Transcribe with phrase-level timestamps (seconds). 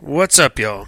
[0.00, 0.86] What's up, y'all?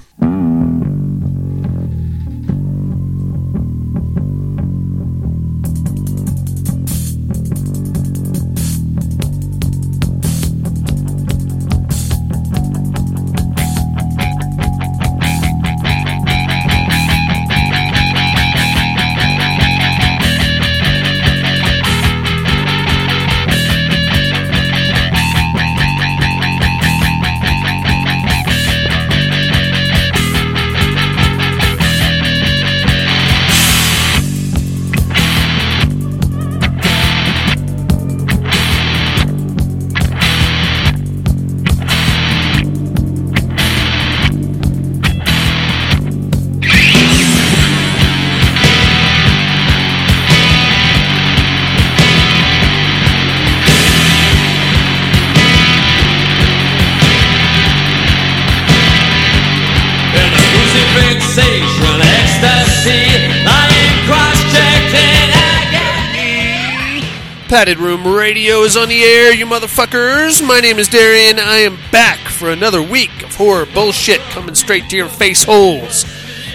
[67.60, 70.42] Padded Room Radio is on the air, you motherfuckers.
[70.42, 71.38] My name is Darian.
[71.38, 76.06] I am back for another week of horror bullshit coming straight to your face holes.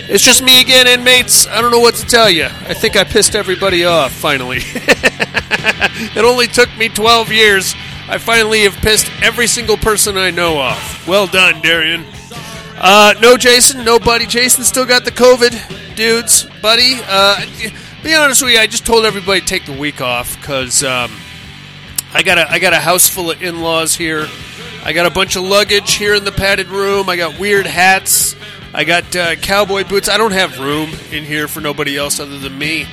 [0.09, 1.45] It's just me again, inmates.
[1.45, 2.45] I don't know what to tell you.
[2.45, 4.57] I think I pissed everybody off, finally.
[4.63, 7.75] it only took me 12 years.
[8.07, 11.07] I finally have pissed every single person I know off.
[11.07, 12.03] Well done, Darian.
[12.77, 13.85] Uh, no, Jason.
[13.85, 14.25] No, buddy.
[14.25, 16.47] Jason still got the COVID, dudes.
[16.63, 17.45] Buddy, uh,
[18.05, 18.59] be honest with you.
[18.59, 21.11] I just told everybody to take the week off because um,
[22.13, 24.27] I got a I got a house full of in-laws here.
[24.83, 27.09] I got a bunch of luggage here in the padded room.
[27.09, 28.35] I got weird hats.
[28.75, 30.07] I got uh, cowboy boots.
[30.07, 32.85] I don't have room in here for nobody else other than me.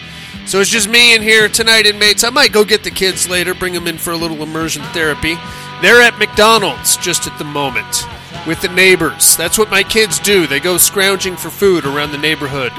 [0.46, 2.24] So it's just me in here tonight, inmates.
[2.24, 5.36] I might go get the kids later, bring them in for a little immersion therapy.
[5.82, 8.06] They're at McDonald's just at the moment
[8.46, 9.36] with the neighbors.
[9.36, 10.46] That's what my kids do.
[10.46, 12.72] They go scrounging for food around the neighborhood.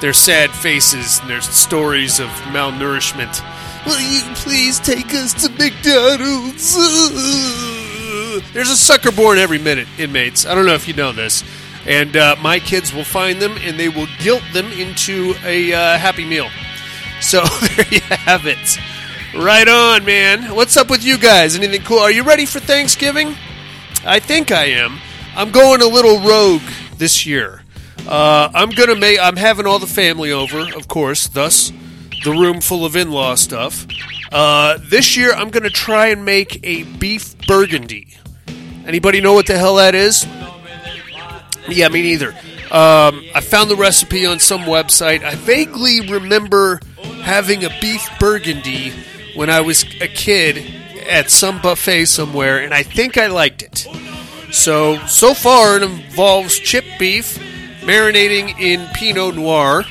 [0.00, 3.42] Their sad faces and their stories of malnourishment.
[3.86, 6.74] Will you please take us to McDonald's?
[8.52, 10.46] There's a sucker born every minute, inmates.
[10.46, 11.44] I don't know if you know this.
[11.86, 15.98] And uh, my kids will find them and they will guilt them into a uh,
[15.98, 16.48] Happy Meal.
[17.20, 17.44] So
[17.76, 18.78] there you have it.
[19.36, 20.54] Right on, man.
[20.54, 21.56] What's up with you guys?
[21.56, 21.98] Anything cool?
[21.98, 23.34] Are you ready for Thanksgiving?
[24.04, 24.98] I think I am.
[25.34, 26.62] I'm going a little rogue
[26.96, 27.63] this year.
[28.06, 29.18] Uh, I'm gonna make.
[29.18, 31.28] I'm having all the family over, of course.
[31.28, 31.72] Thus,
[32.24, 33.86] the room full of in-law stuff.
[34.30, 38.08] Uh, this year, I'm gonna try and make a beef burgundy.
[38.86, 40.26] Anybody know what the hell that is?
[41.68, 42.30] Yeah, me neither.
[42.70, 45.22] Um, I found the recipe on some website.
[45.22, 46.80] I vaguely remember
[47.22, 48.92] having a beef burgundy
[49.34, 50.62] when I was a kid
[51.08, 53.86] at some buffet somewhere, and I think I liked it.
[54.52, 57.38] So, so far it involves chipped beef,
[57.84, 59.84] marinating in Pinot Noir.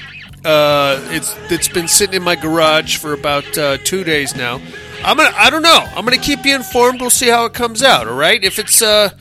[0.44, 4.60] Uh, it's it's been sitting in my garage for about uh, two days now.
[5.04, 5.86] I'm gonna I don't know.
[5.96, 7.00] I'm gonna keep you informed.
[7.02, 8.08] We'll see how it comes out.
[8.08, 8.44] All right.
[8.44, 9.12] If it's uh,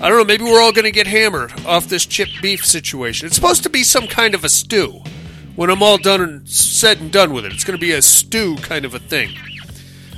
[0.00, 0.24] I don't know.
[0.24, 3.26] Maybe we're all gonna get hammered off this chipped beef situation.
[3.26, 5.02] It's supposed to be some kind of a stew.
[5.54, 8.56] When I'm all done and said and done with it, it's gonna be a stew
[8.56, 9.30] kind of a thing.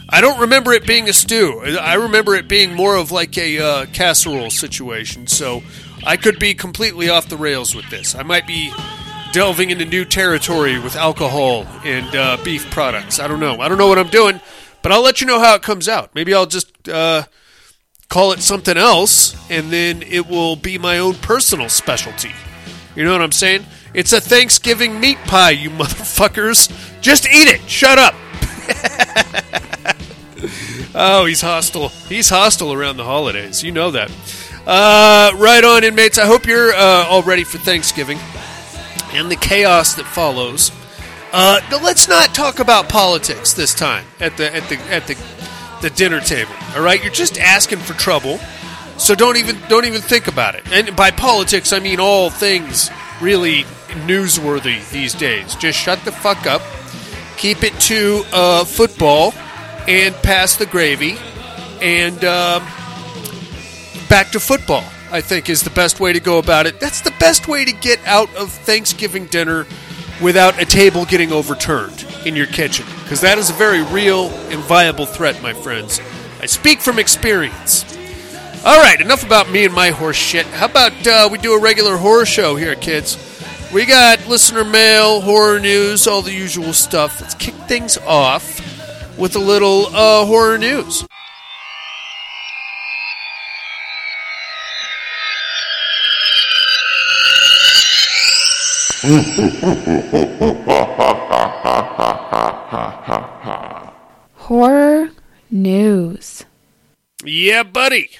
[0.09, 1.61] I don't remember it being a stew.
[1.81, 5.27] I remember it being more of like a uh, casserole situation.
[5.27, 5.63] So
[6.07, 8.15] I could be completely off the rails with this.
[8.15, 8.73] I might be
[9.33, 13.19] delving into new territory with alcohol and uh, beef products.
[13.19, 13.61] I don't know.
[13.61, 14.41] I don't know what I'm doing,
[14.83, 16.15] but I'll let you know how it comes out.
[16.15, 17.25] Maybe I'll just uh,
[18.09, 22.31] call it something else, and then it will be my own personal specialty.
[22.95, 23.67] You know what I'm saying?
[23.93, 26.71] It's a Thanksgiving meat pie, you motherfuckers.
[27.03, 27.61] Just eat it.
[27.69, 28.15] Shut up.
[30.99, 31.91] Oh, he's hostile.
[31.91, 33.63] He's hostile around the holidays.
[33.63, 34.11] You know that.
[34.67, 36.19] Uh, right on, inmates.
[36.19, 38.19] I hope you're uh, all ready for Thanksgiving
[39.13, 40.73] and the chaos that follows.
[41.33, 45.17] Uh, let's not talk about politics this time at the at the at the
[45.83, 46.53] the dinner table.
[46.75, 48.39] All right, you're just asking for trouble.
[48.99, 50.65] So don't even don't even think about it.
[50.73, 52.91] And by politics, I mean all things
[53.21, 53.65] really
[54.07, 55.55] newsworthy these days.
[55.55, 56.63] Just shut the fuck up.
[57.37, 59.33] Keep it to uh, football
[59.87, 61.19] and pass the gravy,
[61.81, 62.67] and um,
[64.09, 64.85] back to football.
[65.11, 66.81] I think is the best way to go about it.
[66.81, 69.67] That's the best way to get out of Thanksgiving dinner
[70.21, 74.61] without a table getting overturned in your kitchen, because that is a very real and
[74.61, 76.01] viable threat, my friends.
[76.41, 77.85] I speak from experience.
[78.65, 80.45] All right, enough about me and my horse shit.
[80.47, 83.17] How about uh, we do a regular horror show here, kids?
[83.73, 87.21] We got listener mail, horror news, all the usual stuff.
[87.21, 88.59] Let's kick things off
[89.17, 91.07] with a little uh, horror news.
[104.35, 105.11] Horror
[105.49, 106.45] news.
[107.25, 108.11] Yeah, buddy.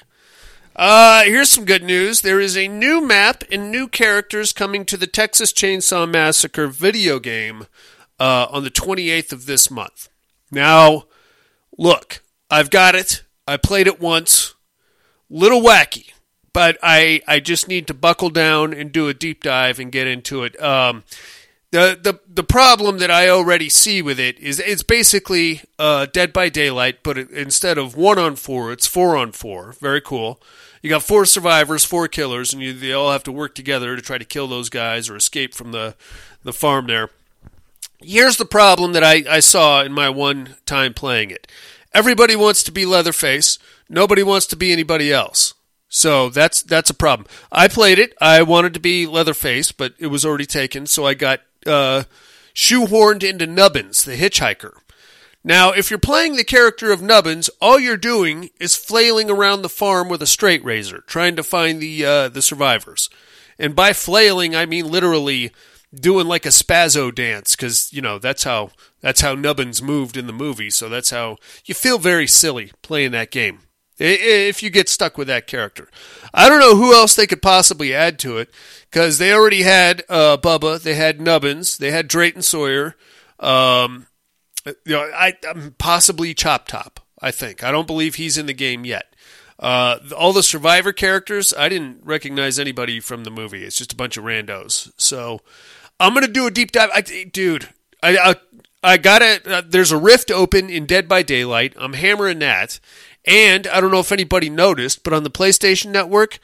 [0.77, 2.21] Uh, here's some good news.
[2.21, 7.19] There is a new map and new characters coming to the Texas Chainsaw Massacre video
[7.19, 7.65] game
[8.17, 10.07] uh, on the 28th of this month.
[10.51, 11.03] Now,
[11.77, 13.23] look, I've got it.
[13.45, 14.55] I played it once.
[15.29, 16.13] Little wacky,
[16.57, 20.07] but I I just need to buckle down and do a deep dive and get
[20.07, 20.59] into it.
[20.59, 21.03] Um,
[21.69, 26.33] the the the problem that I already see with it is it's basically uh, Dead
[26.33, 29.73] by Daylight, but it, instead of one on four, it's four on four.
[29.73, 30.41] Very cool.
[30.81, 34.01] You got four survivors, four killers, and you, they all have to work together to
[34.01, 35.93] try to kill those guys or escape from the
[36.41, 37.11] the farm there.
[38.01, 41.45] Here's the problem that I, I saw in my one time playing it.
[41.93, 43.59] Everybody wants to be Leatherface.
[43.87, 45.53] Nobody wants to be anybody else.
[45.89, 47.27] So that's that's a problem.
[47.51, 48.13] I played it.
[48.19, 50.85] I wanted to be Leatherface, but it was already taken.
[50.85, 52.03] So I got uh,
[52.53, 54.73] shoehorned into Nubbins, the hitchhiker.
[55.43, 59.69] Now, if you're playing the character of Nubbins, all you're doing is flailing around the
[59.69, 63.09] farm with a straight razor, trying to find the uh, the survivors.
[63.57, 65.51] And by flailing, I mean literally
[65.95, 70.27] doing like a spazzo dance, because you know that's how that's how Nubbins moved in
[70.27, 70.69] the movie.
[70.69, 73.59] So that's how you feel very silly playing that game
[73.99, 75.89] if you get stuck with that character.
[76.33, 78.49] I don't know who else they could possibly add to it
[78.89, 82.95] because they already had uh, Bubba, they had Nubbins, they had Drayton Sawyer.
[83.39, 84.07] Um,
[84.65, 86.99] you know, I um, possibly Chop Top.
[87.21, 89.13] I think I don't believe he's in the game yet.
[89.59, 93.63] Uh, all the Survivor characters, I didn't recognize anybody from the movie.
[93.63, 94.91] It's just a bunch of randos.
[94.97, 95.41] So
[95.99, 96.89] I'm gonna do a deep dive.
[96.93, 97.69] I, dude,
[98.03, 98.35] I I,
[98.83, 99.47] I got it.
[99.47, 101.73] Uh, there's a rift open in Dead by Daylight.
[101.77, 102.79] I'm hammering that,
[103.27, 106.39] and I don't know if anybody noticed, but on the PlayStation Network,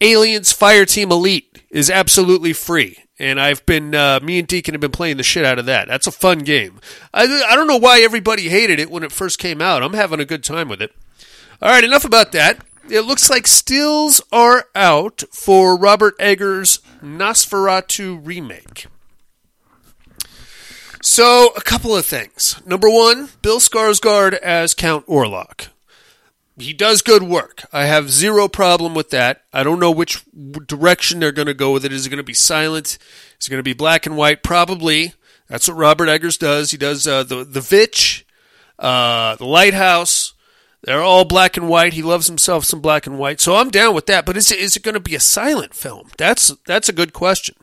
[0.00, 2.96] Aliens Fireteam Elite is absolutely free.
[3.18, 5.86] And I've been, uh, me and Deacon have been playing the shit out of that.
[5.86, 6.80] That's a fun game.
[7.12, 9.82] I, I don't know why everybody hated it when it first came out.
[9.82, 10.92] I'm having a good time with it.
[11.60, 12.64] All right, enough about that.
[12.90, 18.86] It looks like stills are out for Robert Eggers' Nosferatu remake.
[21.00, 22.60] So, a couple of things.
[22.66, 25.68] Number one, Bill Skarsgård as Count Orlok.
[26.58, 27.64] He does good work.
[27.72, 29.42] I have zero problem with that.
[29.52, 30.22] I don't know which
[30.66, 31.92] direction they're going to go with it.
[31.92, 32.98] Is it going to be silent?
[33.40, 34.42] Is it going to be black and white?
[34.42, 35.14] Probably.
[35.48, 36.70] That's what Robert Eggers does.
[36.70, 38.26] He does uh, the the Vitch,
[38.78, 40.34] uh, the Lighthouse.
[40.82, 41.92] They're all black and white.
[41.92, 43.40] He loves himself some black and white.
[43.40, 44.26] So I'm down with that.
[44.26, 46.08] But is it, is it going to be a silent film?
[46.18, 47.54] That's that's a good question.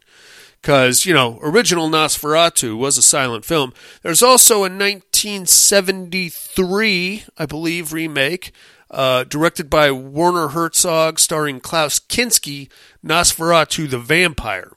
[0.62, 3.74] Because, you know, original Nosferatu was a silent film.
[4.02, 8.52] There's also a 1973, I believe, remake,
[8.92, 12.70] uh, directed by Werner Herzog, starring Klaus Kinski,
[13.06, 14.72] Nosferatu the Vampire.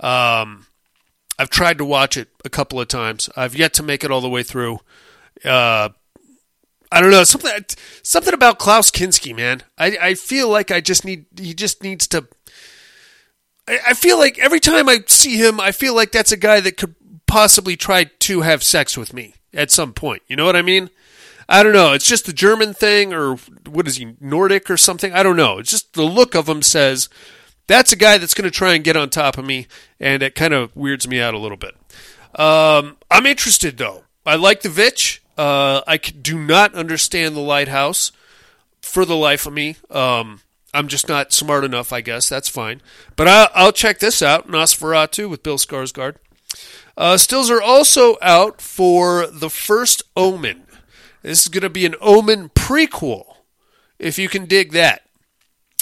[0.00, 0.66] Um,
[1.38, 3.28] I've tried to watch it a couple of times.
[3.36, 4.80] I've yet to make it all the way through.
[5.44, 5.90] Uh,
[6.90, 7.50] I don't know something.
[8.02, 9.62] Something about Klaus Kinski, man.
[9.78, 11.26] I, I feel like I just need.
[11.36, 12.28] He just needs to.
[13.66, 16.60] I, I feel like every time I see him, I feel like that's a guy
[16.60, 16.94] that could
[17.26, 20.22] possibly try to have sex with me at some point.
[20.28, 20.90] You know what I mean?
[21.52, 21.92] I don't know.
[21.92, 23.36] It's just the German thing, or
[23.68, 25.12] what is he, Nordic or something?
[25.12, 25.58] I don't know.
[25.58, 27.10] It's just the look of him says
[27.66, 29.66] that's a guy that's going to try and get on top of me,
[30.00, 31.76] and it kind of weirds me out a little bit.
[32.34, 34.04] Um, I'm interested though.
[34.24, 35.22] I like the Vitch.
[35.36, 38.12] Uh, I do not understand the Lighthouse
[38.80, 39.76] for the life of me.
[39.90, 40.40] Um,
[40.72, 42.30] I'm just not smart enough, I guess.
[42.30, 42.80] That's fine.
[43.14, 46.16] But I, I'll check this out Nosferatu with Bill Skarsgård.
[46.96, 50.61] Uh, stills are also out for The First Omen.
[51.22, 53.36] This is going to be an Omen prequel,
[53.98, 55.02] if you can dig that.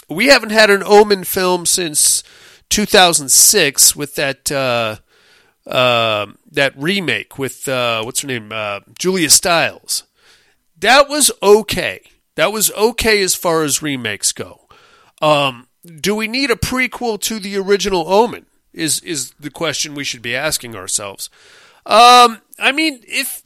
[0.09, 2.23] We haven't had an Omen film since
[2.69, 4.97] 2006 with that uh,
[5.67, 10.05] uh, that remake with uh, what's her name, uh, Julia Stiles.
[10.79, 12.03] That was okay.
[12.35, 14.69] That was okay as far as remakes go.
[15.21, 15.69] Um,
[16.01, 18.47] do we need a prequel to the original Omen?
[18.73, 21.29] Is is the question we should be asking ourselves?
[21.87, 23.43] Um, I mean, if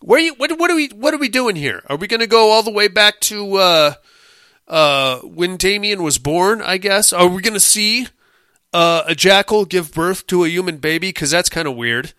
[0.00, 1.82] where you what what are we what are we doing here?
[1.88, 3.94] Are we going to go all the way back to uh,
[4.66, 6.62] uh, when Damien was born?
[6.62, 7.12] I guess.
[7.12, 8.08] Are we going to see
[8.72, 11.08] uh, a jackal give birth to a human baby?
[11.08, 12.12] Because that's kind of weird.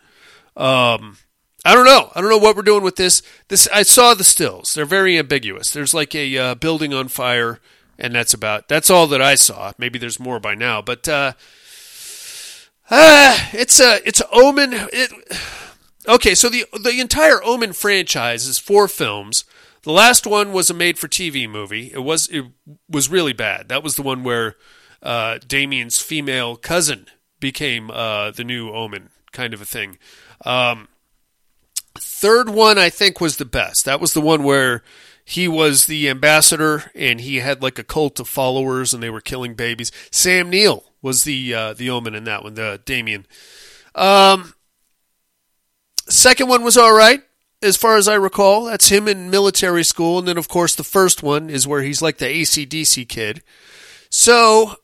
[0.56, 1.18] Um,
[1.66, 2.12] I don't know.
[2.16, 3.22] I don't know what we're doing with this.
[3.48, 4.74] This I saw the stills.
[4.74, 5.72] They're very ambiguous.
[5.72, 7.60] There's like a uh, building on fire,
[7.98, 9.72] and that's about that's all that I saw.
[9.78, 11.34] Maybe there's more by now, but uh,
[12.92, 14.70] uh it's a it's a Omen.
[14.74, 15.12] It,
[16.08, 19.46] okay, so the the entire Omen franchise is four films.
[19.84, 21.92] The last one was a made-for-TV movie.
[21.92, 22.46] It was it
[22.90, 23.70] was really bad.
[23.70, 24.56] That was the one where
[25.02, 27.08] uh, Damien's female cousin
[27.40, 29.98] became uh, the new Omen kind of a thing.
[30.46, 30.88] Um,
[31.98, 33.86] third one I think was the best.
[33.86, 34.84] That was the one where
[35.26, 39.22] he was the ambassador and he had like a cult of followers and they were
[39.22, 39.92] killing babies.
[40.12, 43.26] Sam Neill was the uh, the Omen in that one, the Damien.
[43.96, 44.54] Um,
[46.12, 47.22] second one was all right
[47.62, 48.66] as far as I recall.
[48.66, 52.02] That's him in military school, and then of course the first one is where he's
[52.02, 53.44] like the ACDC kid.
[54.10, 54.76] So,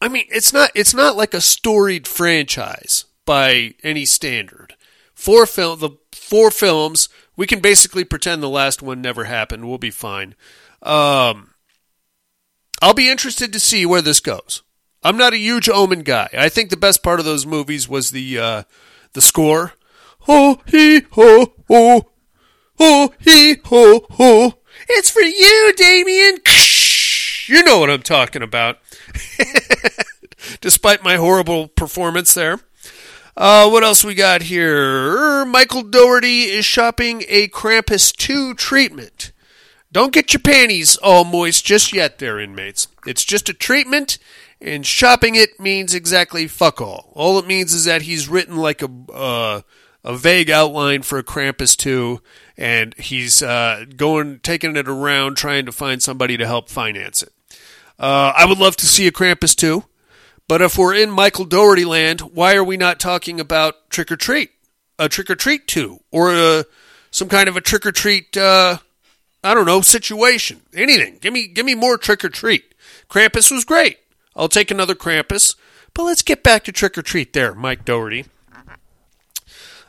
[0.00, 4.74] I mean, it's not it's not like a storied franchise by any standard.
[5.14, 7.08] Four film the four films.
[7.36, 9.66] We can basically pretend the last one never happened.
[9.66, 10.34] We'll be fine.
[10.82, 11.54] Um,
[12.82, 14.62] I'll be interested to see where this goes.
[15.02, 16.28] I'm not a huge Omen guy.
[16.36, 18.62] I think the best part of those movies was the uh,
[19.14, 19.72] the score.
[20.26, 22.10] Ho he ho ho
[22.78, 24.54] ho he ho ho.
[24.88, 26.38] It's for you, Damien.
[27.48, 28.78] You know what I'm talking about.
[30.60, 32.60] Despite my horrible performance there.
[33.36, 35.44] Uh, what else we got here?
[35.44, 39.32] Michael Dougherty is shopping a Krampus 2 treatment.
[39.90, 42.88] Don't get your panties all moist just yet, there, inmates.
[43.06, 44.18] It's just a treatment,
[44.60, 47.10] and shopping it means exactly fuck all.
[47.14, 49.60] All it means is that he's written like a uh,
[50.04, 52.20] a vague outline for a Krampus 2,
[52.56, 57.32] and he's uh, going taking it around trying to find somebody to help finance it.
[57.98, 59.84] Uh, I would love to see a Krampus 2.
[60.48, 64.16] But if we're in Michael Dougherty land, why are we not talking about Trick or
[64.16, 64.50] Treat?
[64.98, 66.64] A Trick or Treat 2 or a,
[67.10, 68.78] some kind of a Trick or Treat uh,
[69.44, 70.60] I don't know, situation.
[70.74, 71.18] Anything.
[71.20, 72.74] Give me give me more Trick or Treat.
[73.08, 73.98] Krampus was great.
[74.36, 75.56] I'll take another Krampus.
[75.94, 78.26] But let's get back to Trick or Treat there, Mike Dougherty.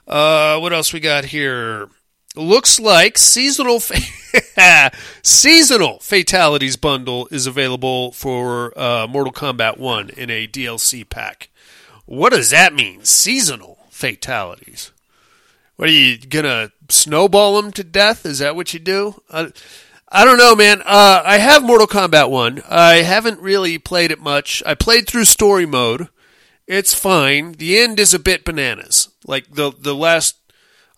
[0.07, 1.89] Uh, what else we got here?
[2.36, 4.91] Looks like seasonal fa-
[5.22, 11.50] seasonal fatalities bundle is available for uh, Mortal Kombat One in a DLC pack.
[12.05, 13.03] What does that mean?
[13.03, 14.91] Seasonal fatalities.
[15.75, 18.25] What are you gonna snowball them to death?
[18.25, 19.22] Is that what you do?
[19.29, 19.50] Uh,
[20.10, 20.81] I don't know, man.
[20.81, 22.62] Uh, I have Mortal Kombat One.
[22.69, 24.62] I haven't really played it much.
[24.65, 26.10] I played through story mode.
[26.67, 27.53] It's fine.
[27.53, 29.10] The end is a bit bananas.
[29.25, 30.38] Like the the last,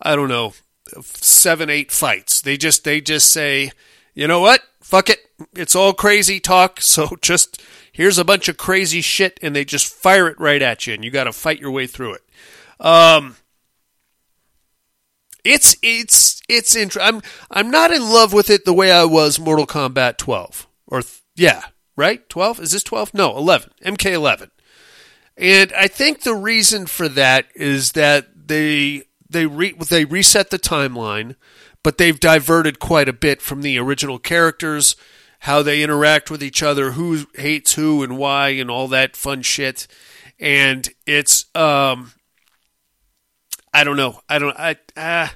[0.02, 0.54] I don't know,
[1.04, 2.42] seven eight fights.
[2.42, 3.72] They just they just say,
[4.14, 4.62] you know what?
[4.82, 5.20] Fuck it.
[5.56, 6.80] It's all crazy talk.
[6.82, 10.86] So just here's a bunch of crazy shit, and they just fire it right at
[10.86, 12.22] you, and you got to fight your way through it.
[12.80, 13.38] Um,
[15.46, 19.40] it's it's it's int- I'm I'm not in love with it the way I was
[19.40, 21.62] Mortal Kombat 12 or th- yeah
[21.96, 24.50] right 12 is this 12 no 11 MK11
[25.38, 30.60] and I think the reason for that is that they they re- they reset the
[30.60, 31.36] timeline
[31.84, 34.96] but they've diverted quite a bit from the original characters
[35.40, 39.42] how they interact with each other who hates who and why and all that fun
[39.42, 39.88] shit
[40.40, 42.12] and it's um
[43.76, 44.22] I don't know.
[44.30, 44.58] I don't.
[44.58, 45.28] I uh,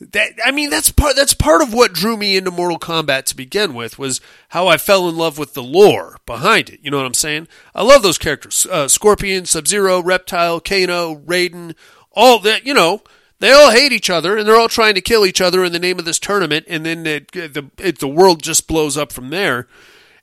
[0.00, 0.32] that.
[0.44, 1.16] I mean, that's part.
[1.16, 4.76] That's part of what drew me into Mortal Kombat to begin with was how I
[4.76, 6.80] fell in love with the lore behind it.
[6.82, 7.48] You know what I'm saying?
[7.74, 11.74] I love those characters: uh, Scorpion, Sub Zero, Reptile, Kano, Raiden.
[12.12, 12.64] All that.
[12.64, 13.02] You know,
[13.40, 15.78] they all hate each other and they're all trying to kill each other in the
[15.78, 19.30] name of this tournament, and then it, the it, the world just blows up from
[19.30, 19.66] there.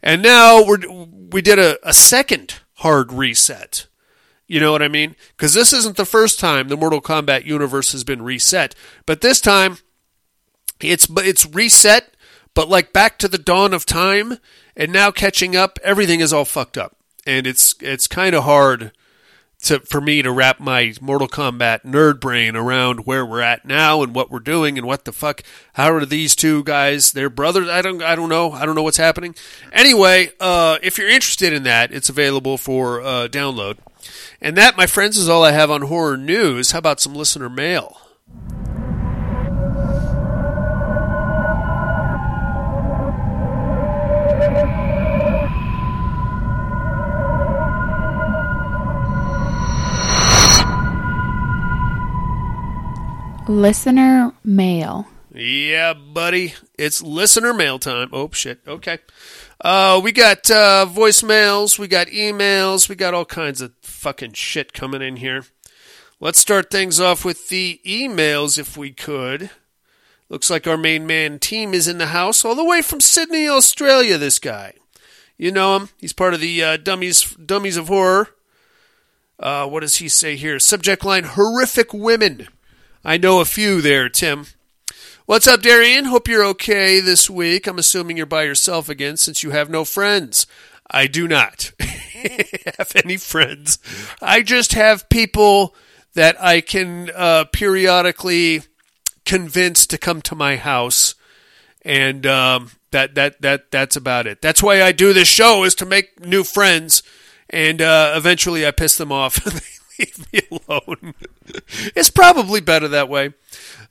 [0.01, 0.79] And now we're
[1.31, 3.87] we did a, a second hard reset.
[4.47, 5.15] You know what I mean?
[5.35, 8.75] Because this isn't the first time the Mortal Kombat universe has been reset,
[9.05, 9.77] but this time
[10.79, 12.15] it's it's reset,
[12.53, 14.37] but like back to the dawn of time,
[14.75, 18.91] and now catching up, everything is all fucked up, and it's it's kind of hard
[19.63, 24.03] to for me to wrap my Mortal Kombat nerd brain around where we're at now
[24.03, 25.41] and what we're doing and what the fuck.
[25.73, 27.13] How are these two guys?
[27.13, 27.67] They're brothers.
[27.67, 28.03] I don't.
[28.03, 28.51] I don't know.
[28.51, 29.33] I don't know what's happening.
[29.71, 33.77] Anyway, uh, if you're interested in that, it's available for uh, download.
[34.41, 36.71] And that, my friends, is all I have on horror news.
[36.71, 37.97] How about some listener mail?
[53.47, 55.07] Listener mail.
[55.35, 56.53] Yeah, buddy.
[56.79, 58.09] It's listener mail time.
[58.13, 58.61] Oh, shit.
[58.65, 58.99] Okay.
[59.59, 64.71] Uh, we got uh, voicemails, we got emails, we got all kinds of fucking shit
[64.73, 65.45] coming in here.
[66.21, 69.49] Let's start things off with the emails if we could.
[70.29, 73.47] Looks like our main man Tim is in the house, all the way from Sydney,
[73.47, 74.17] Australia.
[74.17, 74.73] This guy,
[75.37, 75.89] you know him.
[75.97, 78.29] He's part of the uh, dummies dummies of horror.
[79.39, 80.59] Uh, what does he say here?
[80.59, 82.47] Subject line: horrific women.
[83.03, 84.47] I know a few there, Tim.
[85.27, 86.05] What's up, Darian?
[86.05, 87.65] Hope you're okay this week.
[87.65, 90.45] I'm assuming you're by yourself again since you have no friends.
[90.87, 93.79] I do not have any friends.
[94.21, 95.73] I just have people
[96.13, 98.61] that I can uh, periodically
[99.25, 101.15] convince to come to my house,
[101.81, 104.43] and um, that that that that's about it.
[104.43, 107.01] That's why I do this show is to make new friends,
[107.49, 111.15] and uh, eventually I piss them off and they leave me alone.
[111.95, 113.33] it's probably better that way.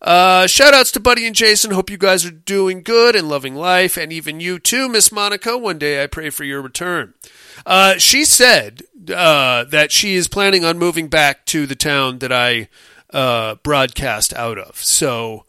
[0.01, 1.71] Uh, shout outs to Buddy and Jason.
[1.71, 5.57] Hope you guys are doing good and loving life, and even you too, Miss Monica.
[5.57, 7.15] One day I pray for your return.
[7.65, 8.83] Uh, she said
[9.15, 12.69] uh, that she is planning on moving back to the town that I
[13.13, 14.77] uh, broadcast out of.
[14.77, 15.45] So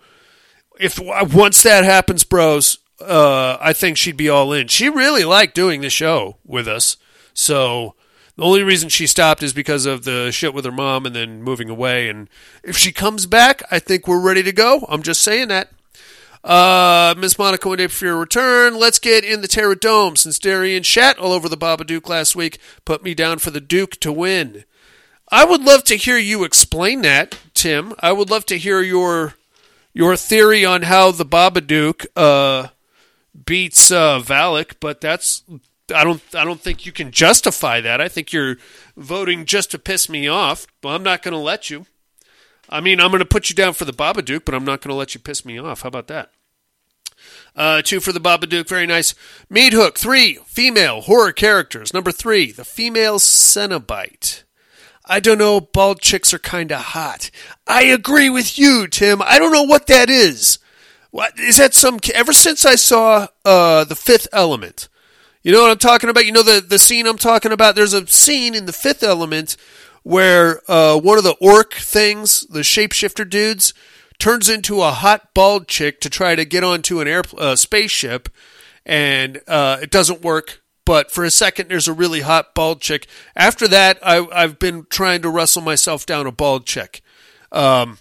[0.80, 4.68] if once that happens, bros, uh, I think she'd be all in.
[4.68, 6.98] She really liked doing the show with us.
[7.34, 7.96] So
[8.38, 11.42] the only reason she stopped is because of the shit with her mom and then
[11.42, 12.10] moving away.
[12.10, 12.30] And
[12.64, 14.86] if she comes back, I think we're ready to go.
[14.90, 15.70] I'm just saying that.
[16.44, 18.78] Uh, Miss Monica, one day for your return.
[18.78, 22.60] Let's get in the Terror Dome since Darian shat all over the Babadook last week.
[22.86, 24.64] Put me down for the Duke to win.
[25.32, 27.96] I would love to hear you explain that, Tim.
[28.00, 29.34] I would love to hear your
[29.92, 32.68] your theory on how the Babadook uh,
[33.46, 35.42] beats uh, Valak, but that's
[35.94, 38.02] I don't I don't think you can justify that.
[38.02, 38.58] I think you're
[38.98, 40.66] voting just to piss me off.
[40.82, 41.86] But I'm not going to let you.
[42.70, 44.90] I mean, I'm going to put you down for the Babadook, but I'm not going
[44.90, 45.82] to let you piss me off.
[45.82, 46.32] How about that?
[47.56, 49.14] Uh, two for the Babadook, very nice.
[49.50, 51.94] Meat Hook, three, female horror characters.
[51.94, 54.44] Number three, the female Cenobite.
[55.06, 57.30] I don't know, bald chicks are kind of hot.
[57.68, 59.22] I agree with you, Tim.
[59.22, 60.60] I don't know what that is.
[61.12, 61.74] What is that?
[61.74, 64.90] Some ever since I saw uh, the Fifth Element,
[65.46, 66.26] you know what I'm talking about.
[66.26, 67.76] You know the the scene I'm talking about.
[67.76, 69.56] There's a scene in the Fifth Element
[70.02, 73.72] where uh, one of the orc things, the shapeshifter dudes,
[74.18, 78.28] turns into a hot bald chick to try to get onto an air uh, spaceship,
[78.88, 80.64] and uh, it doesn't work.
[80.84, 83.06] But for a second, there's a really hot bald chick.
[83.36, 87.04] After that, I, I've been trying to wrestle myself down a bald chick.
[87.52, 88.00] Um,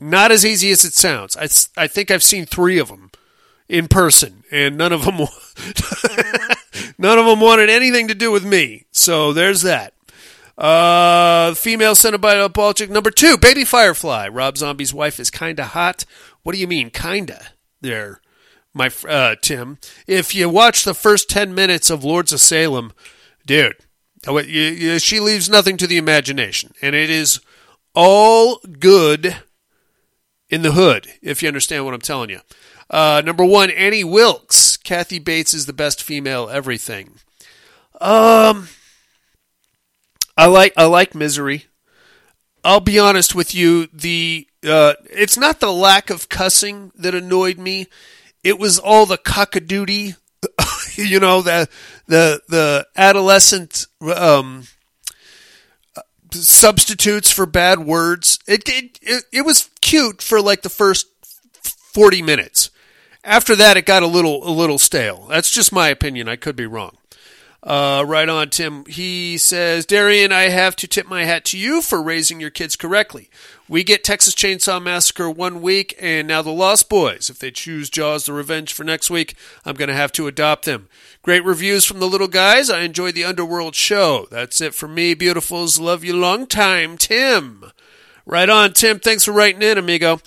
[0.00, 1.36] not as easy as it sounds.
[1.36, 1.48] I,
[1.82, 3.10] I think I've seen three of them
[3.68, 5.18] in person, and none of them
[6.98, 8.84] none of them wanted anything to do with me.
[8.92, 9.92] So there's that.
[10.58, 14.28] Uh, female Cenobite bald chick number two, baby Firefly.
[14.28, 16.04] Rob Zombie's wife is kinda hot.
[16.42, 17.48] What do you mean, kinda?
[17.82, 18.22] There,
[18.72, 19.78] my uh, Tim.
[20.06, 22.94] If you watch the first ten minutes of Lords of Salem,
[23.44, 23.76] dude,
[24.98, 27.40] she leaves nothing to the imagination, and it is
[27.94, 29.36] all good
[30.48, 32.40] in the hood, if you understand what I'm telling you.
[32.88, 34.76] Uh, number one, Annie Wilkes.
[34.76, 37.14] Kathy Bates is the best female everything.
[38.00, 38.68] Um,
[40.36, 41.66] I like I like Misery.
[42.64, 43.88] I'll be honest with you.
[43.92, 47.86] The uh, it's not the lack of cussing that annoyed me.
[48.44, 50.16] It was all the cockadoodie,
[50.96, 51.68] you know, the
[52.06, 54.64] the the adolescent um,
[56.30, 58.38] substitutes for bad words.
[58.46, 61.06] It, it it it was cute for like the first
[61.62, 62.70] forty minutes.
[63.26, 65.26] After that, it got a little a little stale.
[65.28, 66.28] That's just my opinion.
[66.28, 66.96] I could be wrong.
[67.60, 68.84] Uh, right on, Tim.
[68.86, 72.76] He says, Darian, I have to tip my hat to you for raising your kids
[72.76, 73.28] correctly.
[73.68, 77.28] We get Texas Chainsaw Massacre one week, and now the Lost Boys.
[77.28, 79.34] If they choose Jaws the Revenge for next week,
[79.64, 80.88] I'm going to have to adopt them.
[81.22, 82.70] Great reviews from the little guys.
[82.70, 84.28] I enjoy the Underworld show.
[84.30, 85.80] That's it for me, beautifuls.
[85.80, 87.72] Love you long time, Tim.
[88.24, 89.00] Right on, Tim.
[89.00, 90.20] Thanks for writing in, amigo.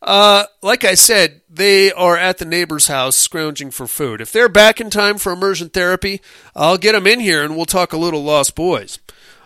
[0.00, 4.20] Uh, like I said, they are at the neighbor's house scrounging for food.
[4.20, 6.20] If they're back in time for immersion therapy,
[6.54, 8.98] I'll get them in here and we'll talk a little Lost Boys.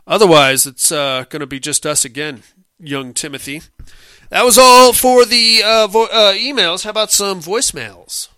[0.06, 2.42] Otherwise, it's uh, going to be just us again,
[2.78, 3.62] young Timothy.
[4.30, 6.84] That was all for the uh, vo- uh, emails.
[6.84, 8.28] How about some voicemails?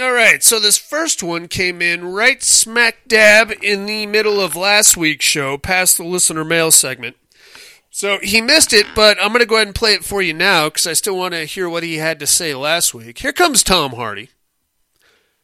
[0.00, 4.54] All right, so this first one came in right smack dab in the middle of
[4.54, 7.16] last week's show, past the listener mail segment.
[7.98, 10.32] So he missed it, but I'm going to go ahead and play it for you
[10.32, 13.18] now because I still want to hear what he had to say last week.
[13.18, 14.28] Here comes Tom Hardy.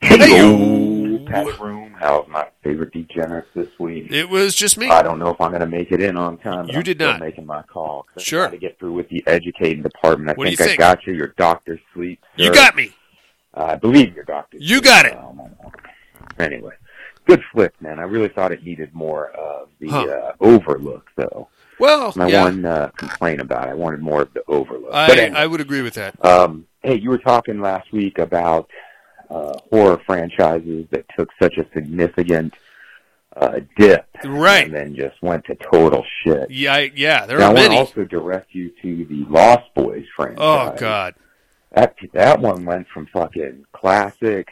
[0.01, 1.97] Hello, Pat Room.
[1.99, 4.13] How's my favorite degenerates this week?
[4.13, 4.89] It was just me.
[4.89, 6.67] I don't know if I'm going to make it in on time.
[6.67, 7.21] But You I'm did still not.
[7.21, 8.07] making my call.
[8.19, 8.45] Sure.
[8.45, 10.31] got to get through with the educating department.
[10.31, 11.13] I What do you think I got you.
[11.15, 12.23] Your doctor sleep.
[12.37, 12.93] You got me.
[13.53, 14.59] Uh, I believe your doctor.
[14.61, 14.85] You sleep.
[14.85, 15.17] got it.
[15.19, 15.41] Um,
[16.39, 16.75] anyway,
[17.27, 17.99] good flick, man.
[17.99, 20.05] I really thought it needed more of the Huh.
[20.05, 21.49] uh, overlook, though.
[21.79, 24.91] Well, My yeah, one uh, complaint about it, I wanted more of the overlook.
[24.93, 26.23] I, but anyway, I would agree with that.
[26.25, 28.71] um, hey, you were talking last week about
[29.31, 32.55] uh, horror franchises that took such a significant
[33.37, 34.67] uh, dip, Right.
[34.67, 36.51] and then just went to total shit.
[36.51, 39.65] Yeah, I- yeah, there Now, are I want to also direct you to the Lost
[39.75, 40.39] Boys franchise.
[40.41, 41.15] Oh God,
[41.73, 44.49] that that one went from fucking classic,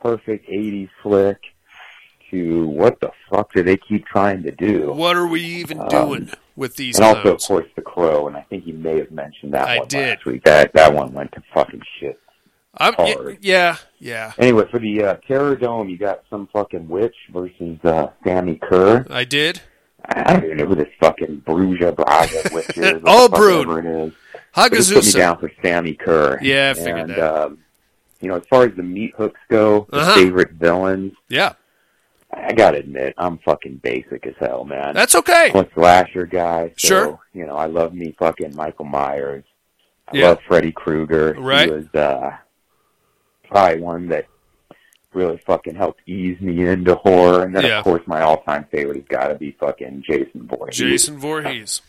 [0.00, 1.38] perfect '80s flick
[2.30, 4.92] to what the fuck do they keep trying to do?
[4.92, 8.36] What are we even Um, doing with these and also, of course, the Crow, and
[8.36, 10.08] I think you may have mentioned that I one did.
[10.16, 10.44] last week.
[10.44, 12.18] That that one went to fucking shit.
[12.78, 13.38] I'm, hard.
[13.42, 18.08] yeah, yeah, Anyway, for the uh, Terror Dome, you got some fucking witch versus uh,
[18.24, 19.04] Sammy Kerr.
[19.10, 19.60] I did.
[20.04, 23.02] I don't even know who this fucking Bruja Braja witch is.
[23.02, 23.84] the brood.
[23.84, 24.12] It is.
[24.88, 26.38] Just put me down for Sammy Kerr.
[26.40, 27.18] Yeah, I figured and, that.
[27.44, 27.58] Um,
[28.20, 30.14] you know, as far as the meat hooks go, the Uh-huh.
[30.14, 31.54] favorite villains, Yeah,
[32.32, 34.94] I gotta admit, I'm fucking basic as hell, man.
[34.94, 35.50] that's okay.
[35.54, 37.18] I'm a slasher guy, so, Sure.
[37.32, 39.44] you know, I love me fucking Michael Myers.
[40.08, 40.28] I Yeah.
[40.30, 41.34] love Freddy Krueger.
[41.38, 41.68] Right.
[41.68, 42.36] He was uh,
[43.48, 44.26] probably one that
[45.12, 47.42] really fucking helped ease me into horror.
[47.44, 47.78] And then, Yeah.
[47.78, 50.76] of course, my all-time favorite has got to be fucking Jason Voorhees.
[50.76, 51.82] Jason Voorhees.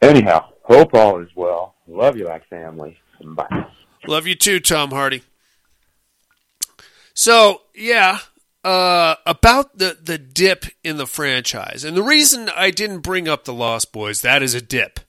[0.00, 1.74] Anyhow, hope all is well.
[1.88, 2.98] Love you like family.
[3.20, 3.66] Bye.
[4.06, 5.22] Love you too, Tom Hardy.
[7.14, 8.18] So yeah,
[8.64, 13.44] uh, about the the dip in the franchise, and the reason I didn't bring up
[13.44, 15.00] the Lost Boys, that is a dip.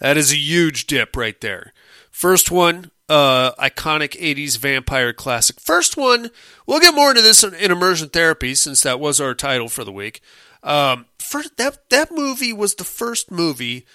[0.00, 1.72] That is a huge dip right there.
[2.10, 5.60] First one, uh, iconic '80s vampire classic.
[5.60, 6.30] First one,
[6.66, 9.84] we'll get more into this in, in immersion therapy since that was our title for
[9.84, 10.20] the week.
[10.62, 13.86] Um, first, that that movie was the first movie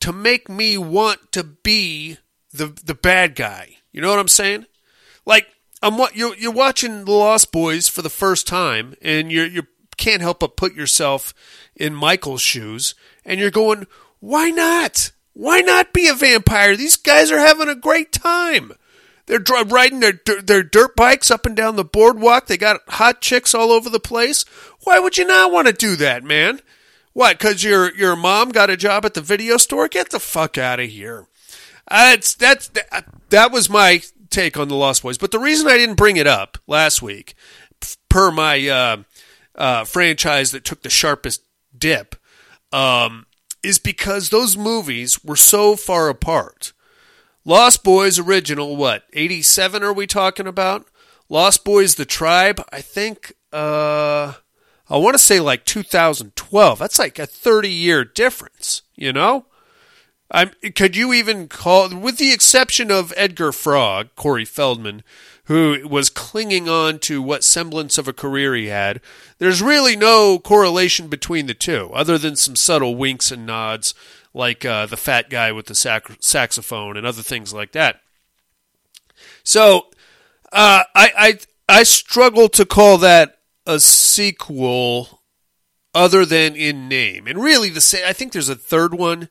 [0.00, 2.18] to make me want to be
[2.52, 3.76] the the bad guy.
[3.92, 4.66] You know what I'm saying?
[5.24, 5.46] Like
[5.82, 9.66] I'm what you're you're watching The Lost Boys for the first time, and you you
[9.96, 11.34] can't help but put yourself
[11.74, 13.86] in Michael's shoes, and you're going,
[14.20, 15.10] why not?
[15.34, 16.76] Why not be a vampire?
[16.76, 18.72] These guys are having a great time.
[19.26, 22.46] They're riding their their dirt bikes up and down the boardwalk.
[22.46, 24.44] They got hot chicks all over the place.
[24.84, 26.60] Why would you not want to do that, man?
[27.12, 27.38] What?
[27.38, 29.88] Because your your mom got a job at the video store?
[29.88, 31.26] Get the fuck out of here.
[31.88, 35.18] Uh, it's that's that, that was my take on the Lost Boys.
[35.18, 37.34] But the reason I didn't bring it up last week,
[38.08, 38.96] per my uh,
[39.54, 41.42] uh, franchise that took the sharpest
[41.76, 42.16] dip,
[42.72, 43.26] um,
[43.62, 46.72] is because those movies were so far apart.
[47.44, 50.86] Lost Boys original, what eighty seven are we talking about?
[51.28, 53.34] Lost Boys the Tribe, I think.
[53.52, 54.34] Uh,
[54.88, 56.78] I want to say like 2012.
[56.78, 59.46] That's like a 30 year difference, you know?
[60.32, 65.02] I'm, could you even call, with the exception of Edgar Frog, Corey Feldman,
[65.44, 69.00] who was clinging on to what semblance of a career he had,
[69.38, 73.94] there's really no correlation between the two, other than some subtle winks and nods,
[74.32, 78.00] like uh, the fat guy with the sac- saxophone and other things like that.
[79.44, 79.88] So,
[80.50, 85.22] uh, I, I I struggle to call that a sequel
[85.94, 87.26] other than in name.
[87.26, 89.28] And really, the sa- I think there's a third one.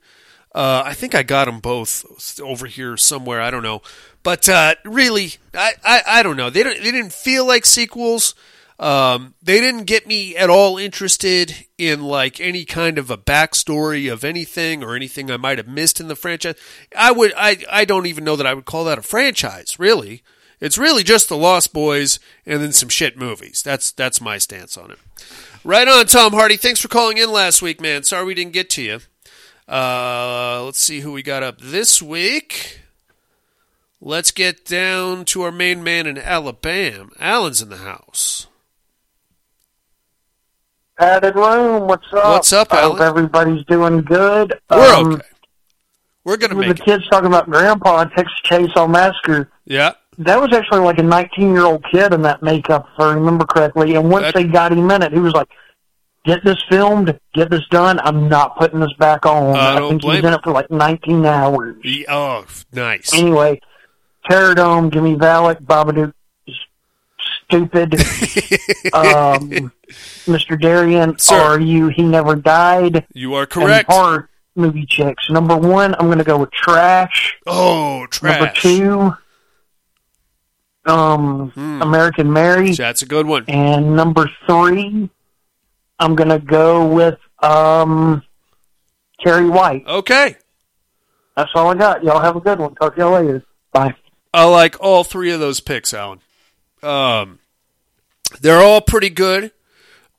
[0.54, 3.40] Uh, I think I got them both over here somewhere.
[3.42, 3.82] I don't know,
[4.22, 6.50] but uh, really, I, I, I don't know.
[6.50, 8.36] They don't they didn't feel like sequels.
[8.78, 14.12] Um, they didn't get me at all interested in like any kind of a backstory
[14.12, 16.56] of anything or anything I might have missed in the franchise.
[16.98, 19.80] I would I I don't even know that I would call that a franchise.
[19.80, 20.24] Really,
[20.60, 23.62] it's really just the Lost Boys and then some shit movies.
[23.64, 24.98] That's that's my stance on it.
[25.64, 26.58] Right on, Tom Hardy.
[26.58, 28.04] Thanks for calling in last week, man.
[28.04, 29.00] Sorry we didn't get to you.
[29.68, 32.80] Uh, let's see who we got up this week.
[34.02, 37.10] Let's get down to our main man in Alabama.
[37.20, 38.48] Alan's in the house.
[40.98, 41.88] Padded room.
[41.88, 42.26] What's up?
[42.26, 43.08] What's up, I hope Alan?
[43.08, 44.60] everybody's doing good.
[44.70, 45.26] We're Um, okay.
[46.24, 46.86] We're gonna make the it.
[46.86, 49.94] kids talking about Grandpa and Texas Chainsaw Massacre, Yeah.
[50.20, 53.46] that was actually like a 19 year old kid in that makeup, if I remember
[53.46, 53.96] correctly.
[53.96, 55.48] And once That- they got him in it, he was like,
[56.26, 58.00] "Get this filmed, get this done.
[58.04, 60.70] I'm not putting this back on." I don't think he blame in it for like
[60.72, 61.76] 19 hours.
[61.84, 63.14] Ye- Oh, nice.
[63.14, 63.60] Anyway,
[64.30, 66.14] Terror Dome, Jimmy Valak, Babadook,
[66.48, 66.56] is
[67.46, 67.94] stupid.
[68.94, 69.72] um,
[70.28, 70.60] Mr.
[70.60, 71.36] Darian, Sir.
[71.36, 71.88] are you?
[71.90, 73.06] He never died.
[73.14, 73.90] You are correct.
[73.90, 75.30] And horror movie checks.
[75.30, 77.36] Number one, I'm going to go with Trash.
[77.48, 78.40] Oh, trash.
[78.40, 79.14] Number two,
[80.92, 81.82] um, Hmm.
[81.82, 82.74] American Mary.
[82.74, 83.46] That's a good one.
[83.48, 85.10] And number three,
[86.02, 88.24] I'm going to go with um,
[89.24, 89.86] Carrie White.
[89.88, 90.36] Okay.
[91.38, 92.04] That's all I got.
[92.04, 92.74] Y'all have a good one.
[92.76, 93.44] Talk to y'all later.
[93.72, 93.96] Bye.
[94.34, 96.20] I like all three of those picks, Alan.
[96.82, 97.40] Um,
[98.40, 99.52] they're all pretty good.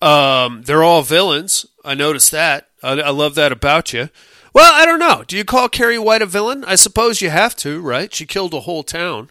[0.01, 1.67] Um, they're all villains.
[1.85, 2.69] I noticed that.
[2.83, 4.09] I, I love that about you.
[4.55, 5.25] Well, I don't know.
[5.27, 6.65] Do you call Carrie White a villain?
[6.65, 8.13] I suppose you have to, right?
[8.15, 9.31] She killed a whole town.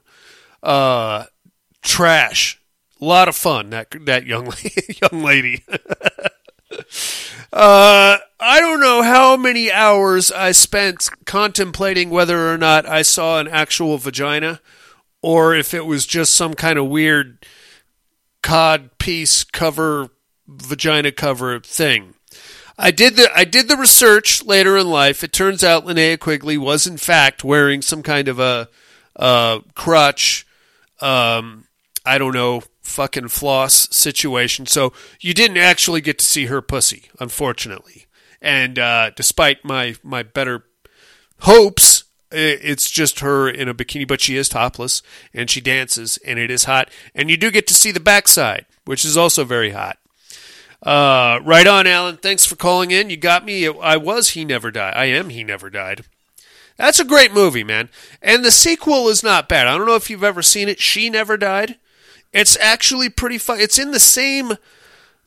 [0.61, 1.25] Uh,
[1.81, 2.59] trash.
[2.99, 3.69] A lot of fun.
[3.69, 4.51] That that young
[5.01, 5.63] young lady.
[7.53, 13.39] Uh, I don't know how many hours I spent contemplating whether or not I saw
[13.39, 14.61] an actual vagina
[15.21, 17.45] or if it was just some kind of weird
[18.41, 20.09] cod piece cover
[20.47, 22.15] vagina cover thing.
[22.77, 25.23] I did the I did the research later in life.
[25.23, 28.69] It turns out Linnea Quigley was in fact wearing some kind of a
[29.15, 30.47] uh, crotch,
[30.99, 31.65] um,
[32.05, 34.65] I don't know, fucking floss situation.
[34.65, 38.05] So you didn't actually get to see her pussy, unfortunately.
[38.41, 40.65] And uh, despite my my better
[41.41, 45.01] hopes, it's just her in a bikini, but she is topless
[45.33, 46.89] and she dances, and it is hot.
[47.13, 49.97] And you do get to see the backside, which is also very hot.
[50.81, 52.17] Uh, right on, Alan.
[52.17, 53.09] Thanks for calling in.
[53.09, 53.67] You got me.
[53.67, 54.93] I was He Never Died.
[54.95, 56.05] I am He Never Died.
[56.77, 57.89] That's a great movie, man.
[58.21, 59.67] And the sequel is not bad.
[59.67, 60.79] I don't know if you've ever seen it.
[60.79, 61.75] She Never Died.
[62.33, 63.59] It's actually pretty fun.
[63.59, 64.53] It's in the same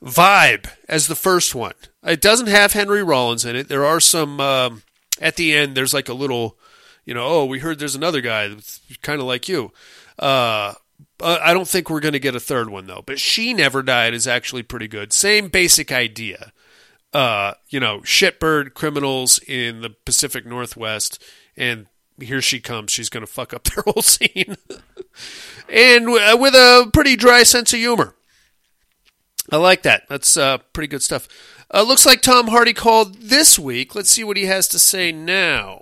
[0.03, 1.73] vibe as the first one.
[2.03, 3.67] It doesn't have Henry Rollins in it.
[3.67, 4.83] There are some um,
[5.19, 5.75] at the end.
[5.75, 6.57] There's like a little,
[7.05, 9.71] you know, oh, we heard there's another guy that's kind of like you.
[10.17, 10.73] Uh,
[11.21, 13.03] I don't think we're going to get a third one though.
[13.05, 15.13] But She Never Died is actually pretty good.
[15.13, 16.51] Same basic idea.
[17.13, 21.23] Uh, you know, shitbird criminals in the Pacific Northwest,
[21.55, 21.87] and
[22.19, 22.91] here she comes.
[22.91, 24.55] She's going to fuck up their whole scene,
[25.69, 28.15] and w- uh, with a pretty dry sense of humor.
[29.51, 30.03] I like that.
[30.09, 31.27] That's uh, pretty good stuff.
[31.73, 33.95] Uh, looks like Tom Hardy called this week.
[33.95, 35.81] Let's see what he has to say now.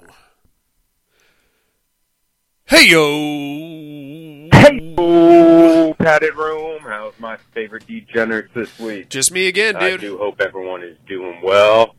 [2.66, 4.50] Hey yo!
[4.52, 6.80] Hey, oh, padded room.
[6.82, 9.10] How's my favorite degenerates this week?
[9.10, 9.84] Just me again, dude.
[9.84, 11.96] I do hope everyone is doing well,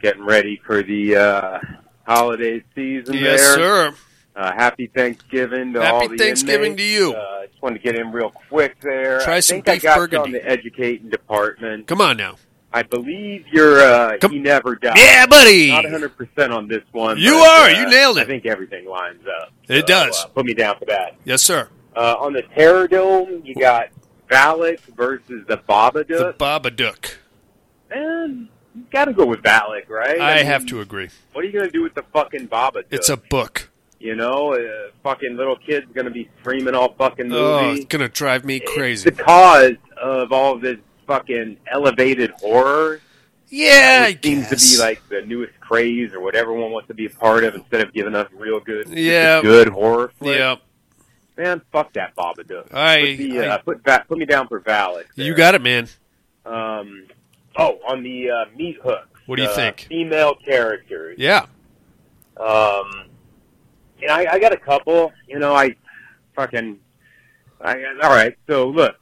[0.00, 1.58] getting ready for the uh,
[2.06, 3.14] holiday season.
[3.14, 3.22] There.
[3.22, 3.54] Yes, there.
[3.90, 3.94] sir.
[4.36, 6.82] Uh, happy Thanksgiving to Happy all the Thanksgiving inmates.
[6.82, 7.12] to you.
[7.14, 9.20] Uh, just wanted to get in real quick there.
[9.20, 10.26] Try I some think I beef got burgundy.
[10.26, 11.86] on the educating department.
[11.86, 12.36] Come on now.
[12.72, 13.80] I believe you're.
[13.80, 14.96] Uh, Come- he never died.
[14.96, 15.70] Yeah, buddy.
[15.70, 17.16] Not 100 percent on this one.
[17.18, 17.68] You but, are.
[17.68, 18.22] uh, You nailed it.
[18.22, 19.52] I think everything lines up.
[19.68, 20.24] It So, does.
[20.24, 21.14] Uh, put me down for that.
[21.24, 21.68] Yes, sir.
[21.94, 23.90] Uh, on the Terror Dome, you got
[24.28, 26.08] Valak versus the Babadook.
[26.08, 26.34] The.
[26.36, 27.14] Babadook.
[27.92, 30.20] and you got to go with Valak, right?
[30.20, 31.08] I mean, have to agree.
[31.32, 32.84] What are you going to do with the fucking Babadook?
[32.90, 33.70] It's a book.
[34.00, 38.08] you know, uh, fucking little kid's going to be screaming all fucking Oh, it's gonna
[38.08, 39.08] drive me It's crazy.
[39.10, 43.00] the cause of all this fucking elevated horror.
[43.48, 47.06] Yeah, I seems to be like the newest craze or what everyone wants to be
[47.06, 49.40] a part of instead of giving us real good, Yeah.
[49.42, 50.38] good horror flicks.
[50.38, 50.56] Yeah,
[51.36, 52.74] Man, fuck that Babadook.
[52.74, 55.04] I- put, the, uh, I- put, put me down for Valak.
[55.14, 55.88] you got it, man.
[56.44, 57.06] Um,
[57.56, 59.08] oh, on the uh, meat hook.
[59.26, 59.86] What do you uh, think?
[59.88, 61.16] Female characters.
[61.18, 61.46] Yeah.
[62.36, 63.08] Um,
[64.02, 65.12] know, I, I got a couple.
[65.26, 65.76] You know, I
[66.34, 66.78] fucking.
[67.60, 68.36] I, all right.
[68.48, 68.96] So look,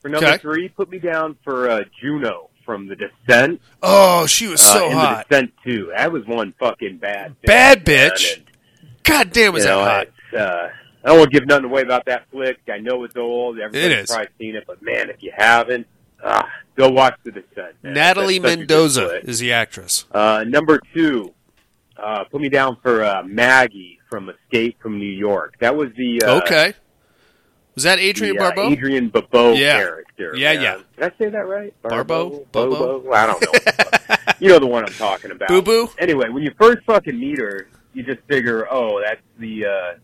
[0.00, 0.38] for number Okay.
[0.38, 3.60] three, put me down for uh, Juno from The Descent.
[3.82, 5.28] Oh, she was uh, so and hot.
[5.28, 5.92] The Descent too.
[5.96, 7.34] That was one fucking bad.
[7.42, 8.36] bitch, Bad bitch.
[8.36, 8.44] and,
[9.02, 10.38] God damn, was you know, that hot?
[10.38, 10.68] uh,
[11.04, 12.58] I don't want to give nothing away about that flick.
[12.72, 13.58] I know it's old.
[13.58, 14.10] Everybody's It is.
[14.10, 15.86] probably seen it, but man, if you haven't,
[16.22, 16.42] uh,
[16.76, 17.74] go watch The Descent.
[17.82, 17.94] man.
[17.94, 20.04] Natalie That's such a good Mendoza is the actress.
[20.12, 21.32] Uh, number two,
[21.96, 25.56] uh, put me down for uh, Maggie from Escape from New York.
[25.60, 26.74] That was the uh, okay.
[27.74, 28.72] Was that Adrienne the, uh, Barbeau?
[28.72, 29.76] Adrienne Barbeau Yeah.
[29.76, 30.32] character.
[30.34, 30.62] Yeah, man.
[30.62, 30.76] yeah.
[30.98, 31.74] Did I say that right?
[31.82, 32.46] Barbeau?
[32.50, 33.12] Bobo?
[33.12, 34.16] I don't know.
[34.40, 35.48] you know the one I'm talking about.
[35.48, 35.90] Boo Boo?
[35.98, 39.98] Anyway, when you first fucking meet her, you just figure, oh, that's the uh,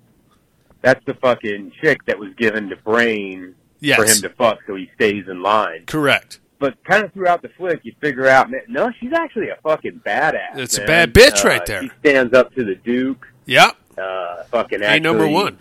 [0.82, 3.98] that's the fucking chick that was given to Brain Yes.
[3.98, 5.84] for him to fuck, so he stays in line.
[5.86, 6.40] Correct.
[6.58, 10.00] But kind of throughout the flick, you figure out, man, no, she's actually a fucking
[10.06, 10.56] badass.
[10.56, 11.82] It's a bad bitch Uh, right there.
[11.82, 13.26] She stands up to the Duke.
[13.46, 13.72] Yeah.
[13.98, 15.58] Uh, fucking A number one.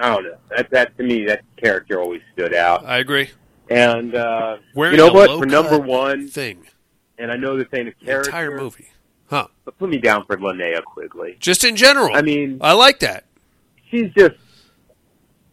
[0.00, 0.36] I don't know.
[0.56, 2.84] That that to me, that character always stood out.
[2.84, 3.30] I agree.
[3.70, 5.30] And uh, Wearing you know what?
[5.38, 6.66] For number one, thing.
[7.18, 8.88] and I know this ain't a The character, entire movie.
[9.26, 9.46] Huh.
[9.64, 11.36] but put me down for Linnea Quigley.
[11.40, 12.14] Just in general.
[12.14, 13.24] I mean, I like that.
[13.90, 14.34] she's just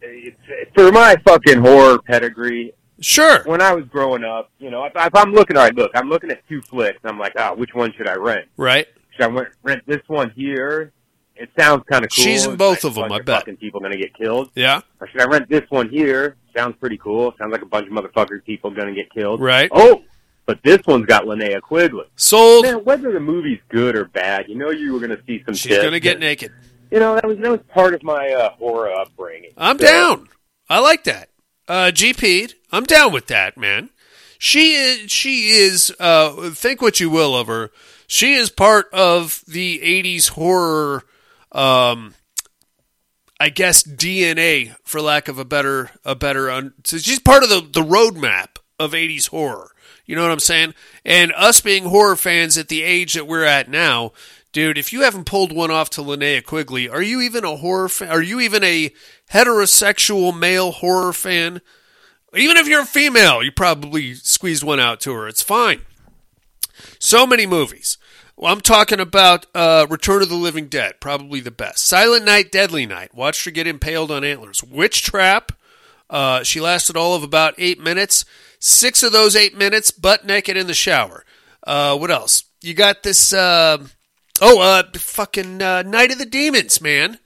[0.02, 0.38] it's,
[0.74, 2.74] for my fucking horror pedigree.
[3.02, 3.44] Sure.
[3.46, 6.10] When I was growing up, you know, if, if I'm looking, all right, look, I'm
[6.10, 7.00] looking at two flicks.
[7.06, 8.48] I'm like, ah, which one should I rent?
[8.58, 8.88] Right.
[9.16, 10.92] Should I rent, rent this one here?
[11.36, 12.26] It sounds kind of cool.
[12.26, 13.36] She's in both like of 'em, a bunch I bet.
[13.40, 14.52] Fucking people gonna get killed.
[14.56, 14.82] Yeah.
[15.00, 16.36] Or should I rent this one here?
[16.54, 17.34] Sounds pretty cool.
[17.40, 19.40] Sounds like a bunch of motherfuckers people gonna get killed.
[19.40, 19.70] Right.
[19.72, 20.04] Oh,
[20.46, 22.04] but this one's got Linnea Quigley.
[22.18, 22.66] Sold.
[22.66, 25.72] Man, whether the movie's good or bad, you know you were gonna see some She's
[25.72, 25.82] shit.
[25.82, 26.52] gonna get naked.
[26.92, 29.52] You know that was that was part of my uh, horror upbringing.
[29.58, 30.30] I'm So, down.
[30.70, 31.30] I like that.
[31.68, 33.90] Uh, GP, I'm down with that, man.
[34.40, 35.12] She is.
[35.12, 35.94] She is.
[36.00, 37.72] Uh, think what you will of her.
[38.08, 41.04] She is part of the '80s horror.
[41.52, 42.16] Um,
[43.40, 46.50] I guess DNA, for lack of a better a better.
[46.50, 49.72] Un- so she's part of the the roadmap of '80s horror.
[50.06, 50.74] You know what I'm saying?
[51.06, 54.14] And us being horror fans at the age that we're at now,
[54.52, 57.90] dude, if you haven't pulled one off to Linnea Quigley, are you even a horror
[57.90, 58.10] fan?
[58.10, 58.94] Are you even a
[59.32, 61.62] heterosexual male horror fan?
[62.36, 65.28] Even if you're a female, you probably squeezed one out to her.
[65.28, 65.82] It's fine.
[67.00, 67.98] So many movies.
[68.36, 71.86] Well, I'm talking about uh, Return of the Living Dead, probably the best.
[71.86, 73.14] Silent Night, Deadly Night.
[73.14, 74.64] Watched her get impaled on antlers.
[74.64, 75.52] Witch Trap.
[76.10, 78.26] Uh, she lasted all of about eight minutes.
[78.60, 81.26] Six of those eight minutes, butt naked in the shower.
[81.66, 82.46] Uh, what else?
[82.62, 83.34] You got this.
[84.42, 87.20] Oh, uh, fucking uh, Night of the Demons, man.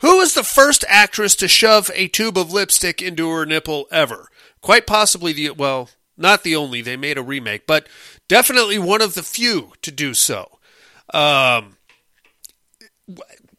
[0.00, 4.28] Who was the first actress to shove a tube of lipstick into her nipple ever?
[4.60, 6.82] Quite possibly the well, not the only.
[6.82, 7.88] They made a remake, but
[8.28, 10.58] definitely one of the few to do so.
[11.12, 11.76] Um,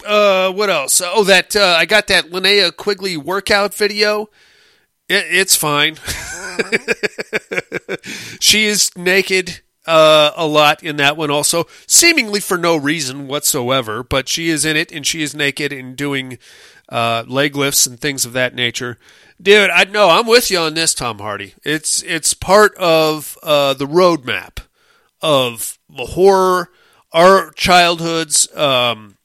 [0.05, 1.01] uh, what else?
[1.03, 4.29] Oh, that uh, I got that Linnea Quigley workout video.
[5.09, 5.95] It, it's fine.
[8.39, 14.03] she is naked uh, a lot in that one, also seemingly for no reason whatsoever.
[14.03, 16.37] But she is in it, and she is naked and doing
[16.89, 18.97] uh, leg lifts and things of that nature.
[19.41, 21.55] Dude, I know I'm with you on this, Tom Hardy.
[21.63, 24.59] It's it's part of uh, the roadmap
[25.21, 26.69] of the horror,
[27.11, 29.17] our childhoods, um,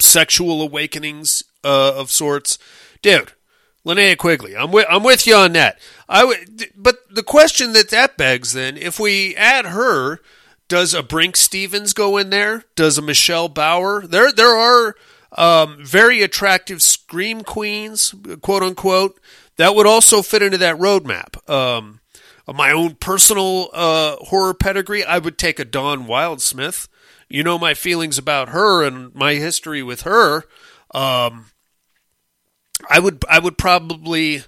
[0.00, 2.58] sexual awakenings uh, of sorts.
[3.02, 3.32] Dude,
[3.84, 5.78] Linnea Quigley, I'm with I'm with you on that.
[6.08, 10.20] I would, but the question that that begs then, if we add her,
[10.68, 12.64] does a Brinke Stevens go in there?
[12.74, 14.06] Does a Michelle Bauer?
[14.06, 14.94] There there are
[15.32, 19.20] um, very attractive scream queens, quote unquote,
[19.56, 21.48] that would also fit into that roadmap.
[21.50, 22.00] Um,
[22.46, 26.88] my own personal uh, horror pedigree, I would take a Dawn Wildsmith.
[27.28, 30.44] You know my feelings about her and my history with her.
[30.94, 31.46] Um,
[32.88, 34.44] I would I would probably.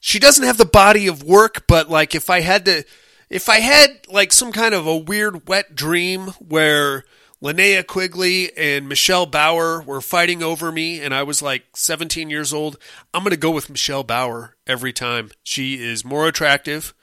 [0.00, 2.84] She doesn't have the body of work, but like if I had to,
[3.28, 7.04] if I had like some kind of a weird wet dream where
[7.42, 12.52] Linnea Quigley and Michelle Bauer were fighting over me, and I was like 17 years
[12.52, 12.78] old.
[13.14, 15.30] I'm going to go with Michelle Bauer every time.
[15.44, 16.94] She is more attractive,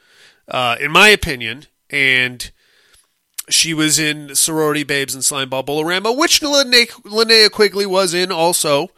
[0.48, 2.52] uh, in my opinion, and
[3.50, 8.90] she was in Sorority Babes and Slimeball Bowl-O-Rama, which Linnea, Linnea Quigley was in also.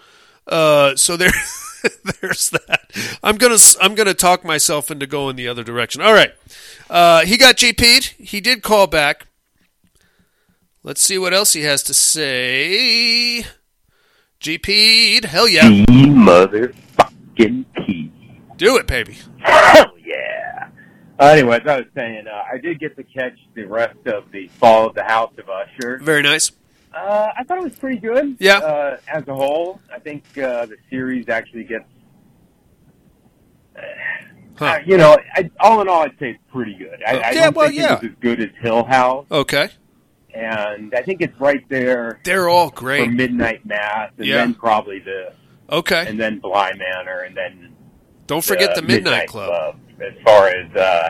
[0.47, 1.31] Uh, so there,
[2.21, 2.91] there's that.
[3.23, 6.01] I'm gonna I'm gonna talk myself into going the other direction.
[6.01, 6.33] All right,
[6.89, 8.15] uh, he got GP'd.
[8.17, 9.27] He did call back.
[10.83, 13.45] Let's see what else he has to say.
[14.39, 15.25] GP'd.
[15.25, 15.67] Hell yeah.
[15.67, 18.11] The motherfucking P.
[18.55, 19.17] Do it, baby.
[19.39, 20.69] Hell yeah.
[21.19, 24.47] Uh, anyways, I was saying, uh, I did get to catch the rest of the
[24.47, 25.99] Fall of the House of Usher.
[25.99, 26.51] Very nice.
[26.93, 28.37] Uh, I thought it was pretty good.
[28.39, 28.57] Yeah.
[28.59, 31.85] Uh, as a whole, I think uh, the series actually gets.
[33.75, 33.81] Uh,
[34.59, 34.79] Huh.
[34.87, 36.99] you know, I, all in all, I'd say it's pretty good.
[37.05, 37.93] I, I Yeah, don't well, think yeah.
[37.97, 39.69] it was as good as Hill House, Okay.
[40.33, 43.05] and I think it's right there They're all great.
[43.05, 43.11] for.
[43.11, 44.37] Midnight Mass, and Yeah.
[44.37, 45.33] then probably the,
[45.69, 46.05] Okay.
[46.07, 47.75] and then Bly Manor, and then
[48.25, 49.79] Don't forget the uh, Midnight Club.
[50.03, 51.09] As far as uh,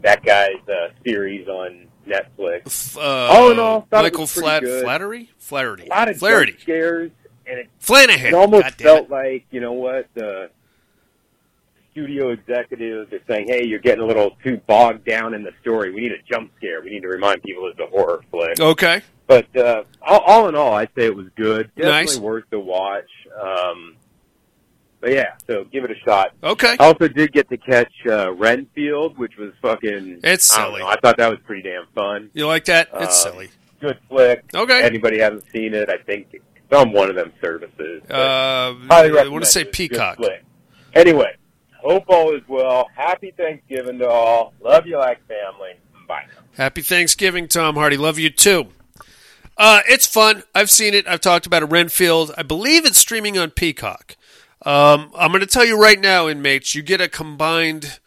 [0.00, 4.82] that guy's uh, series on Netflix, Uh, All in all, Michael was Flat good.
[4.84, 5.30] Flattery?
[5.38, 5.86] Flattery.
[5.86, 6.56] a lot of Flaherty.
[6.58, 7.10] scares,
[7.46, 8.26] and it Flanahan.
[8.28, 9.10] It almost felt it.
[9.10, 10.50] like, you know what, the
[11.92, 15.90] studio executives are saying, hey, you're getting a little too bogged down in the story.
[15.92, 16.82] We need a jump scare.
[16.82, 18.60] We need to remind people it's a horror flick.
[18.60, 19.00] Okay.
[19.26, 21.70] But uh, all, all in all, I'd say it was good.
[21.74, 22.18] Definitely Nice.
[22.18, 23.08] worth the watch.
[23.40, 23.96] Um,
[25.06, 26.32] but yeah, so give it a shot.
[26.42, 26.74] Okay.
[26.80, 30.18] I also did get to catch uh, Renfield, which was fucking.
[30.24, 30.80] It's I silly.
[30.80, 32.28] know, I thought that was pretty damn fun.
[32.34, 32.88] You like that?
[32.94, 33.50] It's Um, silly.
[33.80, 34.42] Good flick.
[34.52, 34.82] Okay.
[34.82, 36.44] Anybody hasn't seen it, I think it's
[36.76, 38.02] on one of them services.
[38.10, 40.18] Uh, Highly I want to say Peacock.
[40.92, 41.36] Anyway,
[41.74, 42.88] hope all is well.
[42.96, 44.54] Happy Thanksgiving to all.
[44.60, 45.74] Love you like family.
[46.08, 46.24] Bye.
[46.56, 47.96] Happy Thanksgiving, Tom Hardy.
[47.96, 48.66] Love you too.
[49.56, 50.42] Uh, it's fun.
[50.52, 51.06] I've seen it.
[51.06, 51.66] I've talked about it.
[51.66, 52.32] Renfield.
[52.36, 54.15] I believe it's streaming on Peacock.
[54.66, 58.00] Um, I'm going to tell you right now, inmates, you get a combined,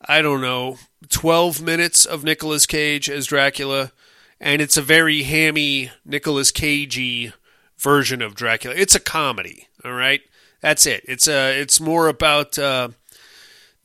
[0.00, 0.76] I don't know,
[1.08, 3.92] 12 minutes of Nicolas Cage as Dracula,
[4.40, 7.32] and it's a very hammy Nicolas Cagey
[7.78, 8.74] version of Dracula.
[8.76, 9.68] It's a comedy.
[9.84, 10.20] All right,
[10.60, 11.04] that's it.
[11.06, 11.60] It's a.
[11.60, 12.58] It's more about.
[12.58, 12.88] Uh,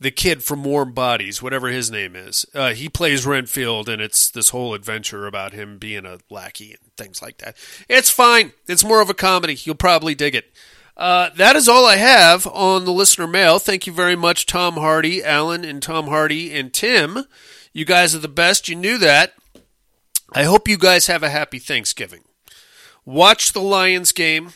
[0.00, 2.44] the kid from Warm Bodies, whatever his name is.
[2.52, 6.92] Uh, he plays Renfield, and it's this whole adventure about him being a lackey and
[6.96, 7.56] things like that.
[7.88, 8.52] It's fine.
[8.66, 9.54] It's more of a comedy.
[9.54, 10.52] You'll probably dig it.
[10.96, 13.58] Uh, that is all I have on the listener mail.
[13.58, 17.24] Thank you very much, Tom Hardy, Alan, and Tom Hardy, and Tim.
[17.72, 18.68] You guys are the best.
[18.68, 19.34] You knew that.
[20.32, 22.22] I hope you guys have a happy Thanksgiving.
[23.04, 24.52] Watch the Lions game.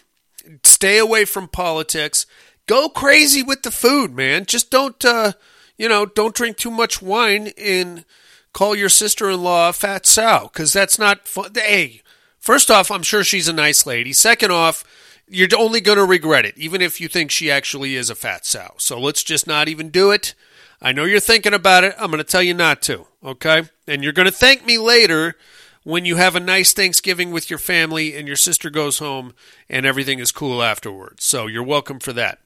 [0.64, 2.26] Stay away from politics.
[2.66, 4.47] Go crazy with the food, man.
[4.47, 5.32] Just don't, uh,
[5.76, 8.05] you know, don't drink too much wine and
[8.53, 11.51] call your sister-in-law a fat sow because that's not fun.
[11.55, 12.03] Hey,
[12.39, 14.12] first off, I'm sure she's a nice lady.
[14.12, 14.84] Second off,
[15.31, 18.47] you're only going to regret it, even if you think she actually is a fat
[18.47, 18.74] sow.
[18.79, 20.35] So let's just not even do it.
[20.81, 21.95] I know you're thinking about it.
[21.99, 23.64] I'm going to tell you not to, okay?
[23.87, 25.37] And you're going to thank me later
[25.83, 29.35] when you have a nice Thanksgiving with your family and your sister goes home
[29.68, 31.24] and everything is cool afterwards.
[31.24, 32.39] So you're welcome for that.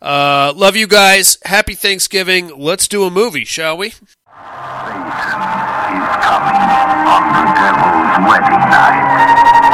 [0.00, 1.38] Uh, love you guys.
[1.44, 2.58] Happy Thanksgiving.
[2.58, 3.88] Let's do a movie, shall we?
[5.96, 6.56] is coming
[7.06, 9.65] on the devil's wedding night.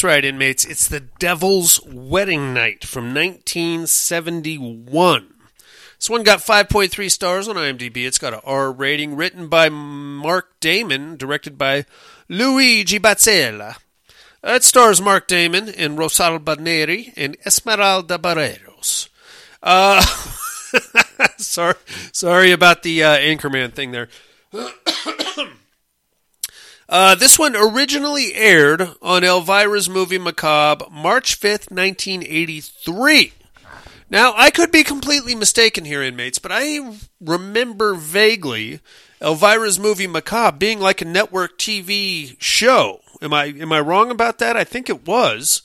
[0.00, 0.64] That's right, inmates.
[0.64, 5.34] It's The Devil's Wedding Night from 1971.
[5.98, 8.06] This one got 5.3 stars on IMDb.
[8.06, 11.84] It's got an R rating, written by Mark Damon, directed by
[12.30, 13.76] Luigi Batzella.
[14.42, 19.10] It stars Mark Damon and Rosalba Neri and Esmeralda Barreros.
[19.62, 20.00] Uh,
[21.36, 21.74] sorry,
[22.10, 24.08] sorry about the uh, Anchorman thing there.
[26.90, 33.32] Uh, this one originally aired on Elvira's movie Macabre March 5th, 1983.
[34.10, 38.80] Now, I could be completely mistaken here, inmates, but I remember vaguely
[39.20, 43.02] Elvira's movie Macabre being like a network TV show.
[43.22, 44.56] Am I am I wrong about that?
[44.56, 45.62] I think it was.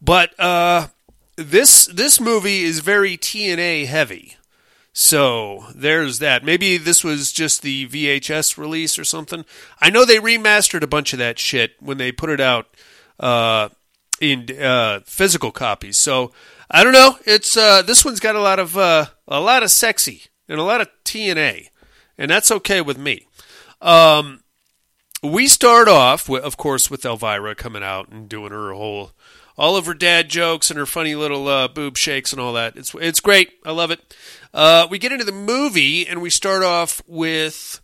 [0.00, 0.86] But uh,
[1.36, 4.36] this this movie is very TNA heavy.
[4.92, 6.44] So there's that.
[6.44, 9.44] Maybe this was just the VHS release or something.
[9.80, 12.66] I know they remastered a bunch of that shit when they put it out
[13.18, 13.70] uh,
[14.20, 15.96] in uh, physical copies.
[15.96, 16.32] So
[16.70, 17.18] I don't know.
[17.24, 20.64] It's uh, this one's got a lot of uh, a lot of sexy and a
[20.64, 21.68] lot of TNA,
[22.18, 23.26] and that's okay with me.
[23.80, 24.42] Um,
[25.22, 29.12] we start off, with, of course, with Elvira coming out and doing her whole,
[29.56, 32.76] all of her dad jokes and her funny little uh, boob shakes and all that.
[32.76, 33.52] It's it's great.
[33.64, 34.16] I love it.
[34.54, 37.80] Uh, we get into the movie and we start off with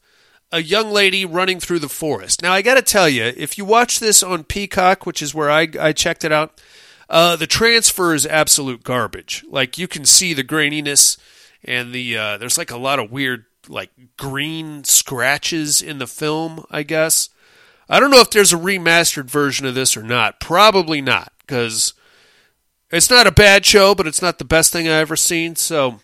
[0.53, 2.43] a young lady running through the forest.
[2.43, 5.51] Now I got to tell you, if you watch this on Peacock, which is where
[5.51, 6.61] I I checked it out,
[7.09, 9.45] uh, the transfer is absolute garbage.
[9.49, 11.19] Like you can see the graininess
[11.65, 16.65] and the uh, there's like a lot of weird like green scratches in the film.
[16.71, 17.31] I guess
[17.89, 20.41] I don't know if there's a remastered version of this or not.
[20.41, 21.95] Probably not because
[22.91, 25.57] it's not a bad show, but it's not the best thing I've ever seen.
[25.57, 26.01] So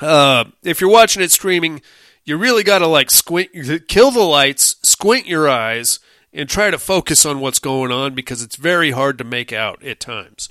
[0.00, 1.82] uh, if you're watching it streaming,
[2.24, 3.50] you really got to like squint,
[3.88, 6.00] kill the lights, squint your eyes,
[6.32, 9.82] and try to focus on what's going on because it's very hard to make out
[9.84, 10.48] at times.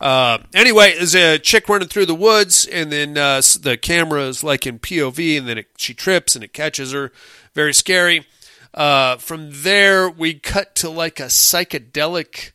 [0.00, 4.42] Uh, anyway, there's a chick running through the woods, and then uh, the camera is
[4.42, 7.12] like in POV, and then it, she trips and it catches her.
[7.54, 8.26] Very scary.
[8.72, 12.52] Uh, from there, we cut to like a psychedelic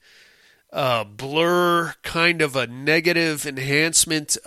[0.73, 4.37] uh, blur, kind of a negative enhancement.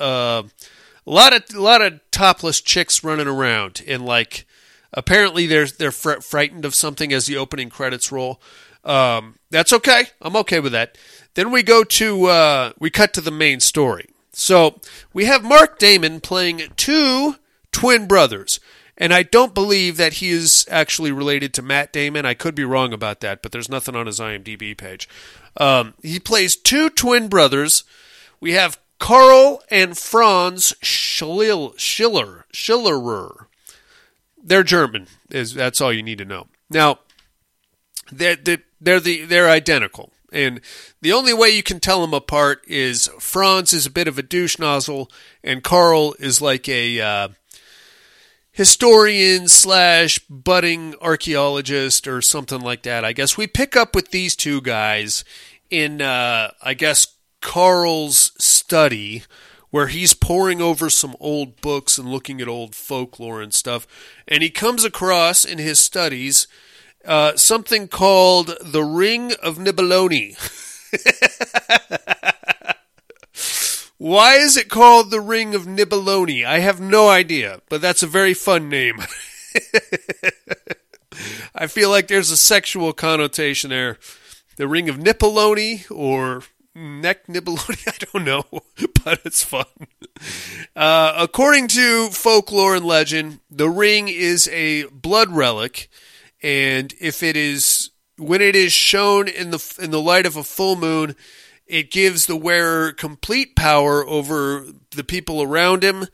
[1.08, 4.46] A lot of a lot of topless chicks running around, and like
[4.92, 8.42] apparently they're they're fr- frightened of something as the opening credits roll.
[8.84, 10.08] Um, that's okay.
[10.20, 10.98] I'm okay with that.
[11.32, 14.10] Then we go to uh, we cut to the main story.
[14.32, 14.80] So
[15.14, 17.36] we have Mark Damon playing two
[17.72, 18.60] twin brothers.
[19.00, 22.26] And I don't believe that he is actually related to Matt Damon.
[22.26, 25.08] I could be wrong about that, but there's nothing on his IMDb page.
[25.56, 27.84] Um, he plays two twin brothers.
[28.40, 33.46] We have Carl and Franz Schiller, Schiller, Schillerer.
[34.42, 35.06] They're German.
[35.30, 36.46] Is that's all you need to know.
[36.70, 37.00] Now,
[38.10, 38.36] they're
[38.80, 40.60] they're the, they're identical, and
[41.00, 44.22] the only way you can tell them apart is Franz is a bit of a
[44.22, 45.10] douche nozzle,
[45.42, 47.28] and Carl is like a uh,
[48.52, 53.04] historian slash budding archaeologist or something like that.
[53.04, 55.24] I guess we pick up with these two guys
[55.70, 59.22] in, uh, I guess, Carl's study,
[59.70, 63.86] where he's poring over some old books and looking at old folklore and stuff,
[64.26, 66.46] and he comes across in his studies
[67.04, 70.36] uh, something called the Ring of Nibeloni.
[73.98, 76.44] Why is it called the Ring of Nibeloni?
[76.44, 78.98] I have no idea, but that's a very fun name.
[81.54, 83.98] I feel like there's a sexual connotation there.
[84.56, 86.42] The Ring of Nipoloni or
[86.78, 88.44] Neck Nibeloni, I don't know,
[89.04, 89.64] but it's fun.
[90.76, 95.88] Uh, according to folklore and legend, the ring is a blood relic,
[96.42, 100.44] and if it is when it is shown in the in the light of a
[100.44, 101.16] full moon,
[101.66, 106.06] it gives the wearer complete power over the people around him.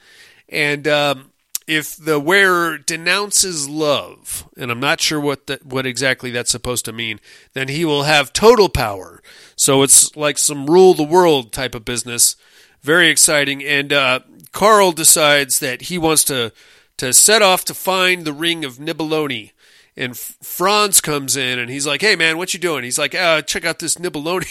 [0.48, 1.32] And um,
[1.66, 6.84] if the wearer denounces love, and I'm not sure what that, what exactly that's supposed
[6.86, 7.20] to mean,
[7.54, 9.22] then he will have total power.
[9.57, 12.36] So it's like some rule the world type of business.
[12.82, 13.62] Very exciting.
[13.62, 14.20] And uh,
[14.52, 16.52] Carl decides that he wants to
[16.96, 19.50] to set off to find the ring of Nibeloni.
[19.96, 23.42] And Franz comes in and he's like, "Hey man, what you doing?" He's like, uh,
[23.42, 24.46] "Check out this Nibeloni."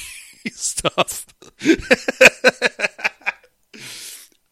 [0.51, 1.25] stuff.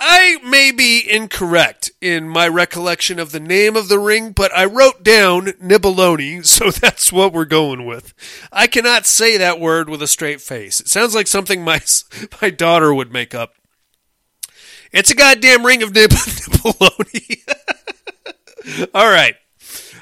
[0.04, 4.66] I may be incorrect in my recollection of the name of the ring, but I
[4.66, 8.16] wrote down Nibeloni, so that's what we're going with.
[8.52, 10.82] I cannot say that word with a straight face.
[10.82, 11.82] It sounds like something my
[12.42, 13.54] my daughter would make up.
[14.92, 17.38] It's a goddamn ring of Nib- Nibeloni.
[18.96, 19.36] All right.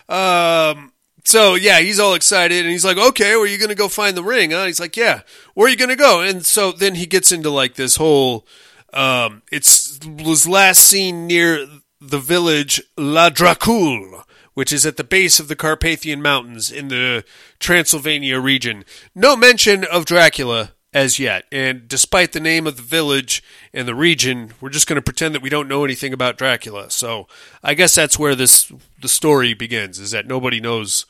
[0.08, 0.94] Um,
[1.26, 3.90] so yeah, he's all excited and he's like, "Okay, where are you going to go
[3.90, 4.66] find the ring?" Huh?
[4.66, 5.24] He's like, "Yeah,
[5.56, 8.48] where are you going to go?" And so then he gets into like this whole.
[8.92, 11.68] Um, it's was last seen near
[12.02, 14.24] the village La Dracul,
[14.54, 17.24] which is at the base of the Carpathian Mountains in the
[17.60, 18.86] Transylvania region.
[19.16, 23.44] No mention of Dracula as yet, and despite the name of the village
[23.74, 26.90] and the region, we're just going to pretend that we don't know anything about Dracula.
[26.90, 27.28] So
[27.64, 28.72] I guess that's where this
[29.02, 31.06] the story begins: is that nobody knows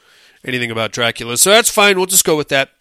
[0.46, 1.38] anything about Dracula.
[1.38, 1.98] So that's fine.
[1.98, 2.72] We'll just go with that.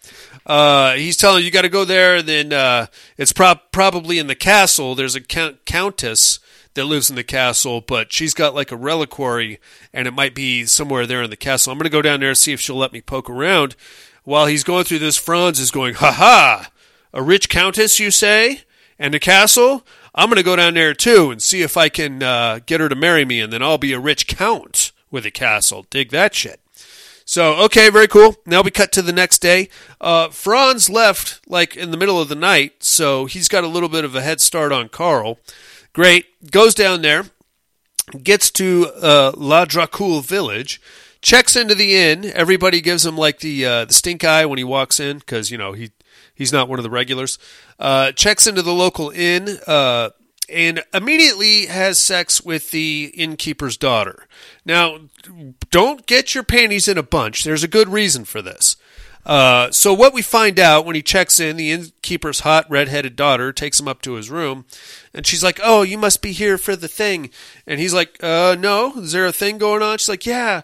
[0.45, 2.17] Uh, he's telling you, got to go there.
[2.17, 2.87] And then uh,
[3.17, 4.95] it's pro- probably in the castle.
[4.95, 6.39] There's a count- countess
[6.73, 9.59] that lives in the castle, but she's got like a reliquary,
[9.93, 11.71] and it might be somewhere there in the castle.
[11.71, 13.75] I'm going to go down there and see if she'll let me poke around.
[14.23, 16.71] While he's going through this, Franz is going, ha ha!
[17.11, 18.61] A rich countess, you say?
[18.99, 19.85] And a castle?
[20.13, 22.89] I'm going to go down there too and see if I can uh, get her
[22.89, 25.85] to marry me, and then I'll be a rich count with a castle.
[25.89, 26.59] Dig that shit.
[27.29, 28.37] So, okay, very cool.
[28.47, 29.69] Now we cut to the next day.
[30.01, 33.87] Uh, Franz left like in the middle of the night, so he's got a little
[33.87, 35.37] bit of a head start on Carl.
[35.93, 36.25] Great.
[36.49, 37.25] Goes down there,
[38.23, 40.81] gets to uh, La Dracul village,
[41.21, 42.25] checks into the inn.
[42.33, 45.57] Everybody gives him like the uh, the stink eye when he walks in because you
[45.59, 45.91] know he
[46.33, 47.37] he's not one of the regulars.
[47.77, 50.09] Uh, checks into the local inn uh,
[50.51, 54.27] and immediately has sex with the innkeeper's daughter.
[54.65, 54.97] Now,
[55.71, 57.43] don't get your panties in a bunch.
[57.43, 58.75] There's a good reason for this.
[59.25, 63.51] Uh, so what we find out when he checks in, the innkeeper's hot red-headed daughter
[63.51, 64.65] takes him up to his room,
[65.13, 67.29] and she's like, "Oh, you must be here for the thing."
[67.67, 68.93] And he's like, "Uh, no.
[68.97, 70.61] Is there a thing going on?" She's like, "Yeah,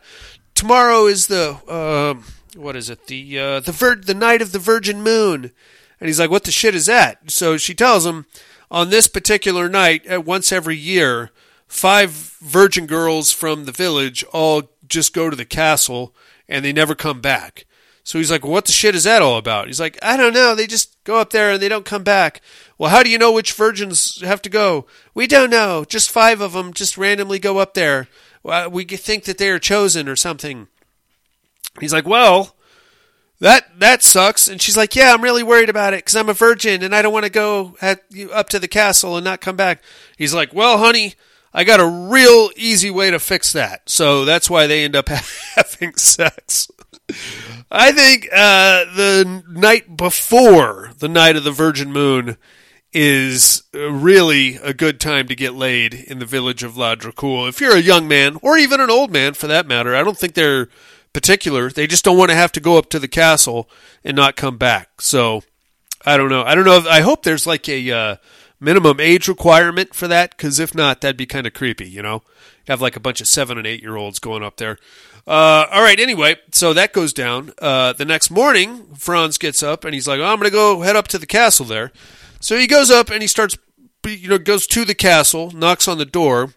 [0.55, 2.15] tomorrow is the uh,
[2.57, 3.07] what is it?
[3.07, 5.51] The uh, the vir- the night of the Virgin Moon."
[5.99, 8.25] And he's like, "What the shit is that?" So she tells him,
[8.71, 11.29] on this particular night, uh, once every year,
[11.67, 16.15] five virgin girls from the village all just go to the castle
[16.47, 17.65] and they never come back.
[18.03, 19.67] So he's like, What the shit is that all about?
[19.67, 20.55] He's like, I don't know.
[20.55, 22.41] They just go up there and they don't come back.
[22.77, 24.85] Well, how do you know which virgins have to go?
[25.13, 25.85] We don't know.
[25.85, 28.07] Just five of them just randomly go up there.
[28.69, 30.67] We think that they are chosen or something.
[31.79, 32.55] He's like, Well,
[33.39, 34.47] that that sucks.
[34.47, 37.01] And she's like, Yeah, I'm really worried about it because I'm a virgin and I
[37.01, 39.83] don't want to go at, up to the castle and not come back.
[40.15, 41.15] He's like, Well, honey,
[41.57, 43.89] I got a real easy way to fix that.
[43.89, 45.07] So that's why they end up
[45.55, 46.69] having sex.
[47.71, 52.35] I think uh, the night before the night of the Virgin Moon
[52.91, 57.47] is really a good time to get laid in the village of La Dracul.
[57.47, 60.17] If you're a young man, or even an old man for that matter, I don't
[60.17, 60.67] think they're
[61.13, 61.69] particular.
[61.69, 63.69] They just don't want to have to go up to the castle
[64.03, 65.01] and not come back.
[65.01, 65.41] So
[66.05, 66.43] I don't know.
[66.43, 66.77] I don't know.
[66.77, 68.15] If, I hope there's like a uh,
[68.59, 70.31] minimum age requirement for that?
[70.31, 72.23] Because if not, that'd be kind of creepy, you know?
[72.67, 74.77] Have like a bunch of seven and eight year olds going up there.
[75.27, 77.51] Uh, all right, anyway, so that goes down.
[77.59, 80.81] Uh, the next morning, Franz gets up and he's like, oh, I'm going to go
[80.81, 81.91] head up to the castle there.
[82.39, 83.57] So he goes up and he starts,
[84.05, 86.53] you know, goes to the castle, knocks on the door,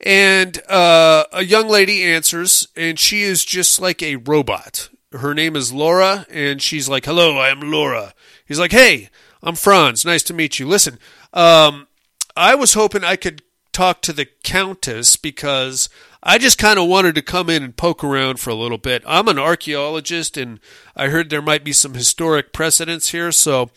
[0.00, 4.88] and uh, a young lady answers, and she is just like a robot.
[5.12, 8.12] Her name is Laura, and she's like, "Hello, I am Laura."
[8.44, 9.08] He's like, "Hey,
[9.44, 10.06] I'm Franz.
[10.06, 10.66] Nice to meet you.
[10.66, 10.98] Listen,
[11.34, 11.86] um,
[12.34, 13.42] I was hoping I could
[13.72, 15.90] talk to the Countess because
[16.22, 19.02] I just kind of wanted to come in and poke around for a little bit.
[19.06, 20.60] I'm an archaeologist, and
[20.96, 23.30] I heard there might be some historic precedents here.
[23.32, 23.68] So,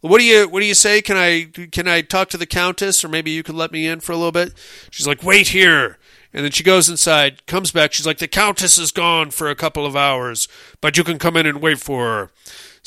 [0.00, 1.02] what do you what do you say?
[1.02, 3.98] Can I can I talk to the Countess, or maybe you could let me in
[3.98, 4.54] for a little bit?
[4.92, 5.98] She's like, "Wait here."
[6.36, 7.94] And then she goes inside, comes back.
[7.94, 10.48] She's like, The Countess is gone for a couple of hours,
[10.82, 12.30] but you can come in and wait for her.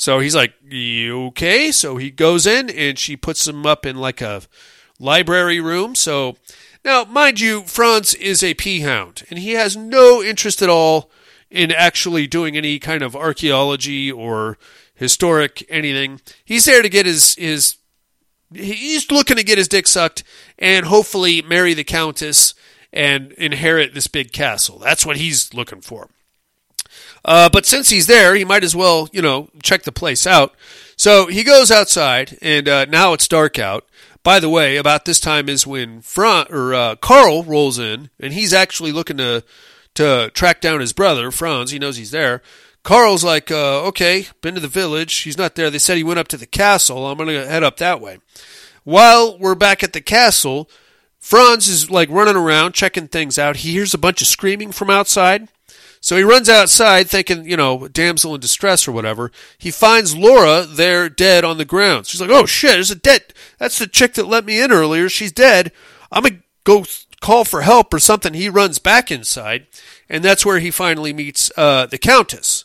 [0.00, 1.70] So he's like, "You Okay.
[1.70, 4.40] So he goes in and she puts him up in like a
[4.98, 5.94] library room.
[5.94, 6.38] So
[6.82, 11.10] now, mind you, Franz is a peahound and he has no interest at all
[11.50, 14.56] in actually doing any kind of archaeology or
[14.94, 16.22] historic anything.
[16.46, 17.76] He's there to get his, his
[18.54, 20.24] he's looking to get his dick sucked
[20.58, 22.54] and hopefully marry the countess
[22.90, 24.78] and inherit this big castle.
[24.78, 26.08] That's what he's looking for.
[27.24, 30.54] Uh, but since he's there, he might as well, you know, check the place out.
[30.96, 33.86] So he goes outside, and uh, now it's dark out.
[34.22, 38.32] By the way, about this time is when Fran- or uh, Carl rolls in, and
[38.32, 39.44] he's actually looking to
[39.94, 41.70] to track down his brother Franz.
[41.70, 42.42] He knows he's there.
[42.82, 45.14] Carl's like, uh, okay, been to the village.
[45.18, 45.70] He's not there.
[45.70, 47.06] They said he went up to the castle.
[47.06, 48.18] I'm gonna head up that way.
[48.84, 50.68] While we're back at the castle,
[51.18, 53.56] Franz is like running around checking things out.
[53.56, 55.48] He hears a bunch of screaming from outside.
[56.00, 59.30] So he runs outside thinking, you know, damsel in distress or whatever.
[59.58, 62.06] He finds Laura there dead on the ground.
[62.06, 65.08] She's like, oh shit, there's a dead, that's the chick that let me in earlier.
[65.08, 65.72] She's dead.
[66.10, 66.86] I'm gonna go
[67.20, 68.32] call for help or something.
[68.32, 69.66] He runs back inside
[70.08, 72.64] and that's where he finally meets, uh, the Countess.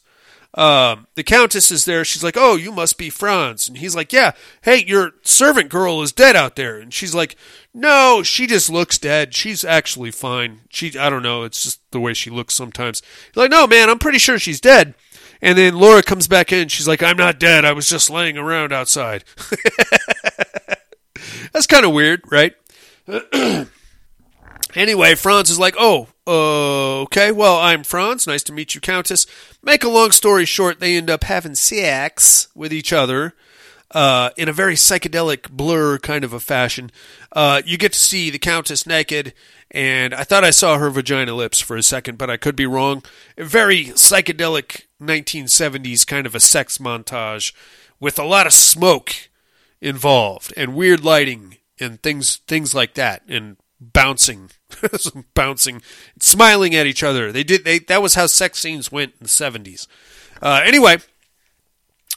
[0.56, 2.06] Um, the Countess is there.
[2.06, 3.68] She's like, oh, you must be Franz.
[3.68, 4.32] And he's like, yeah,
[4.62, 6.78] hey, your servant girl is dead out there.
[6.78, 7.36] And she's like,
[7.74, 9.36] no, she just looks dead.
[9.36, 10.62] She's actually fine.
[10.70, 11.44] She, I don't know.
[11.44, 13.02] It's just the way she looks sometimes.
[13.28, 14.96] He's like, no, man, I'm pretty sure she's dead.
[15.42, 16.70] And then Laura comes back in.
[16.70, 17.66] She's like, I'm not dead.
[17.66, 19.26] I was just laying around outside.
[21.52, 22.56] That's kind of weird, right?
[24.76, 28.28] anyway, Franz is like, oh, uh, okay, well, I'm Franz.
[28.28, 29.26] Nice to meet you, Countess.
[29.64, 33.34] Make a long story short, they end up having sex with each other
[33.92, 36.92] uh, in a very psychedelic blur kind of a fashion.
[37.32, 39.34] Uh, you get to see the Countess naked,
[39.72, 42.66] and I thought I saw her vagina lips for a second, but I could be
[42.66, 43.04] wrong.
[43.38, 47.54] A very psychedelic 1970s kind of a sex montage
[48.00, 49.14] with a lot of smoke
[49.82, 54.50] involved and weird lighting and things things like that and bouncing
[55.34, 55.82] bouncing
[56.20, 59.28] smiling at each other they did they that was how sex scenes went in the
[59.28, 59.88] 70s
[60.42, 60.98] uh, anyway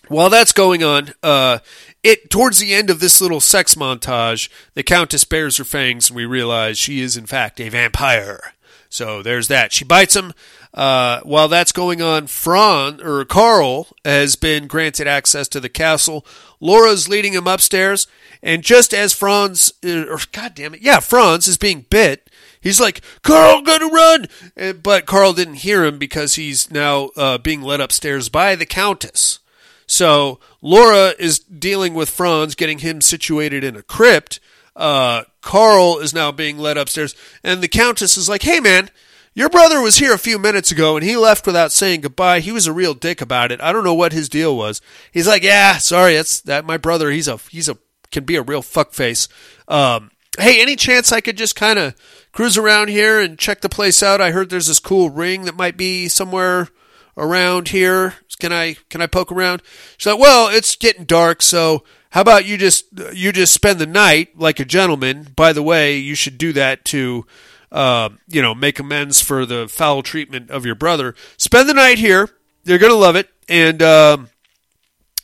[0.08, 1.58] while that's going on, uh,
[2.02, 6.16] it towards the end of this little sex montage, the Countess bares her fangs, and
[6.16, 8.54] we realize she is in fact a vampire.
[8.88, 9.72] So there's that.
[9.72, 10.32] She bites him.
[10.72, 16.24] Uh, while that's going on, Fran or Carl has been granted access to the castle.
[16.60, 18.06] Laura's leading him upstairs,
[18.42, 22.30] and just as Franz, uh, or God damn it, yeah, Franz is being bit.
[22.60, 24.74] He's like, Carl, gotta run!
[24.82, 29.38] But Carl didn't hear him because he's now uh, being led upstairs by the Countess.
[29.86, 34.38] So Laura is dealing with Franz, getting him situated in a crypt.
[34.76, 38.90] Uh, Carl is now being led upstairs, and the Countess is like, "Hey, man."
[39.34, 42.40] Your brother was here a few minutes ago and he left without saying goodbye.
[42.40, 43.60] He was a real dick about it.
[43.60, 44.80] I don't know what his deal was.
[45.12, 47.12] He's like, "Yeah, sorry, that's that my brother.
[47.12, 47.78] He's a he's a
[48.10, 49.28] can be a real fuckface."
[49.68, 51.94] Um, hey, any chance I could just kind of
[52.38, 54.20] cruise around here and check the place out?
[54.20, 56.68] I heard there's this cool ring that might be somewhere
[57.16, 58.14] around here.
[58.38, 59.60] Can I can I poke around?
[59.96, 63.86] She's like, well, it's getting dark, so how about you just you just spend the
[63.86, 65.32] night like a gentleman?
[65.34, 67.26] By the way, you should do that to
[67.72, 71.16] uh, you know make amends for the foul treatment of your brother.
[71.38, 72.30] Spend the night here.
[72.62, 74.28] You're gonna love it, and um,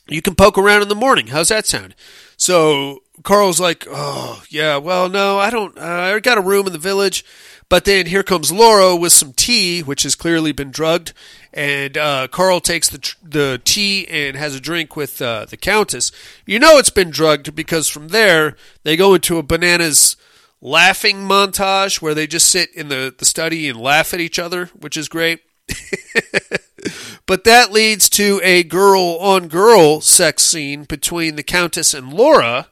[0.09, 1.27] you can poke around in the morning.
[1.27, 1.95] How's that sound?
[2.35, 5.77] So Carl's like, oh yeah, well no, I don't.
[5.77, 5.81] Uh,
[6.15, 7.25] I got a room in the village.
[7.67, 11.13] But then here comes Laura with some tea, which has clearly been drugged,
[11.51, 15.57] and uh, Carl takes the tr- the tea and has a drink with uh, the
[15.57, 16.11] Countess.
[16.45, 20.15] You know it's been drugged because from there they go into a bananas
[20.61, 24.67] laughing montage where they just sit in the, the study and laugh at each other,
[24.79, 25.41] which is great.
[27.25, 32.67] but that leads to a girl on girl sex scene between the Countess and Laura,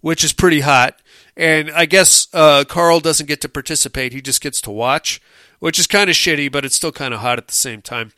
[0.00, 1.00] which is pretty hot.
[1.36, 5.20] And I guess uh, Carl doesn't get to participate; he just gets to watch,
[5.58, 8.12] which is kind of shitty, but it's still kind of hot at the same time.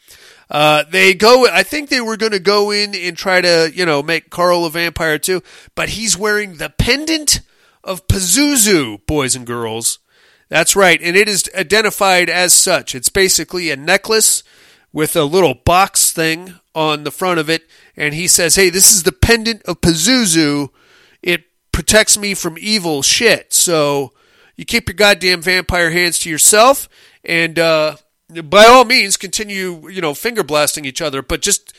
[0.50, 1.46] Uh, they go.
[1.46, 4.64] I think they were going to go in and try to, you know, make Carl
[4.64, 5.42] a vampire too.
[5.74, 7.40] But he's wearing the pendant
[7.84, 9.98] of Pazuzu, boys and girls.
[10.48, 12.94] That's right, and it is identified as such.
[12.94, 14.42] It's basically a necklace
[14.92, 18.90] with a little box thing on the front of it, and he says, "Hey, this
[18.92, 20.70] is the pendant of Pazuzu.
[21.78, 23.52] Protects me from evil shit.
[23.52, 24.12] So
[24.56, 26.88] you keep your goddamn vampire hands to yourself,
[27.22, 27.98] and uh,
[28.42, 31.72] by all means, continue, you know, finger blasting each other, but just."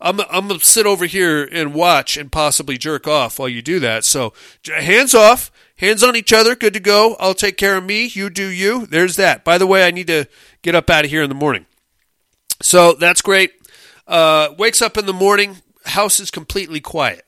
[0.00, 3.78] I'm, I'm gonna sit over here and watch and possibly jerk off while you do
[3.78, 4.04] that.
[4.04, 4.32] So
[4.64, 7.14] hands off, hands on each other, good to go.
[7.20, 8.06] I'll take care of me.
[8.06, 8.86] You do you.
[8.86, 9.44] There's that.
[9.44, 10.26] By the way, I need to
[10.62, 11.64] get up out of here in the morning.
[12.60, 13.52] So that's great.
[14.06, 17.24] Uh, wakes up in the morning, house is completely quiet.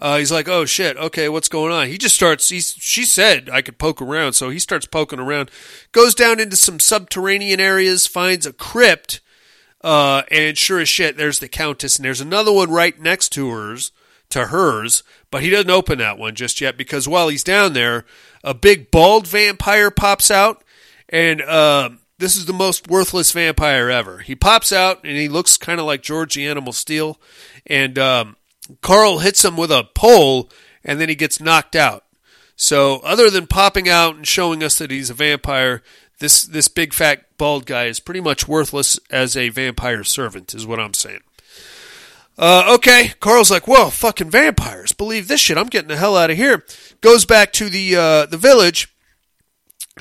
[0.00, 2.48] Uh, he's like, "Oh shit, okay, what's going on?" He just starts.
[2.48, 5.50] He's, she said I could poke around, so he starts poking around.
[5.92, 9.20] Goes down into some subterranean areas, finds a crypt,
[9.82, 13.50] uh, and sure as shit, there's the Countess, and there's another one right next to
[13.50, 13.92] hers,
[14.30, 18.06] to hers, but he doesn't open that one just yet because while he's down there,
[18.42, 20.64] a big bald vampire pops out,
[21.10, 24.18] and uh, this is the most worthless vampire ever.
[24.18, 27.20] He pops out and he looks kind of like George the Animal Steele,
[27.66, 28.36] and um,
[28.80, 30.50] Carl hits him with a pole,
[30.84, 32.04] and then he gets knocked out.
[32.56, 35.82] So, other than popping out and showing us that he's a vampire,
[36.18, 40.66] this this big fat bald guy is pretty much worthless as a vampire servant, is
[40.66, 41.22] what I'm saying.
[42.38, 44.92] Uh, okay, Carl's like, "Whoa, fucking vampires!
[44.92, 45.58] Believe this shit!
[45.58, 46.64] I'm getting the hell out of here."
[47.00, 48.94] Goes back to the uh, the village,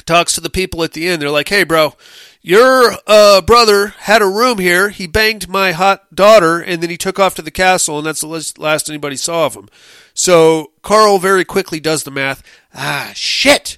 [0.05, 1.19] talks to the people at the inn.
[1.19, 1.95] They're like, "Hey, bro,
[2.41, 4.89] your uh, brother had a room here.
[4.89, 8.21] He banged my hot daughter, and then he took off to the castle, and that's
[8.21, 9.69] the last- anybody saw of him."
[10.13, 12.43] So Carl very quickly does the math.
[12.73, 13.77] Ah, shit!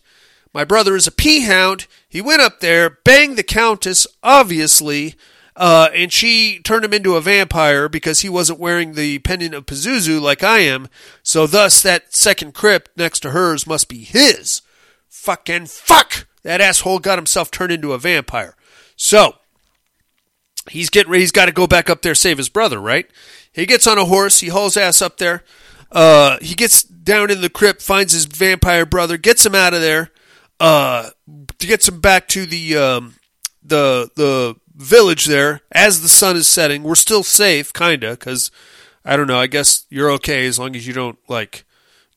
[0.53, 1.87] My brother is a pea hound.
[2.07, 5.15] He went up there, banged the countess, obviously,
[5.55, 9.65] uh, and she turned him into a vampire because he wasn't wearing the pendant of
[9.65, 10.89] Pazuzu like I am.
[11.23, 14.61] So thus, that second crypt next to hers must be his.
[15.11, 16.25] Fucking fuck!
[16.43, 18.55] That asshole got himself turned into a vampire.
[18.95, 19.35] So
[20.69, 21.13] he's getting.
[21.13, 23.05] He's got to go back up there save his brother, right?
[23.51, 24.39] He gets on a horse.
[24.39, 25.43] He hauls ass up there.
[25.91, 29.81] Uh, he gets down in the crypt, finds his vampire brother, gets him out of
[29.81, 30.11] there.
[30.59, 31.09] Uh,
[31.59, 33.15] to gets him back to the um,
[33.61, 36.83] the the village there as the sun is setting.
[36.83, 38.49] We're still safe, kinda, because
[39.03, 39.39] I don't know.
[39.39, 41.65] I guess you're okay as long as you don't like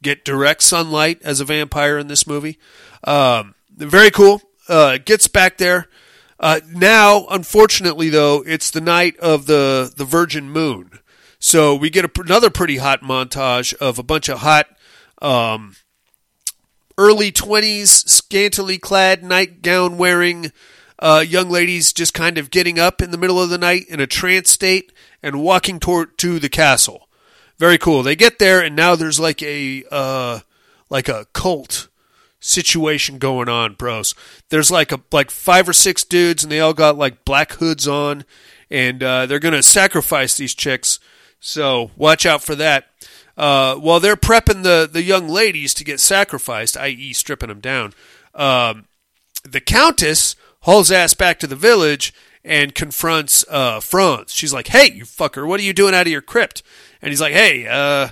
[0.02, 2.58] get direct sunlight as a vampire in this movie.
[3.04, 4.40] Um, very cool.
[4.68, 5.88] Uh, gets back there.
[6.40, 10.98] Uh, now, unfortunately, though, it's the night of the the Virgin Moon,
[11.38, 14.66] so we get a, another pretty hot montage of a bunch of hot.
[15.22, 15.76] Um,
[16.98, 20.52] early 20s, scantily clad, nightgown wearing
[20.98, 24.00] uh, young ladies just kind of getting up in the middle of the night in
[24.00, 24.92] a trance state
[25.22, 27.08] and walking toward to the castle.
[27.58, 28.02] Very cool.
[28.02, 30.40] They get there and now there's like a uh,
[30.90, 31.88] like a cult
[32.44, 34.14] situation going on, bros.
[34.50, 37.88] There's like a like five or six dudes and they all got like black hoods
[37.88, 38.24] on
[38.70, 41.00] and uh, they're gonna sacrifice these chicks.
[41.40, 42.86] So watch out for that.
[43.36, 47.92] Uh, while they're prepping the, the young ladies to get sacrificed, i.e., stripping them down,
[48.34, 48.86] um,
[49.42, 52.14] the Countess hauls ass back to the village
[52.44, 54.32] and confronts uh, Franz.
[54.32, 56.62] She's like, "Hey, you fucker, what are you doing out of your crypt?"
[57.02, 58.10] And he's like, "Hey, uh,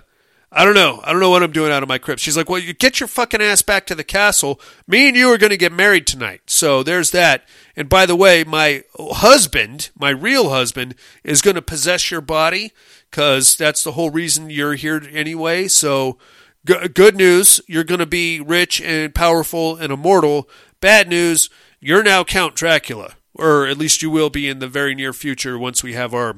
[0.55, 1.01] I don't know.
[1.03, 3.01] I don't know what I'm doing out of my crypt." She's like, "Well, you get
[3.01, 4.61] your fucking ass back to the castle.
[4.87, 7.49] Me and you are going to get married tonight." So there's that.
[7.75, 10.95] And by the way, my husband, my real husband,
[11.25, 12.73] is going to possess your body
[13.11, 15.69] because that's the whole reason you're here anyway.
[15.69, 16.19] So,
[16.67, 20.49] g- good news, you're going to be rich and powerful and immortal.
[20.81, 24.95] Bad news, you're now Count Dracula, or at least you will be in the very
[24.95, 26.37] near future once we have our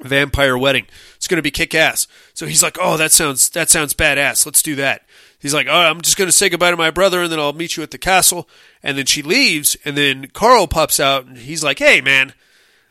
[0.00, 0.86] vampire wedding.
[1.16, 2.06] It's going to be kick ass.
[2.34, 4.46] So he's like, "Oh, that sounds that sounds badass.
[4.46, 5.02] Let's do that."
[5.38, 7.52] He's like, "Oh, I'm just going to say goodbye to my brother and then I'll
[7.52, 8.48] meet you at the castle."
[8.82, 12.32] And then she leaves and then Carl pops out and he's like, "Hey, man,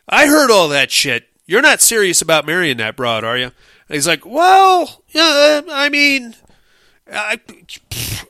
[0.08, 1.28] I heard all that shit.
[1.46, 5.88] You're not serious about marrying that broad, are you?" And he's like, "Well, yeah, I
[5.88, 6.34] mean,
[7.10, 7.40] I,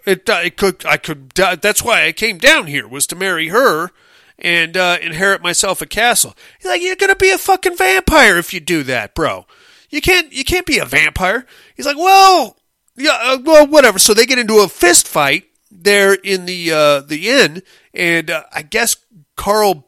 [0.06, 1.30] it, it could, I could.
[1.30, 3.90] That's why I came down here was to marry her
[4.38, 8.52] and uh, inherit myself a castle." He's like, "You're gonna be a fucking vampire if
[8.54, 9.46] you do that, bro.
[9.90, 12.56] You can't, you can't be a vampire." He's like, "Well,
[12.96, 17.00] yeah, uh, well, whatever." So they get into a fist fight there in the uh,
[17.00, 17.62] the inn,
[17.94, 18.96] and uh, I guess
[19.36, 19.86] Carl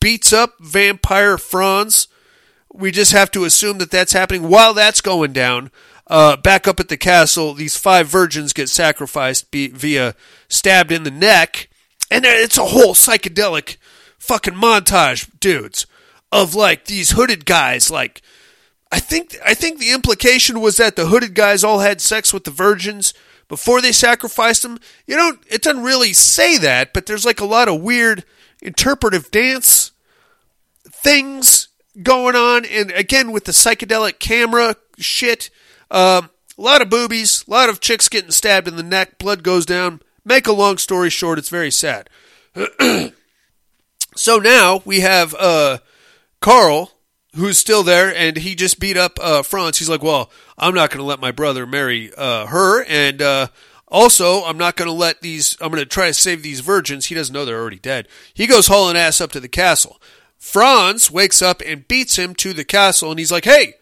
[0.00, 2.08] beats up vampire Franz.
[2.72, 5.70] We just have to assume that that's happening while that's going down.
[6.06, 10.14] uh, back up at the castle, these five virgins get sacrificed be, via
[10.48, 11.68] stabbed in the neck,
[12.10, 13.76] and it's a whole psychedelic
[14.18, 15.86] fucking montage, dudes,
[16.32, 17.90] of like these hooded guys.
[17.90, 18.22] Like,
[18.90, 22.44] I think I think the implication was that the hooded guys all had sex with
[22.44, 23.14] the virgins
[23.48, 24.78] before they sacrificed them.
[25.06, 25.40] You don't.
[25.48, 28.24] It doesn't really say that, but there's like a lot of weird
[28.62, 29.92] interpretive dance
[30.90, 31.68] things
[32.02, 35.50] going on, and again with the psychedelic camera shit.
[35.90, 39.42] Um, a lot of boobies, a lot of chicks getting stabbed in the neck, blood
[39.42, 40.00] goes down.
[40.24, 42.08] Make a long story short, it's very sad.
[44.16, 45.78] so now we have uh,
[46.40, 46.92] Carl,
[47.34, 49.78] who's still there, and he just beat up uh, Franz.
[49.78, 53.48] He's like, "Well, I'm not going to let my brother marry uh, her, and uh,
[53.88, 55.56] also I'm not going to let these.
[55.60, 57.06] I'm going to try to save these virgins.
[57.06, 58.08] He doesn't know they're already dead.
[58.32, 60.00] He goes hauling ass up to the castle.
[60.38, 63.74] Franz wakes up and beats him to the castle, and he's like, "Hey."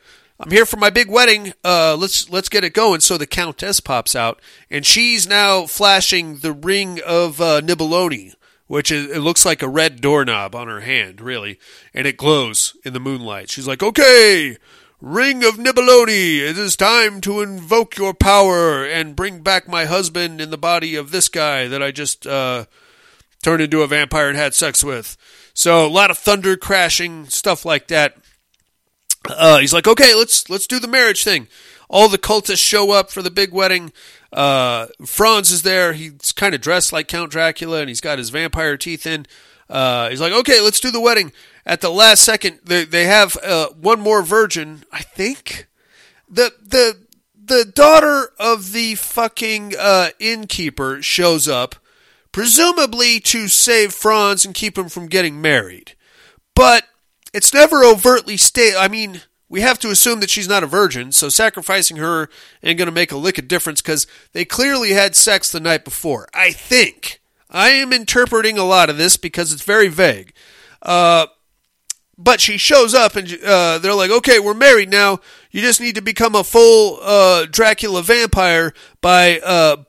[0.43, 1.53] I'm here for my big wedding.
[1.65, 2.99] Uh, let's let's get it going.
[2.99, 8.35] So the countess pops out, and she's now flashing the ring of uh, Nibeloni,
[8.67, 11.61] which is it looks like a red doorknob on her hand, really,
[11.95, 13.51] and it glows in the moonlight.
[13.51, 14.57] She's like, "Okay,
[15.01, 20.41] ring of Nibeloni, it is time to invoke your power and bring back my husband
[20.41, 22.65] in the body of this guy that I just uh,
[23.45, 25.17] turned into a vampire and had sex with."
[25.55, 28.17] So a lot of thunder crashing, stuff like that.
[29.29, 31.49] Uh, he's like, okay, let's let's do the marriage thing.
[31.89, 33.93] All the cultists show up for the big wedding.
[34.33, 35.93] Uh, Franz is there.
[35.93, 39.27] He's kind of dressed like Count Dracula, and he's got his vampire teeth in.
[39.69, 41.33] Uh, he's like, okay, let's do the wedding.
[41.65, 45.67] At the last second, they they have uh, one more virgin, I think.
[46.29, 46.99] The the
[47.45, 51.77] the daughter of the fucking uh, innkeeper shows up,
[52.33, 55.95] presumably to save Franz and keep him from getting married.
[56.55, 56.85] But
[57.33, 58.77] it's never overtly stated.
[58.77, 62.29] I mean, we have to assume that she's not a virgin, so sacrificing her
[62.63, 65.85] ain't going to make a lick of difference because they clearly had sex the night
[65.85, 66.29] before.
[66.33, 67.21] I think.
[67.51, 70.33] I am interpreting a lot of this because it's very vague.
[70.81, 71.27] Uh,
[72.17, 75.21] but she shows up and uh, they're like, okay, we're married now.
[75.51, 79.85] You just need to become a full uh, Dracula vampire by uh,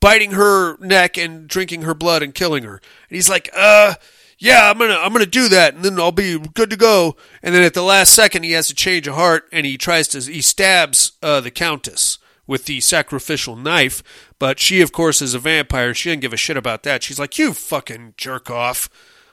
[0.00, 2.80] biting her neck and drinking her blood and killing her.
[3.08, 3.94] And he's like, uh,
[4.38, 7.16] yeah, I'm gonna I'm gonna do that, and then I'll be good to go.
[7.42, 10.08] And then at the last second, he has to change a heart, and he tries
[10.08, 14.02] to he stabs uh, the countess with the sacrificial knife.
[14.38, 15.94] But she, of course, is a vampire.
[15.94, 17.02] She didn't give a shit about that.
[17.02, 18.90] She's like, "You fucking jerk off!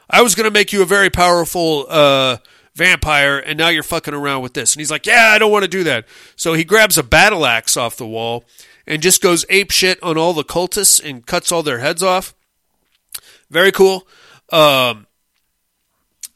[0.09, 2.37] I was gonna make you a very powerful uh,
[2.73, 5.63] vampire, and now you're fucking around with this." And he's like, "Yeah, I don't want
[5.63, 6.05] to do that."
[6.37, 8.45] So he grabs a battle axe off the wall
[8.87, 12.33] and just goes ape shit on all the cultists and cuts all their heads off.
[13.49, 14.07] Very cool.
[14.53, 15.07] Um,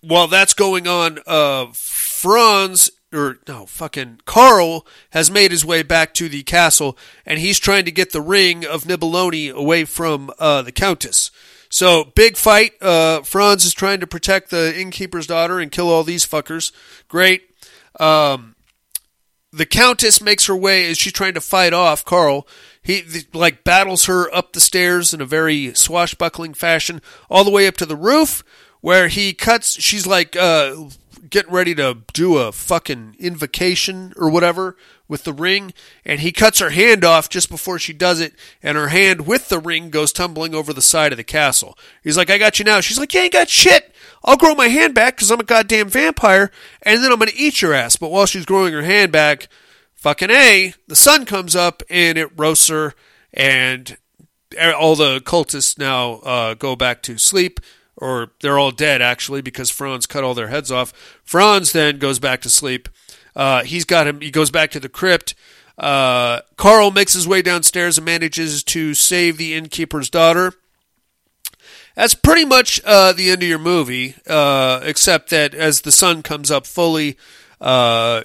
[0.02, 6.14] while that's going on, uh, Franz or no, fucking Carl has made his way back
[6.16, 10.62] to the castle, and he's trying to get the ring of Nibeloni away from uh,
[10.62, 11.32] the Countess.
[11.70, 12.72] So big fight.
[12.82, 16.72] Uh, Franz is trying to protect the innkeeper's daughter and kill all these fuckers.
[17.08, 17.44] Great.
[18.00, 18.56] Um,
[19.52, 22.48] the Countess makes her way as she's trying to fight off Carl.
[22.88, 27.68] He like battles her up the stairs in a very swashbuckling fashion, all the way
[27.68, 28.46] up to the roof,
[28.80, 29.78] where he cuts.
[29.82, 30.86] She's like uh,
[31.30, 35.74] getting ready to do a fucking invocation or whatever with the ring,
[36.06, 38.34] and he cuts her hand off just before she does it,
[38.64, 41.78] and her hand with the ring goes tumbling over the side of the castle.
[42.02, 44.70] He's like, "I got you now." She's like, "You ain't got shit." I'll grow my
[44.70, 46.52] hand back because I'm a goddamn vampire,
[46.84, 47.98] and then I'm going to eat your ass.
[47.98, 49.50] But while she's growing her hand back,
[50.08, 52.94] fucking A, the sun comes up and it roasts her,
[53.34, 53.98] and
[54.80, 57.60] all the cultists now uh, go back to sleep,
[57.98, 60.94] or they're all dead actually because Franz cut all their heads off.
[61.26, 62.88] Franz then goes back to sleep.
[63.36, 64.22] Uh, he's got him.
[64.22, 65.36] He goes back to the crypt.
[65.78, 70.54] Uh, Carl makes his way downstairs and manages to save the innkeeper's daughter.
[71.96, 76.24] That's pretty much uh, the end of your movie, uh, except that as the sun
[76.24, 77.18] comes up fully,
[77.60, 78.24] uh,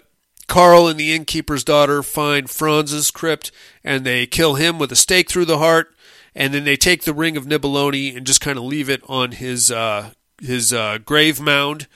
[0.52, 3.50] Carl and the innkeeper's daughter find Franz's crypt
[3.82, 5.94] and they kill him with a stake through the heart.
[6.34, 9.32] And then they take the ring of Nibeloni and just kind of leave it on
[9.32, 10.10] his uh,
[10.42, 11.86] his uh, grave mound.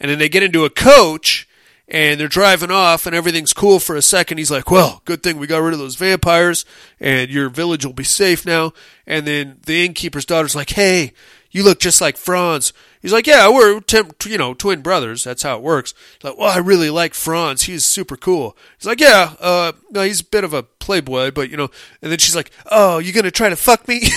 [0.00, 1.48] And then they get into a coach
[1.86, 4.38] and they're driving off and everything's cool for a second.
[4.38, 6.64] He's like, well, good thing we got rid of those vampires
[6.98, 8.72] and your village will be safe now.
[9.06, 11.12] And then the innkeeper's daughter's like, hey,
[11.52, 12.72] you look just like Franz.
[13.00, 15.24] He's like, yeah, we're, tem- you know, twin brothers.
[15.24, 15.94] That's how it works.
[16.20, 17.62] He's like, well, I really like Franz.
[17.62, 18.56] He's super cool.
[18.78, 21.70] He's like, yeah, uh, no, he's a bit of a playboy, but you know,
[22.02, 24.02] and then she's like, oh, you gonna try to fuck me?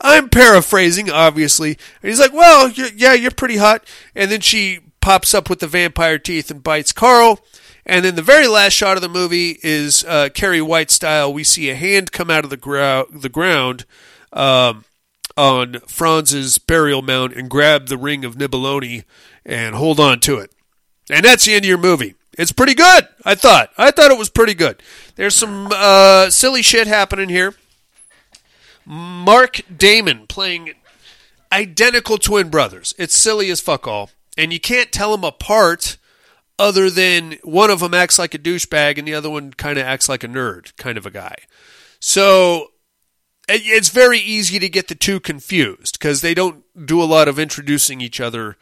[0.00, 1.78] I'm paraphrasing, obviously.
[2.02, 3.84] And he's like, well, you're, yeah, you're pretty hot.
[4.14, 7.40] And then she pops up with the vampire teeth and bites Carl.
[7.86, 11.32] And then the very last shot of the movie is uh, Carrie White style.
[11.32, 13.84] We see a hand come out of the, the ground
[14.32, 14.84] um,
[15.36, 19.04] on Franz's burial mound and grab the ring of Nibeloni
[19.44, 20.52] and hold on to it.
[21.10, 22.14] And that's the end of your movie.
[22.36, 23.70] It's pretty good, I thought.
[23.78, 24.82] I thought it was pretty good.
[25.16, 27.54] There's some uh, silly shit happening here.
[28.84, 30.74] Mark Damon playing
[31.52, 32.94] identical twin brothers.
[32.98, 34.10] It's silly as fuck all.
[34.36, 35.96] And you can't tell them apart
[36.58, 39.84] other than one of them acts like a douchebag and the other one kind of
[39.84, 41.36] acts like a nerd kind of a guy.
[42.00, 42.72] So
[43.48, 47.38] it's very easy to get the two confused because they don't do a lot of
[47.38, 48.56] introducing each other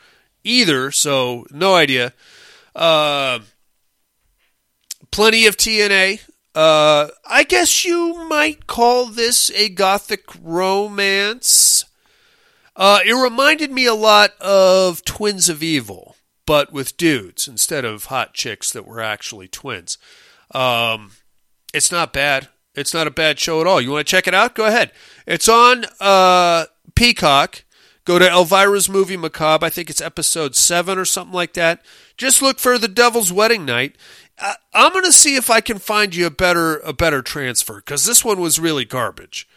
[0.45, 0.91] either.
[0.91, 2.13] So no idea.
[2.75, 3.41] Uh,
[5.11, 6.21] plenty of TNA.
[6.55, 11.85] Uh, I guess you might call this a gothic romance.
[12.75, 16.17] Uh, it reminded me a lot of Twins of Evil,
[16.47, 19.99] but with dudes instead of hot chicks that were actually twins.
[20.55, 21.13] Um,
[21.73, 22.49] it's not bad.
[22.75, 23.81] It's not a bad show at all.
[23.81, 24.55] You want to check it out?
[24.55, 24.93] Go ahead.
[25.27, 27.65] It's on uh, Peacock.
[28.05, 29.67] Go to Elvira's Movie Macabre.
[29.67, 31.85] I think it's episode seven or something like that.
[32.17, 33.97] Just look for The Devil's Wedding Night.
[34.39, 37.77] I, I'm going to see if I can find you a better a better transfer
[37.77, 39.49] because this one was really garbage.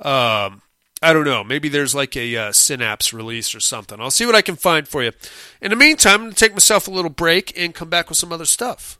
[0.00, 0.62] Um,
[1.00, 1.44] I don't know.
[1.44, 4.00] Maybe there's like a uh, Synapse release or something.
[4.00, 5.12] I'll see what I can find for you.
[5.62, 8.18] In the meantime, I'm going to take myself a little break and come back with
[8.18, 8.98] some other stuff.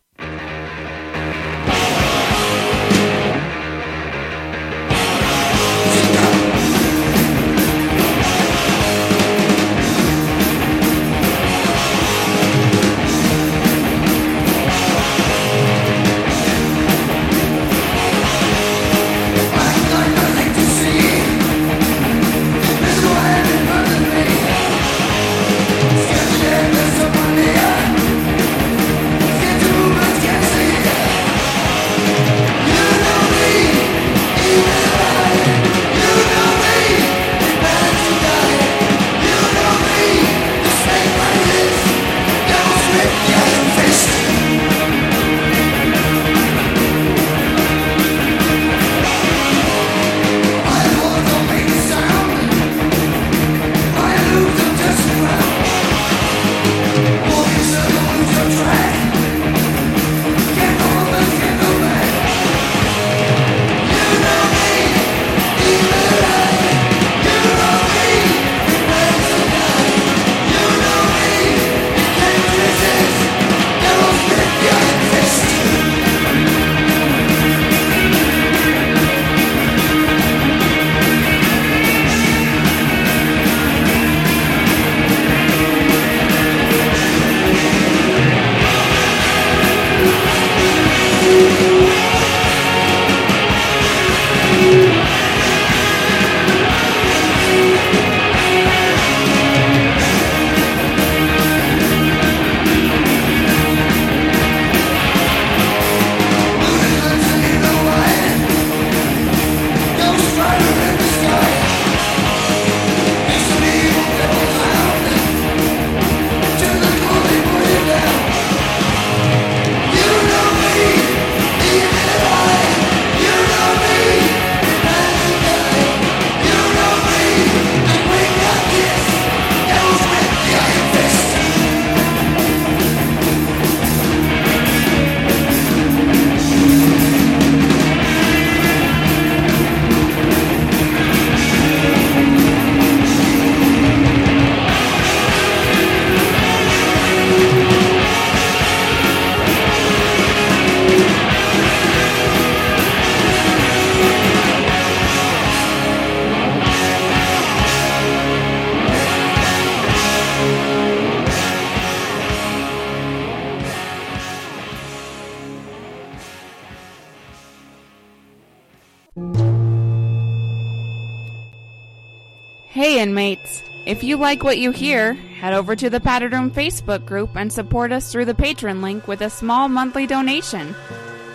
[173.94, 177.52] If you like what you hear, head over to the Padded Room Facebook group and
[177.52, 180.74] support us through the patron link with a small monthly donation.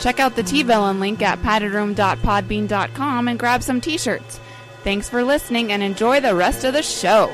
[0.01, 4.41] Check out the T-Villain link at paddedroom.podbean.com and grab some t-shirts.
[4.83, 7.33] Thanks for listening and enjoy the rest of the show.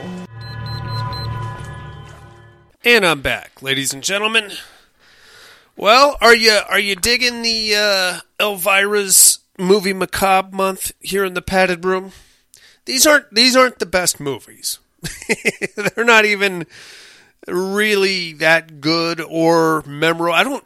[2.84, 4.52] And I'm back, ladies and gentlemen.
[5.76, 11.42] Well, are you are you digging the uh, Elvira's movie macabre month here in the
[11.42, 12.12] padded room?
[12.86, 14.78] These aren't these aren't the best movies.
[15.76, 16.66] They're not even
[17.48, 20.34] really that good or memorable.
[20.34, 20.64] I don't.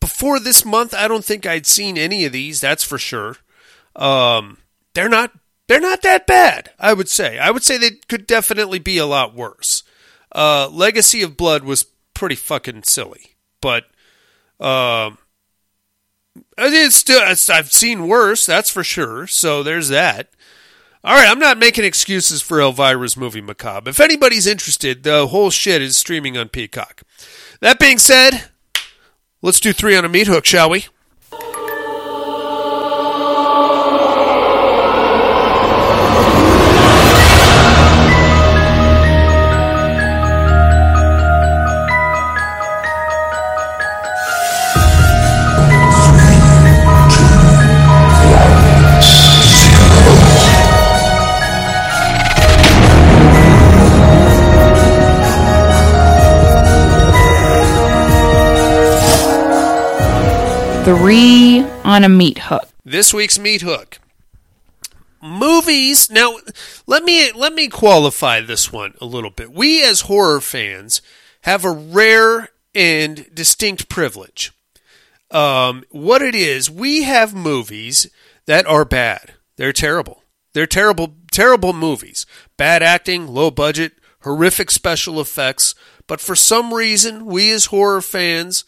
[0.00, 2.60] before this month, I don't think I'd seen any of these.
[2.60, 3.36] That's for sure.
[3.94, 4.58] Um,
[4.94, 5.32] they're not
[5.68, 6.70] they're not that bad.
[6.78, 7.38] I would say.
[7.38, 9.82] I would say they could definitely be a lot worse.
[10.32, 13.84] Uh, Legacy of Blood was pretty fucking silly, but
[14.60, 15.18] um,
[16.58, 18.46] it's still it's, I've seen worse.
[18.46, 19.26] That's for sure.
[19.26, 20.30] So there's that.
[21.06, 23.90] All right, I'm not making excuses for Elvira's movie Macabre.
[23.90, 27.04] If anybody's interested, the whole shit is streaming on Peacock.
[27.60, 28.46] That being said,
[29.40, 30.86] let's do three on a meat hook, shall we?
[60.86, 62.68] Three on a meat hook.
[62.84, 63.98] This week's meat hook.
[65.20, 66.08] Movies.
[66.12, 66.36] Now,
[66.86, 69.50] let me let me qualify this one a little bit.
[69.50, 71.02] We as horror fans
[71.40, 74.52] have a rare and distinct privilege.
[75.32, 78.06] Um, what it is, we have movies
[78.44, 79.34] that are bad.
[79.56, 80.22] They're terrible.
[80.52, 82.26] They're terrible, terrible movies.
[82.56, 85.74] Bad acting, low budget, horrific special effects.
[86.06, 88.64] But for some reason, we as horror fans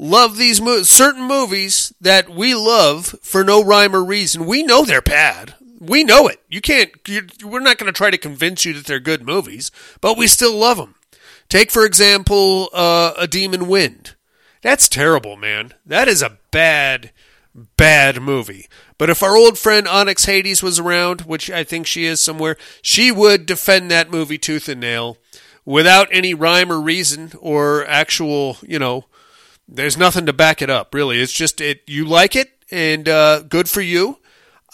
[0.00, 4.46] love these mo- certain movies that we love for no rhyme or reason.
[4.46, 5.54] We know they're bad.
[5.78, 6.40] We know it.
[6.48, 6.90] You can't.
[7.44, 9.70] We're not going to try to convince you that they're good movies,
[10.00, 10.94] but we still love them.
[11.48, 14.14] Take for example, uh, A Demon Wind.
[14.62, 15.74] That's terrible, man.
[15.86, 17.12] That is a bad,
[17.76, 18.68] bad movie.
[18.98, 22.56] But if our old friend Onyx Hades was around, which I think she is somewhere,
[22.82, 25.16] she would defend that movie tooth and nail
[25.64, 29.06] without any rhyme or reason or actual, you know,
[29.70, 31.20] there's nothing to back it up, really.
[31.20, 31.82] It's just it.
[31.86, 34.18] You like it, and uh, good for you.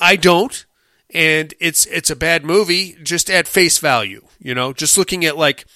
[0.01, 0.65] I don't,
[1.13, 4.27] and it's it's a bad movie just at face value.
[4.39, 5.67] You know, just looking at like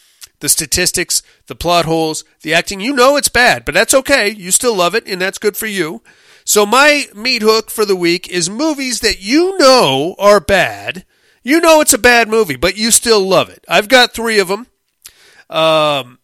[0.41, 2.81] the statistics, the plot holes, the acting.
[2.81, 4.31] You know it's bad, but that's okay.
[4.31, 6.03] You still love it, and that's good for you.
[6.45, 11.05] So my meat hook for the week is movies that you know are bad.
[11.43, 13.65] You know it's a bad movie, but you still love it.
[13.69, 14.67] I've got three of them.
[15.49, 16.19] Um,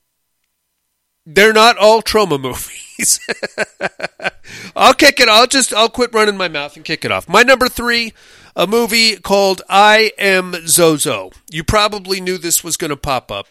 [1.24, 2.86] they're not all Troma movies.
[4.76, 5.28] I'll kick it.
[5.28, 7.28] I'll just I'll quit running my mouth and kick it off.
[7.28, 8.12] My number three,
[8.55, 11.30] a movie called I Am Zozo.
[11.51, 13.49] You probably knew this was going to pop up.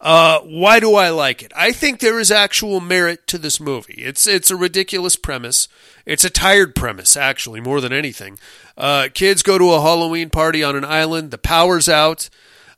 [0.00, 1.52] Uh, why do I like it?
[1.54, 4.02] I think there is actual merit to this movie.
[4.02, 5.68] It's it's a ridiculous premise.
[6.06, 8.38] It's a tired premise, actually, more than anything.
[8.78, 11.30] Uh, kids go to a Halloween party on an island.
[11.30, 12.30] The power's out.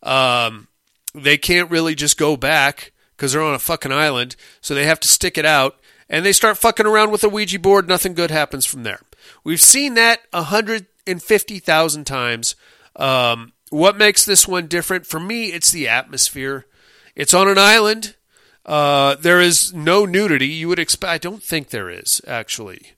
[0.02, 0.66] Um,
[1.14, 4.98] they can't really just go back because they're on a fucking island, so they have
[5.00, 5.76] to stick it out.
[6.12, 7.88] And they start fucking around with a Ouija board.
[7.88, 9.00] Nothing good happens from there.
[9.42, 12.54] We've seen that 150,000 times.
[12.94, 15.06] Um, what makes this one different?
[15.06, 16.66] For me, it's the atmosphere.
[17.16, 18.16] It's on an island.
[18.66, 20.48] Uh, there is no nudity.
[20.48, 21.10] You would expect.
[21.10, 22.92] I don't think there is, actually.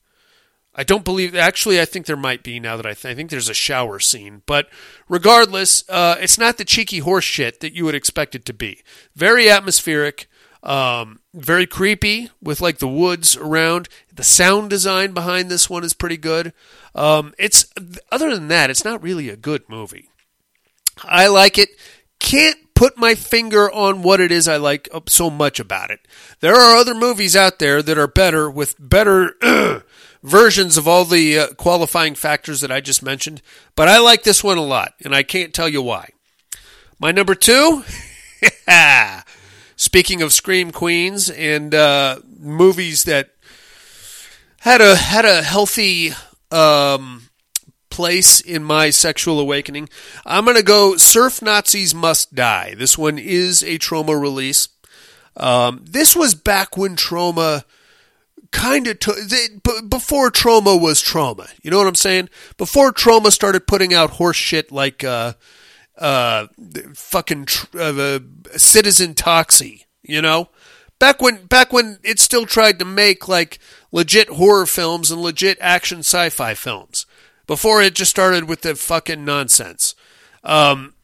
[0.75, 1.33] I don't believe.
[1.35, 3.99] Actually, I think there might be now that I, th- I think there's a shower
[4.01, 4.41] scene.
[4.45, 4.67] But
[5.07, 8.83] regardless, uh, it's not the cheeky horse shit that you would expect it to be.
[9.15, 10.27] Very atmospheric,
[10.63, 13.89] um, very creepy with like the woods around.
[14.13, 16.53] The sound design behind this one is pretty good.
[16.93, 17.65] Um, it's
[18.11, 20.09] other than that, it's not really a good movie.
[21.03, 21.69] I like it.
[22.19, 25.99] Can't put my finger on what it is I like so much about it.
[26.39, 29.33] There are other movies out there that are better with better
[30.23, 33.41] versions of all the uh, qualifying factors that I just mentioned,
[33.75, 36.09] but I like this one a lot, and I can't tell you why.
[36.99, 37.83] My number two,
[39.75, 43.31] speaking of scream queens and uh, movies that
[44.59, 46.11] had a had a healthy
[46.51, 47.29] um,
[47.89, 49.89] place in my sexual awakening,
[50.25, 52.75] I'm to go Surf Nazis Must Die.
[52.75, 54.67] This one is a Troma release.
[55.37, 57.63] Um, this was back when Troma
[58.51, 59.11] kind of t-
[59.87, 61.49] before Troma was Troma.
[61.61, 62.29] You know what I'm saying?
[62.57, 65.33] Before Troma started putting out horse shit like uh,
[65.97, 66.47] uh,
[66.93, 68.19] fucking tr- uh,
[68.55, 69.85] Citizen Toxie.
[70.03, 70.49] You know,
[70.99, 73.59] back when back when it still tried to make like
[73.91, 77.05] legit horror films and legit action sci-fi films.
[77.47, 79.93] Before it just started with the fucking nonsense.
[80.43, 80.95] Um,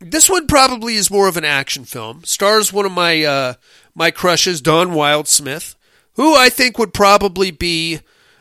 [0.00, 2.22] this one probably is more of an action film.
[2.24, 3.54] Stars one of my uh,
[3.94, 5.74] my crushes, Dawn Wildsmith
[6.20, 8.00] who I think would probably be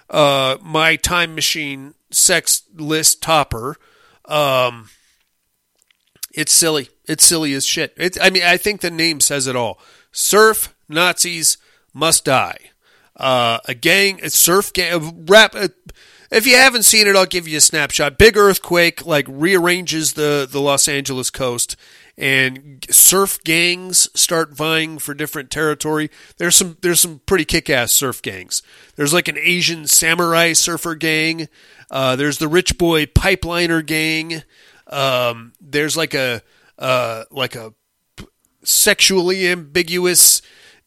[0.10, 3.78] uh, my time machine sex list topper.
[4.26, 4.90] Um,
[6.34, 6.90] it's silly.
[7.06, 7.94] It's silly as shit.
[7.98, 9.80] It, I mean, I think the name says it all.
[10.12, 11.58] Surf Nazis
[11.94, 12.58] must die.
[13.16, 15.56] uh, a gang, a surf gang, rap.
[16.32, 18.18] If you haven't seen it, I'll give you a snapshot.
[18.18, 21.76] Big earthquake like rearranges the the Los Angeles coast,
[22.18, 26.10] and surf gangs start vying for different territory.
[26.38, 28.62] There's some there's some pretty kick ass surf gangs.
[28.96, 31.50] There's like an Asian samurai surfer gang.
[31.92, 34.44] Uh, there's the rich boy pipeliner gang.
[34.90, 36.42] Um, there's like a
[36.78, 37.74] uh, like a
[38.64, 40.42] sexually ambiguous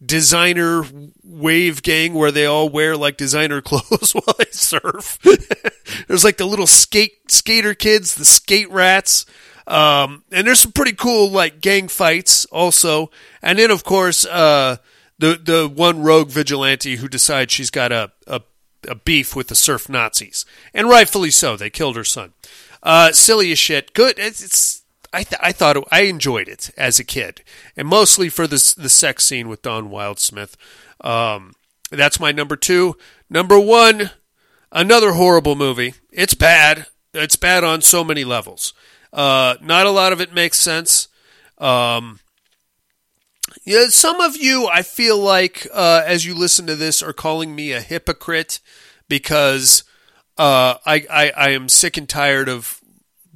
[0.04, 0.84] designer
[1.22, 5.18] wave gang where they all wear like designer clothes while they surf.
[6.08, 9.24] there's like the little skate skater kids, the skate rats.
[9.66, 13.10] Um, and there's some pretty cool like gang fights also.
[13.40, 14.78] And then of course, uh,
[15.18, 18.42] the the one rogue vigilante who decides she's got a, a
[18.88, 21.56] a beef with the surf Nazis, and rightfully so.
[21.56, 22.32] They killed her son.
[22.82, 23.94] Uh, silly as shit.
[23.94, 24.18] Good.
[24.18, 24.82] It's, it's
[25.12, 27.42] I th- I thought it, I enjoyed it as a kid,
[27.76, 30.54] and mostly for the the sex scene with Dawn Wildsmith.
[31.00, 31.54] Um,
[31.90, 32.96] that's my number two.
[33.28, 34.10] Number one,
[34.70, 35.94] another horrible movie.
[36.10, 36.86] It's bad.
[37.12, 38.72] It's bad on so many levels.
[39.12, 41.08] Uh, not a lot of it makes sense.
[41.58, 42.20] Um,
[43.64, 47.54] yeah, some of you, I feel like, uh, as you listen to this, are calling
[47.54, 48.60] me a hypocrite
[49.08, 49.84] because
[50.38, 52.80] uh, I, I I am sick and tired of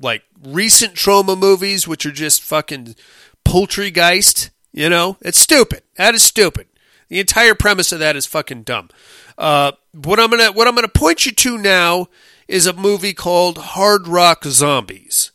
[0.01, 2.97] like recent Troma movies, which are just fucking
[3.45, 4.51] poultrygeist.
[4.73, 5.83] You know, it's stupid.
[5.97, 6.67] That is stupid.
[7.09, 8.91] The entire premise of that is fucking dumb.
[9.39, 12.09] Uh, what I'm gonna what I'm gonna point you to now
[12.49, 15.33] is a movie called Hard Rock Zombies.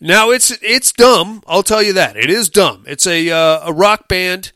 [0.00, 1.42] Now it's it's dumb.
[1.46, 2.84] I'll tell you that it is dumb.
[2.86, 4.52] It's a uh, a rock band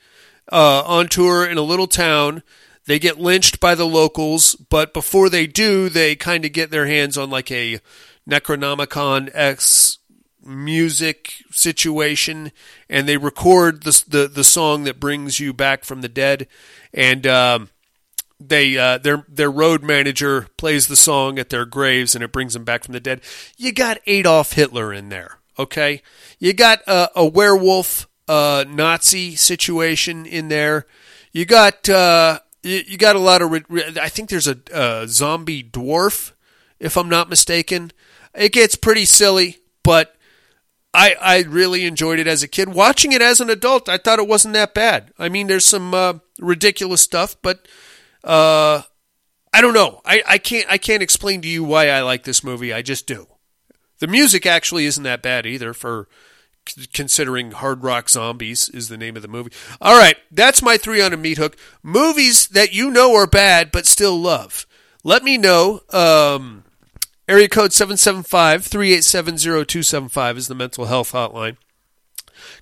[0.53, 2.43] uh, on tour in a little town.
[2.89, 6.87] They get lynched by the locals, but before they do, they kind of get their
[6.87, 7.81] hands on like a
[8.27, 9.99] Necronomicon X
[10.43, 12.51] music situation,
[12.89, 16.49] and they record the the, the song that brings you back from the dead,
[16.93, 17.27] and.
[17.27, 17.69] Um,
[18.41, 22.53] they uh, their their road manager plays the song at their graves and it brings
[22.53, 23.21] them back from the dead.
[23.57, 26.03] You got Adolf Hitler in there, okay?
[26.39, 30.87] You got uh, a werewolf uh, Nazi situation in there.
[31.33, 33.51] You got uh, you, you got a lot of.
[33.51, 36.33] Re- I think there's a, a zombie dwarf,
[36.79, 37.93] if I'm not mistaken.
[38.35, 40.17] It gets pretty silly, but
[40.95, 42.69] I, I really enjoyed it as a kid.
[42.71, 45.13] Watching it as an adult, I thought it wasn't that bad.
[45.19, 47.67] I mean, there's some uh, ridiculous stuff, but
[48.25, 48.83] uh,
[49.53, 50.01] I don't know.
[50.05, 52.73] I, I can't I can't explain to you why I like this movie.
[52.73, 53.27] I just do.
[53.99, 56.09] The music actually isn't that bad either for
[56.93, 59.53] considering Hard Rock Zombies is the name of the movie.
[59.81, 61.57] All right, that's my three on a meat hook.
[61.83, 64.67] Movies that you know are bad but still love.
[65.05, 65.81] Let me know.
[65.91, 66.65] Um,
[67.29, 71.57] area code 775-387-0275 is the mental health hotline.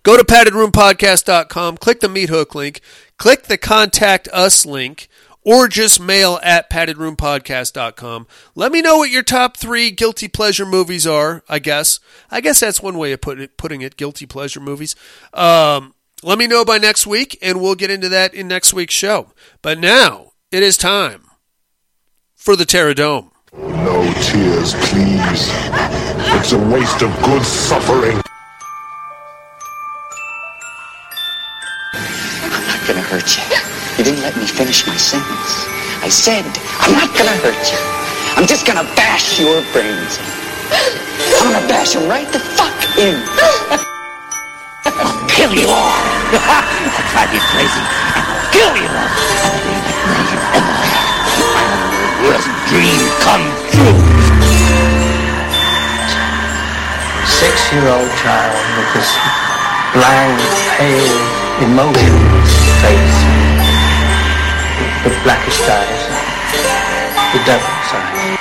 [0.02, 2.80] Go to paddedroompodcast.com, click the meat hook link,
[3.18, 5.08] click the contact us link,
[5.47, 8.27] or just mail at paddedroompodcast.com.
[8.56, 12.01] Let me know what your top three guilty pleasure movies are, I guess.
[12.32, 14.97] I guess that's one way of put it, putting it, guilty pleasure movies.
[15.32, 15.94] Um,
[16.24, 19.28] let me know by next week, and we'll get into that in next week's show.
[19.62, 21.23] But now, it is time
[22.35, 23.31] for the Terror Dome.
[23.56, 25.48] No tears, please.
[26.35, 28.20] It's a waste of good suffering.
[32.43, 33.75] I'm not gonna hurt you.
[33.97, 35.52] You didn't let me finish my sentence.
[36.05, 36.44] I said,
[36.85, 37.81] I'm not gonna hurt you.
[38.36, 40.28] I'm just gonna bash your brains in.
[41.40, 43.16] I'm gonna bash them right the fuck in.
[44.85, 45.97] I'll kill you all.
[46.36, 47.85] I'll drive you crazy.
[48.20, 49.10] I'll kill you all.
[51.56, 51.64] My
[52.20, 54.16] worst dream come true.
[57.27, 59.10] six-year-old child with this
[59.93, 60.40] blank,
[60.77, 61.20] pale,
[61.64, 63.25] emotionless face,
[65.06, 66.02] with blackish eyes,
[67.32, 68.35] the devil's eyes.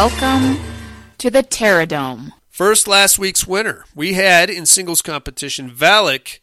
[0.00, 0.60] Welcome
[1.18, 2.32] to the Terror Dome.
[2.48, 3.84] First, last week's winner.
[3.96, 6.38] We had in singles competition Valek,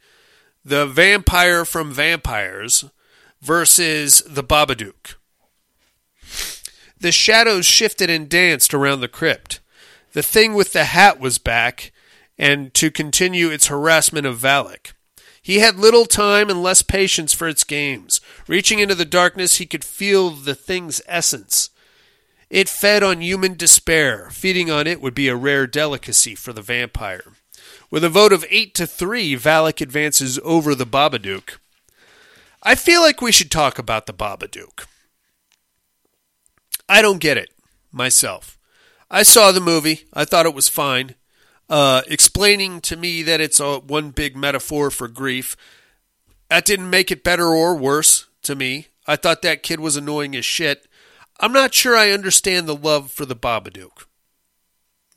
[0.66, 2.84] the vampire from Vampires,
[3.42, 5.16] versus the Babadook.
[7.00, 9.62] The shadows shifted and danced around the crypt.
[10.12, 11.94] The thing with the hat was back,
[12.38, 14.92] and to continue its harassment of Valek.
[15.42, 18.20] He had little time and less patience for its games.
[18.50, 21.70] Reaching into the darkness, he could feel the thing's essence.
[22.56, 24.30] It fed on human despair.
[24.32, 27.34] Feeding on it would be a rare delicacy for the vampire.
[27.92, 31.58] With a vote of 8 to 3, Valek advances over the Babadook.
[32.64, 34.86] I feel like we should talk about the Babadook.
[36.88, 37.50] I don't get it
[37.92, 38.58] myself.
[39.12, 40.06] I saw the movie.
[40.14, 41.16] I thought it was fine.
[41.70, 45.58] Uh, explaining to me that it's a one big metaphor for grief.
[46.48, 48.88] That didn't make it better or worse to me.
[49.06, 50.88] I thought that kid was annoying as shit.
[51.40, 54.06] I'm not sure I understand the love for the Babadook.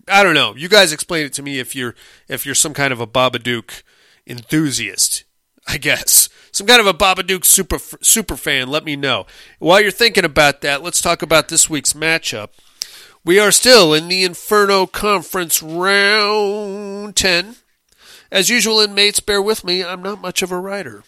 [0.09, 0.55] I don't know.
[0.57, 1.95] You guys explain it to me if you're
[2.29, 3.83] if you're some kind of a Babadook
[4.27, 5.25] enthusiast.
[5.67, 8.69] I guess some kind of a Babadook super super fan.
[8.69, 9.27] Let me know.
[9.59, 12.51] While you're thinking about that, let's talk about this week's matchup.
[13.25, 17.57] We are still in the Inferno Conference round 10.
[18.31, 21.03] As usual, inmates, bear with me, I'm not much of a writer.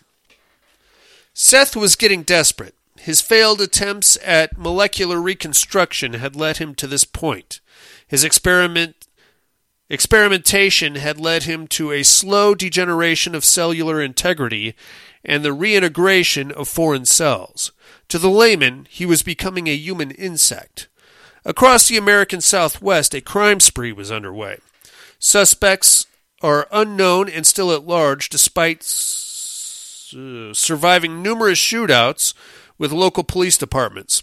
[1.33, 2.75] Seth was getting desperate.
[3.01, 7.61] His failed attempts at molecular reconstruction had led him to this point.
[8.07, 9.07] His experiment
[9.89, 14.77] experimentation had led him to a slow degeneration of cellular integrity
[15.25, 17.73] and the reintegration of foreign cells.
[18.09, 20.89] To the layman, he was becoming a human insect.
[21.45, 24.59] Across the American Southwest, a crime spree was underway.
[25.19, 26.07] Suspects
[26.43, 32.35] are unknown and still at large, despite s- uh, surviving numerous shootouts
[32.81, 34.23] with local police departments.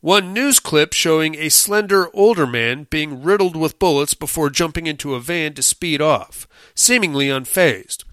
[0.00, 5.16] One news clip showing a slender older man being riddled with bullets before jumping into
[5.16, 6.46] a van to speed off,
[6.76, 8.04] seemingly unfazed.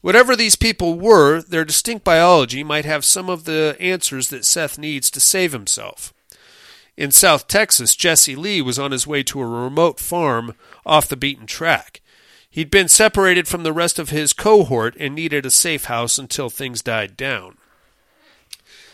[0.00, 4.78] Whatever these people were, their distinct biology might have some of the answers that Seth
[4.78, 6.14] needs to save himself.
[6.96, 10.54] In South Texas, Jesse Lee was on his way to a remote farm
[10.86, 12.00] off the beaten track.
[12.48, 16.48] He'd been separated from the rest of his cohort and needed a safe house until
[16.48, 17.56] things died down.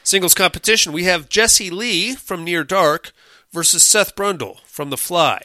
[0.08, 3.12] Singles competition, we have Jesse Lee from Near Dark
[3.52, 5.42] versus Seth Brundle from The Fly.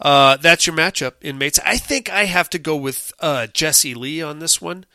[0.00, 1.60] Uh, that's your matchup, inmates.
[1.62, 4.86] I think I have to go with uh, Jesse Lee on this one.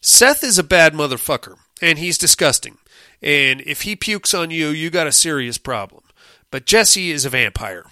[0.00, 2.78] Seth is a bad motherfucker, and he's disgusting.
[3.20, 6.02] And if he pukes on you, you got a serious problem.
[6.50, 7.84] But Jesse is a vampire.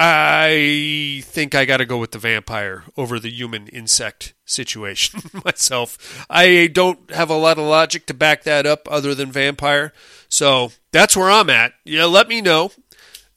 [0.00, 6.24] I think I got to go with the vampire over the human insect situation myself.
[6.30, 9.92] I don't have a lot of logic to back that up other than vampire.
[10.28, 11.72] So that's where I'm at.
[11.84, 12.70] Yeah, let me know.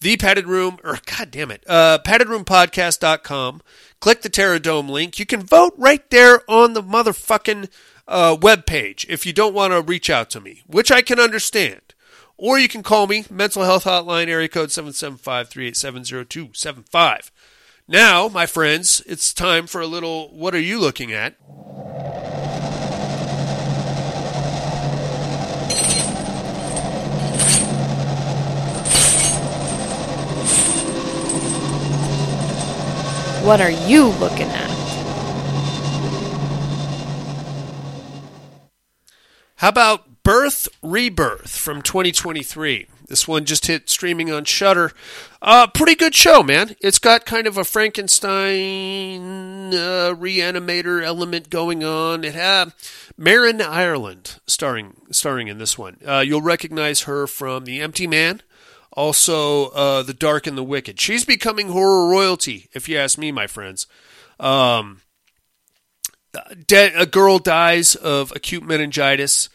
[0.01, 3.61] The padded room, or god damn it, uh, paddedroompodcast.com.
[3.99, 5.17] Click the Terror Dome link.
[5.17, 7.69] You can vote right there on the motherfucking
[8.07, 11.19] uh, web page if you don't want to reach out to me, which I can
[11.19, 11.81] understand.
[12.43, 17.29] Or you can call me, mental health hotline, area code 775-387-0275.
[17.87, 21.35] Now, my friends, it's time for a little what are you looking at?
[33.45, 34.71] What are you looking at?
[39.57, 42.87] How about Birth Rebirth from 2023?
[43.07, 44.91] This one just hit streaming on Shudder.
[45.41, 46.75] Uh, pretty good show, man.
[46.79, 52.23] It's got kind of a Frankenstein uh, reanimator element going on.
[52.23, 52.73] It had
[53.17, 55.97] Marin Ireland starring starring in this one.
[56.05, 58.41] Uh, you'll recognize her from The Empty Man,
[58.93, 60.99] also uh, The Dark and the Wicked.
[60.99, 63.87] She's becoming horror royalty, if you ask me, my friends.
[64.39, 65.01] Um,
[66.67, 69.49] de- a girl dies of acute meningitis.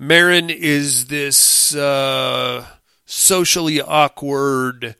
[0.00, 2.64] Marin is this uh,
[3.04, 4.96] socially awkward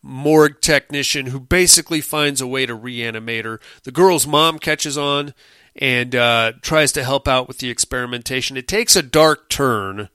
[0.00, 3.58] morgue technician who basically finds a way to reanimate her.
[3.82, 5.34] The girl's mom catches on
[5.74, 8.56] and uh, tries to help out with the experimentation.
[8.56, 10.08] It takes a dark turn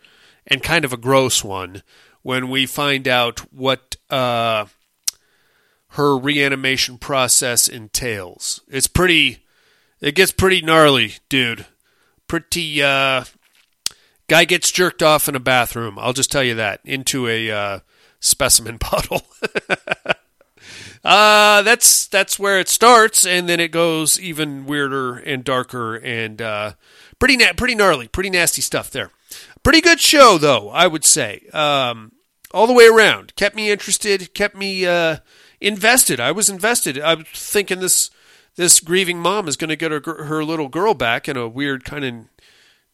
[0.48, 1.84] and kind of a gross one
[2.22, 4.68] when we find out what uh,
[5.90, 8.61] her reanimation process entails.
[8.70, 9.44] It's pretty.
[9.99, 11.66] It gets pretty gnarly, dude.
[12.30, 12.82] Pretty.
[12.82, 13.26] Uh,
[14.30, 15.99] guy gets jerked off in a bathroom.
[15.99, 17.80] I'll just tell you that into a uh,
[18.22, 19.23] specimen bottle.
[21.03, 26.41] uh, that's that's where it starts, and then it goes even weirder and darker and
[26.41, 26.73] uh,
[27.18, 29.11] pretty na- pretty gnarly, pretty nasty stuff there.
[29.64, 31.47] Pretty good show, though I would say.
[31.51, 32.14] Um,
[32.51, 35.18] all the way around, kept me interested, kept me uh,
[35.60, 36.19] invested.
[36.19, 36.99] I was invested.
[36.99, 38.10] I was thinking this
[38.56, 41.84] this grieving mom is going to get her her little girl back in a weird
[41.84, 42.15] kind of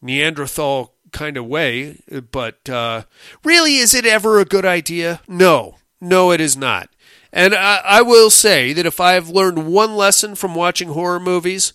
[0.02, 1.98] Neanderthal kind of way.
[2.30, 3.02] But uh,
[3.42, 5.20] really, is it ever a good idea?
[5.26, 6.90] No, no, it is not.
[7.32, 11.72] And I, I will say that if I've learned one lesson from watching horror movies,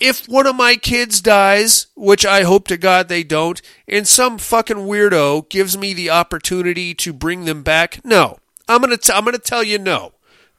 [0.00, 4.38] if one of my kids dies, which I hope to God they don't, and some
[4.38, 8.38] fucking weirdo gives me the opportunity to bring them back, no.
[8.66, 10.12] I'm gonna t- I'm gonna tell you no.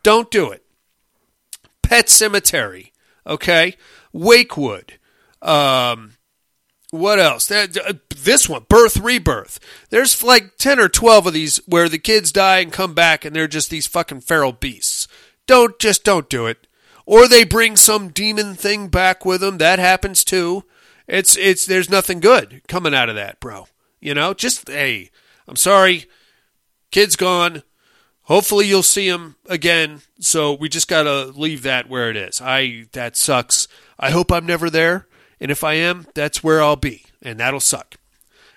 [0.03, 0.63] Don't do it.
[1.81, 2.91] Pet Sematary,
[3.25, 3.75] okay?
[4.13, 4.99] Wakewood.
[5.41, 6.14] Um,
[6.95, 7.49] what else?
[7.51, 7.67] Uh,
[8.15, 9.59] This one, Birth Rebirth.
[9.89, 13.35] There's like 10 or 12 of these where the kids die and come back and
[13.35, 15.07] they're just these fucking feral beasts.
[15.47, 16.67] Don't, just don't do it.
[17.05, 19.59] Or they bring some demon thing back with them.
[19.59, 20.63] That happens too.
[21.07, 23.67] It's, it's, there's nothing good coming out of that, bro.
[23.99, 25.11] You know, just, hey,
[25.47, 26.05] I'm sorry.
[26.91, 27.61] Kid's gone.
[28.23, 30.01] Hopefully you'll see him again.
[30.19, 32.41] So we just gotta leave that where it is.
[32.41, 33.67] I that sucks.
[33.99, 35.07] I hope I'm never there,
[35.39, 37.95] and if I am, that's where I'll be, and that'll suck.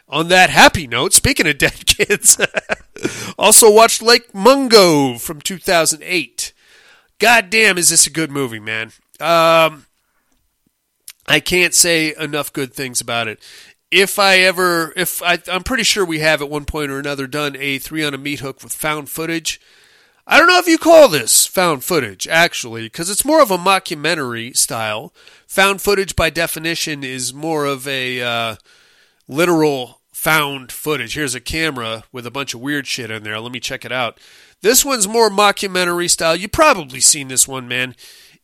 [0.08, 2.40] On that happy note, speaking of dead kids,
[3.38, 6.52] also watched Lake Mungo from 2008.
[7.18, 8.92] God damn, is this a good movie, man?
[9.20, 9.86] Um,
[11.26, 13.40] I can't say enough good things about it.
[13.90, 17.26] If I ever, if I, I'm pretty sure we have at one point or another
[17.26, 19.60] done a three on a meat hook with found footage.
[20.30, 23.56] I don't know if you call this found footage, actually, because it's more of a
[23.56, 25.14] mockumentary style.
[25.46, 28.56] Found footage, by definition, is more of a uh,
[29.26, 31.14] literal found footage.
[31.14, 33.40] Here's a camera with a bunch of weird shit in there.
[33.40, 34.20] Let me check it out.
[34.60, 36.36] This one's more mockumentary style.
[36.36, 37.96] You've probably seen this one, man.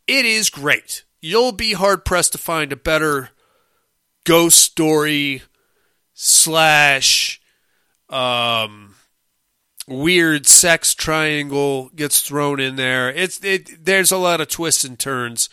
[0.07, 1.05] It is great.
[1.21, 3.29] You'll be hard pressed to find a better
[4.25, 5.43] ghost story
[6.15, 7.43] slash
[8.09, 8.94] um,
[9.87, 13.11] weird sex triangle gets thrown in there.
[13.11, 13.85] It's it.
[13.85, 15.49] There's a lot of twists and turns,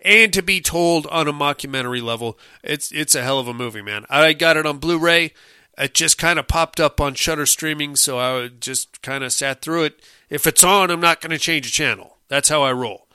[0.00, 3.82] and to be told on a mockumentary level, it's it's a hell of a movie,
[3.82, 4.06] man.
[4.08, 5.32] I got it on Blu-ray.
[5.76, 9.60] It just kind of popped up on Shudder streaming, so I just kind of sat
[9.60, 10.00] through it.
[10.30, 12.18] If it's on, I'm not going to change a channel.
[12.28, 13.08] That's how I roll.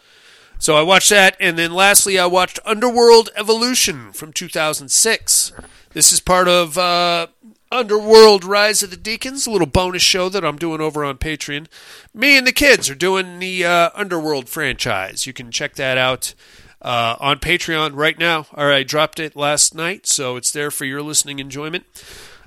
[0.57, 5.53] So I watched that, and then lastly, I watched Underworld Evolution from 2006.
[5.91, 7.27] This is part of uh,
[7.71, 11.67] Underworld Rise of the Deacons, a little bonus show that I'm doing over on Patreon.
[12.13, 15.25] Me and the kids are doing the uh, Underworld franchise.
[15.25, 16.35] You can check that out
[16.81, 18.45] uh, on Patreon right now.
[18.53, 21.85] Or I dropped it last night, so it's there for your listening enjoyment.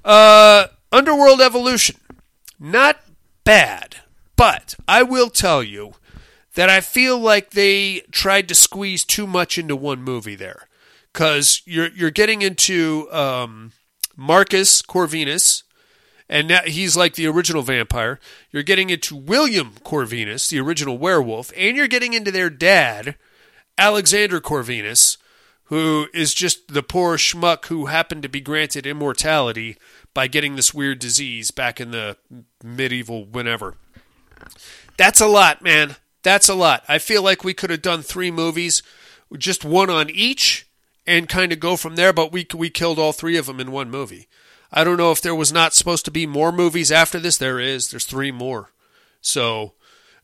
[0.04, 1.96] Uh, Underworld Evolution,
[2.60, 3.00] not
[3.42, 3.96] bad,
[4.36, 5.94] but I will tell you
[6.54, 10.68] that I feel like they tried to squeeze too much into one movie there,
[11.12, 13.72] because you're you're getting into um,
[14.16, 15.62] Marcus Corvinus,
[16.28, 18.18] and now he's like the original vampire.
[18.50, 23.16] You're getting into William Corvinus, the original werewolf, and you're getting into their dad,
[23.78, 25.18] Alexander Corvinus,
[25.64, 29.76] who is just the poor schmuck who happened to be granted immortality
[30.14, 32.16] by getting this weird disease back in the
[32.62, 33.76] medieval whenever.
[34.96, 35.96] That's a lot, man.
[36.22, 36.84] That's a lot.
[36.88, 38.82] I feel like we could have done three movies,
[39.38, 40.68] just one on each,
[41.06, 42.12] and kind of go from there.
[42.12, 44.28] But we we killed all three of them in one movie.
[44.72, 47.36] I don't know if there was not supposed to be more movies after this.
[47.36, 47.90] There is.
[47.90, 48.70] There's three more.
[49.20, 49.74] So,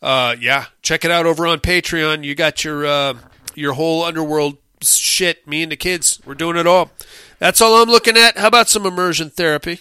[0.00, 2.24] uh, yeah, check it out over on Patreon.
[2.24, 3.14] You got your uh,
[3.54, 5.46] your whole underworld shit.
[5.46, 6.90] Me and the kids, we're doing it all.
[7.38, 8.38] That's all I'm looking at.
[8.38, 9.80] How about some immersion therapy?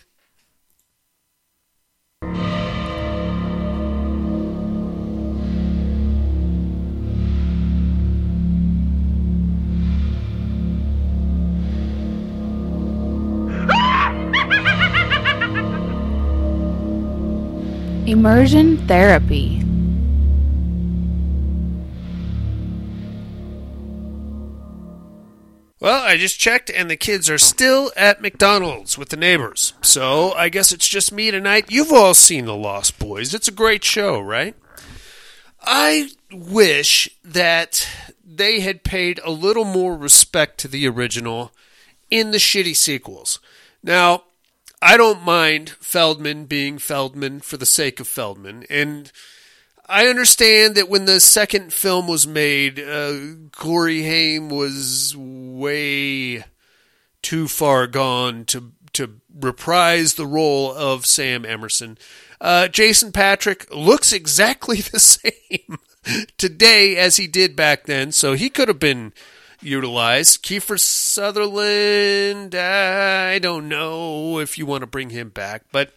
[18.27, 19.63] Immersion therapy.
[25.79, 29.71] Well, I just checked, and the kids are still at McDonald's with the neighbors.
[29.81, 31.67] So I guess it's just me tonight.
[31.69, 33.33] You've all seen The Lost Boys.
[33.33, 34.57] It's a great show, right?
[35.61, 37.87] I wish that
[38.25, 41.53] they had paid a little more respect to the original
[42.11, 43.39] in the shitty sequels.
[43.81, 44.23] Now,
[44.81, 49.11] I don't mind Feldman being Feldman for the sake of Feldman, and
[49.87, 53.15] I understand that when the second film was made, uh,
[53.55, 56.43] Corey Haim was way
[57.21, 61.97] too far gone to to reprise the role of Sam Emerson.
[62.41, 65.79] Uh, Jason Patric looks exactly the same
[66.37, 69.13] today as he did back then, so he could have been
[69.61, 70.43] utilized.
[70.43, 75.93] Kiefer Sutherland, I don't know if you want to bring him back, but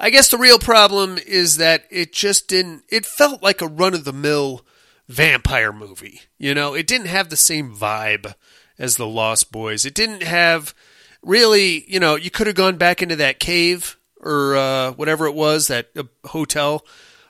[0.00, 2.84] I guess the real problem is that it just didn't.
[2.88, 4.64] It felt like a run of the mill
[5.08, 6.22] vampire movie.
[6.38, 8.34] You know, it didn't have the same vibe
[8.78, 9.84] as the Lost Boys.
[9.84, 10.74] It didn't have
[11.22, 11.84] really.
[11.90, 15.68] You know, you could have gone back into that cave or uh, whatever it was,
[15.68, 16.84] that uh, hotel.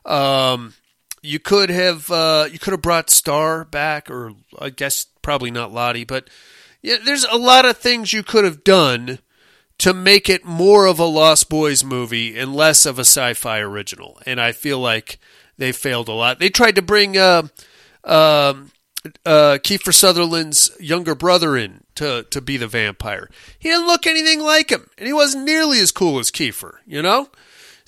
[0.04, 0.74] Um,
[1.22, 5.72] you could have uh, you could have brought Star back, or I guess probably not
[5.72, 6.28] Laddie, but
[6.82, 9.18] yeah, there's a lot of things you could have done
[9.78, 14.18] to make it more of a Lost Boys movie and less of a sci-fi original.
[14.26, 15.18] And I feel like
[15.56, 16.38] they failed a lot.
[16.38, 17.42] They tried to bring uh,
[18.04, 18.72] um,
[19.24, 23.28] uh, Kiefer Sutherland's younger brother in to to be the vampire.
[23.58, 26.74] He didn't look anything like him, and he wasn't nearly as cool as Kiefer.
[26.86, 27.28] You know.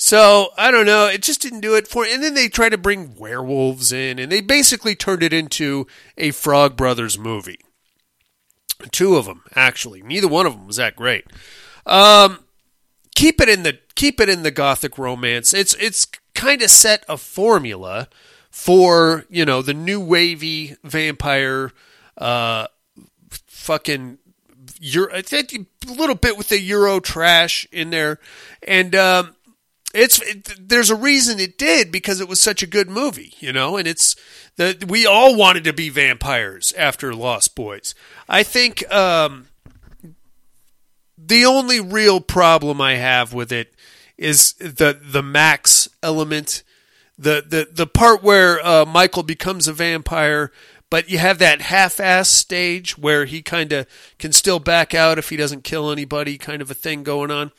[0.02, 1.08] So I don't know.
[1.08, 2.06] It just didn't do it for.
[2.06, 5.86] And then they tried to bring werewolves in, and they basically turned it into
[6.16, 7.60] a Frog Brothers movie.
[8.92, 10.00] Two of them, actually.
[10.00, 11.26] Neither one of them was that great.
[11.84, 12.44] Um,
[13.14, 15.52] keep it in the keep it in the gothic romance.
[15.52, 18.08] It's it's kind of set a formula
[18.50, 21.72] for you know the new wavy vampire,
[22.16, 22.68] uh,
[23.28, 24.16] fucking
[24.80, 28.18] Euro, a little bit with the Euro trash in there,
[28.66, 29.36] and um,
[29.94, 33.52] it's it, there's a reason it did because it was such a good movie, you
[33.52, 34.16] know, and it's
[34.56, 37.94] that we all wanted to be vampires after Lost Boys.
[38.28, 39.48] I think um,
[41.16, 43.74] the only real problem I have with it
[44.16, 46.62] is the the Max element,
[47.18, 50.52] the the the part where uh, Michael becomes a vampire,
[50.90, 53.86] but you have that half-ass stage where he kind of
[54.18, 57.52] can still back out if he doesn't kill anybody, kind of a thing going on.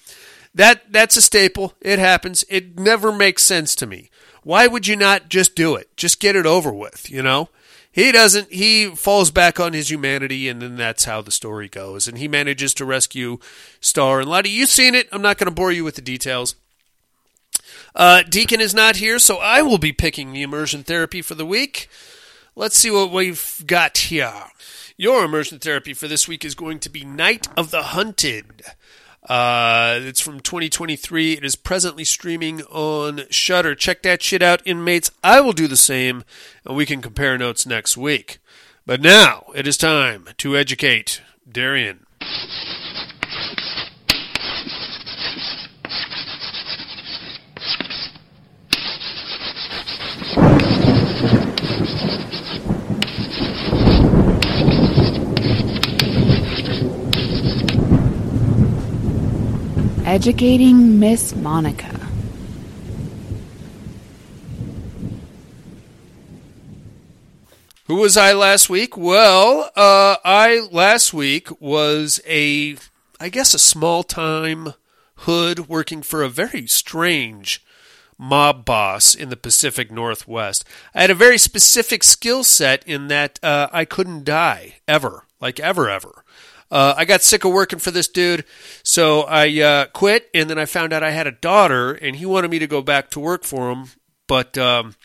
[0.54, 1.74] That that's a staple.
[1.82, 2.44] It happens.
[2.50, 4.10] It never makes sense to me.
[4.44, 5.96] Why would you not just do it?
[5.96, 7.50] Just get it over with, you know?
[7.92, 8.52] He doesn't.
[8.52, 12.08] He falls back on his humanity, and then that's how the story goes.
[12.08, 13.38] And he manages to rescue
[13.82, 14.50] Star and Laddie.
[14.50, 15.10] You've seen it.
[15.12, 16.56] I'm not going to bore you with the details.
[17.94, 21.46] Uh, Deacon is not here, so I will be picking the immersion therapy for the
[21.46, 21.90] week.
[22.56, 24.34] Let's see what we've got here.
[24.96, 28.64] Your immersion therapy for this week is going to be Night of the Hunted.
[29.32, 31.38] Uh, it's from 2023.
[31.38, 33.76] It is presently streaming on Shudder.
[33.76, 35.10] Check that shit out, inmates.
[35.24, 36.26] I will do the same,
[36.66, 38.40] and we can compare notes next week.
[38.86, 42.06] But now it is time to educate Darian.
[60.12, 61.98] Educating Miss Monica.
[67.86, 68.98] Who was I last week?
[68.98, 72.76] Well, uh, I last week was a,
[73.22, 74.74] I guess, a small time
[75.20, 77.64] hood working for a very strange
[78.18, 80.66] mob boss in the Pacific Northwest.
[80.94, 85.62] I had a very specific skill set in that uh, I couldn't die ever, like
[85.62, 86.26] ever, ever.
[86.72, 88.46] Uh, I got sick of working for this dude,
[88.82, 90.30] so I uh, quit.
[90.34, 92.82] And then I found out I had a daughter, and he wanted me to go
[92.82, 93.88] back to work for him,
[94.28, 94.96] but um,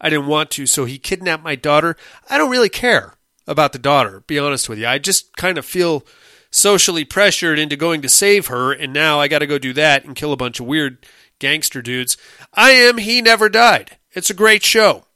[0.00, 0.66] I didn't want to.
[0.66, 1.96] So he kidnapped my daughter.
[2.28, 3.14] I don't really care
[3.46, 4.86] about the daughter, be honest with you.
[4.86, 6.04] I just kind of feel
[6.50, 10.04] socially pressured into going to save her, and now I got to go do that
[10.04, 11.06] and kill a bunch of weird
[11.38, 12.16] gangster dudes.
[12.54, 13.96] I am He Never Died.
[14.12, 15.06] It's a great show.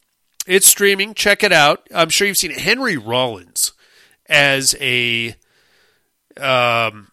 [0.47, 1.15] It's streaming.
[1.15, 1.89] Check it out.
[1.95, 2.61] I'm sure you've seen it.
[2.61, 3.73] Henry Rollins
[4.27, 5.37] as a
[6.41, 7.09] um,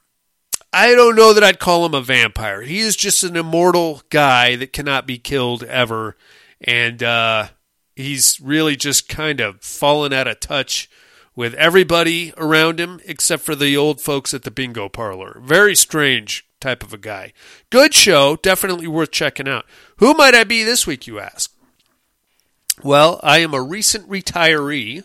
[0.74, 2.62] I don't know that I'd call him a vampire.
[2.62, 6.16] He is just an immortal guy that cannot be killed ever,
[6.62, 7.48] and uh,
[7.96, 10.90] he's really just kind of fallen out of touch
[11.36, 15.42] with everybody around him except for the old folks at the bingo parlor.
[15.44, 17.34] Very strange type of a guy.
[17.70, 19.66] Good show, definitely worth checking out.
[19.98, 21.52] Who might I be this week, you ask?
[22.84, 25.04] Well, I am a recent retiree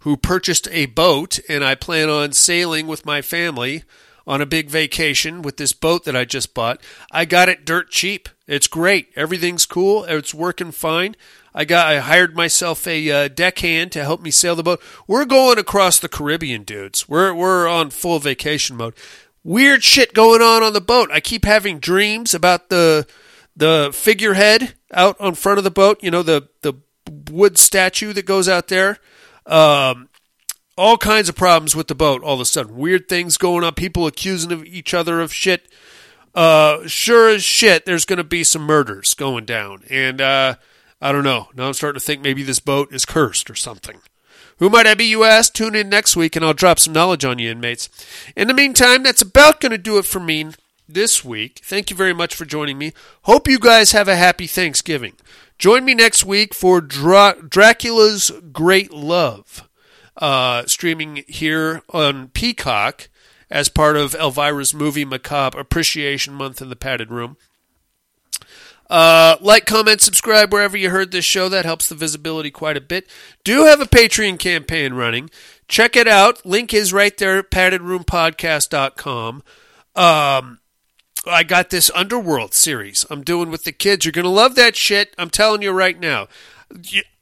[0.00, 3.84] who purchased a boat, and I plan on sailing with my family
[4.26, 6.80] on a big vacation with this boat that I just bought.
[7.10, 8.28] I got it dirt cheap.
[8.46, 9.10] It's great.
[9.16, 10.04] Everything's cool.
[10.04, 11.16] It's working fine.
[11.54, 14.82] I got I hired myself a uh, deckhand to help me sail the boat.
[15.06, 17.08] We're going across the Caribbean, dudes.
[17.08, 18.94] We're we're on full vacation mode.
[19.42, 21.10] Weird shit going on on the boat.
[21.10, 23.06] I keep having dreams about the
[23.56, 26.02] the figurehead out on front of the boat.
[26.02, 26.74] You know the the
[27.30, 28.98] wood statue that goes out there.
[29.48, 30.08] Um,
[30.76, 32.76] all kinds of problems with the boat all of a sudden.
[32.76, 35.68] Weird things going on, people accusing of each other of shit.
[36.34, 39.82] Uh, sure as shit, there's going to be some murders going down.
[39.90, 40.54] And uh,
[41.00, 41.48] I don't know.
[41.54, 44.00] Now I'm starting to think maybe this boat is cursed or something.
[44.58, 45.52] Who might I be, you ask?
[45.52, 47.88] Tune in next week and I'll drop some knowledge on you, inmates.
[48.36, 50.50] In the meantime, that's about going to do it for me
[50.88, 51.60] this week.
[51.64, 52.92] Thank you very much for joining me.
[53.22, 55.14] Hope you guys have a happy Thanksgiving.
[55.58, 59.68] Join me next week for Dra- Dracula's Great Love,
[60.16, 63.08] uh, streaming here on Peacock
[63.50, 67.36] as part of Elvira's Movie Macabre Appreciation Month in the Padded Room.
[68.88, 71.48] Uh, like, comment, subscribe wherever you heard this show.
[71.48, 73.08] That helps the visibility quite a bit.
[73.44, 75.28] Do have a Patreon campaign running.
[75.66, 76.46] Check it out.
[76.46, 79.42] Link is right there paddedroompodcast.com.
[79.94, 80.60] Um,
[81.28, 84.04] I got this Underworld series I'm doing with the kids.
[84.04, 85.14] You're going to love that shit.
[85.18, 86.28] I'm telling you right now.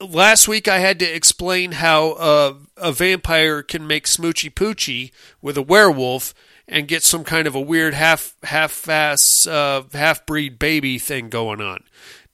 [0.00, 5.56] Last week I had to explain how uh, a vampire can make smoochy poochie with
[5.56, 6.34] a werewolf
[6.68, 11.28] and get some kind of a weird half half ass uh, half breed baby thing
[11.28, 11.84] going on.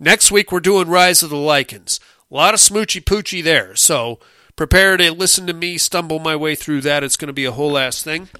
[0.00, 2.00] Next week we're doing Rise of the Lycans.
[2.30, 3.76] A lot of smoochy poochie there.
[3.76, 4.18] So
[4.56, 7.04] prepare to listen to me stumble my way through that.
[7.04, 8.30] It's going to be a whole ass thing.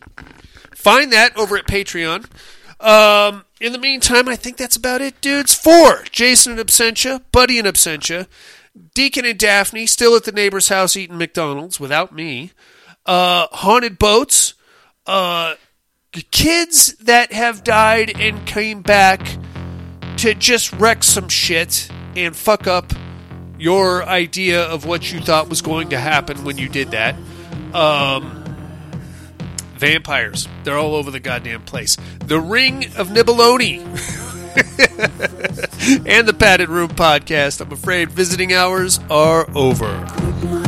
[0.75, 2.27] Find that over at Patreon.
[2.83, 5.55] Um, in the meantime, I think that's about it, dudes.
[5.55, 8.27] Four Jason and Absentia, Buddy and Absentia,
[8.95, 12.51] Deacon and Daphne still at the neighbor's house eating McDonald's without me.
[13.07, 14.55] Uh, haunted boats.
[15.07, 15.55] Uh,
[16.31, 19.21] kids that have died and came back
[20.19, 22.93] to just wreck some shit and fuck up
[23.59, 27.15] your idea of what you thought was going to happen when you did that.
[27.73, 28.42] Um,
[29.83, 30.47] vampires.
[30.63, 31.97] They're all over the goddamn place.
[32.21, 33.81] The Ring of Nibeloni.
[36.07, 37.61] and the Padded Room podcast.
[37.61, 40.62] I'm afraid visiting hours are over.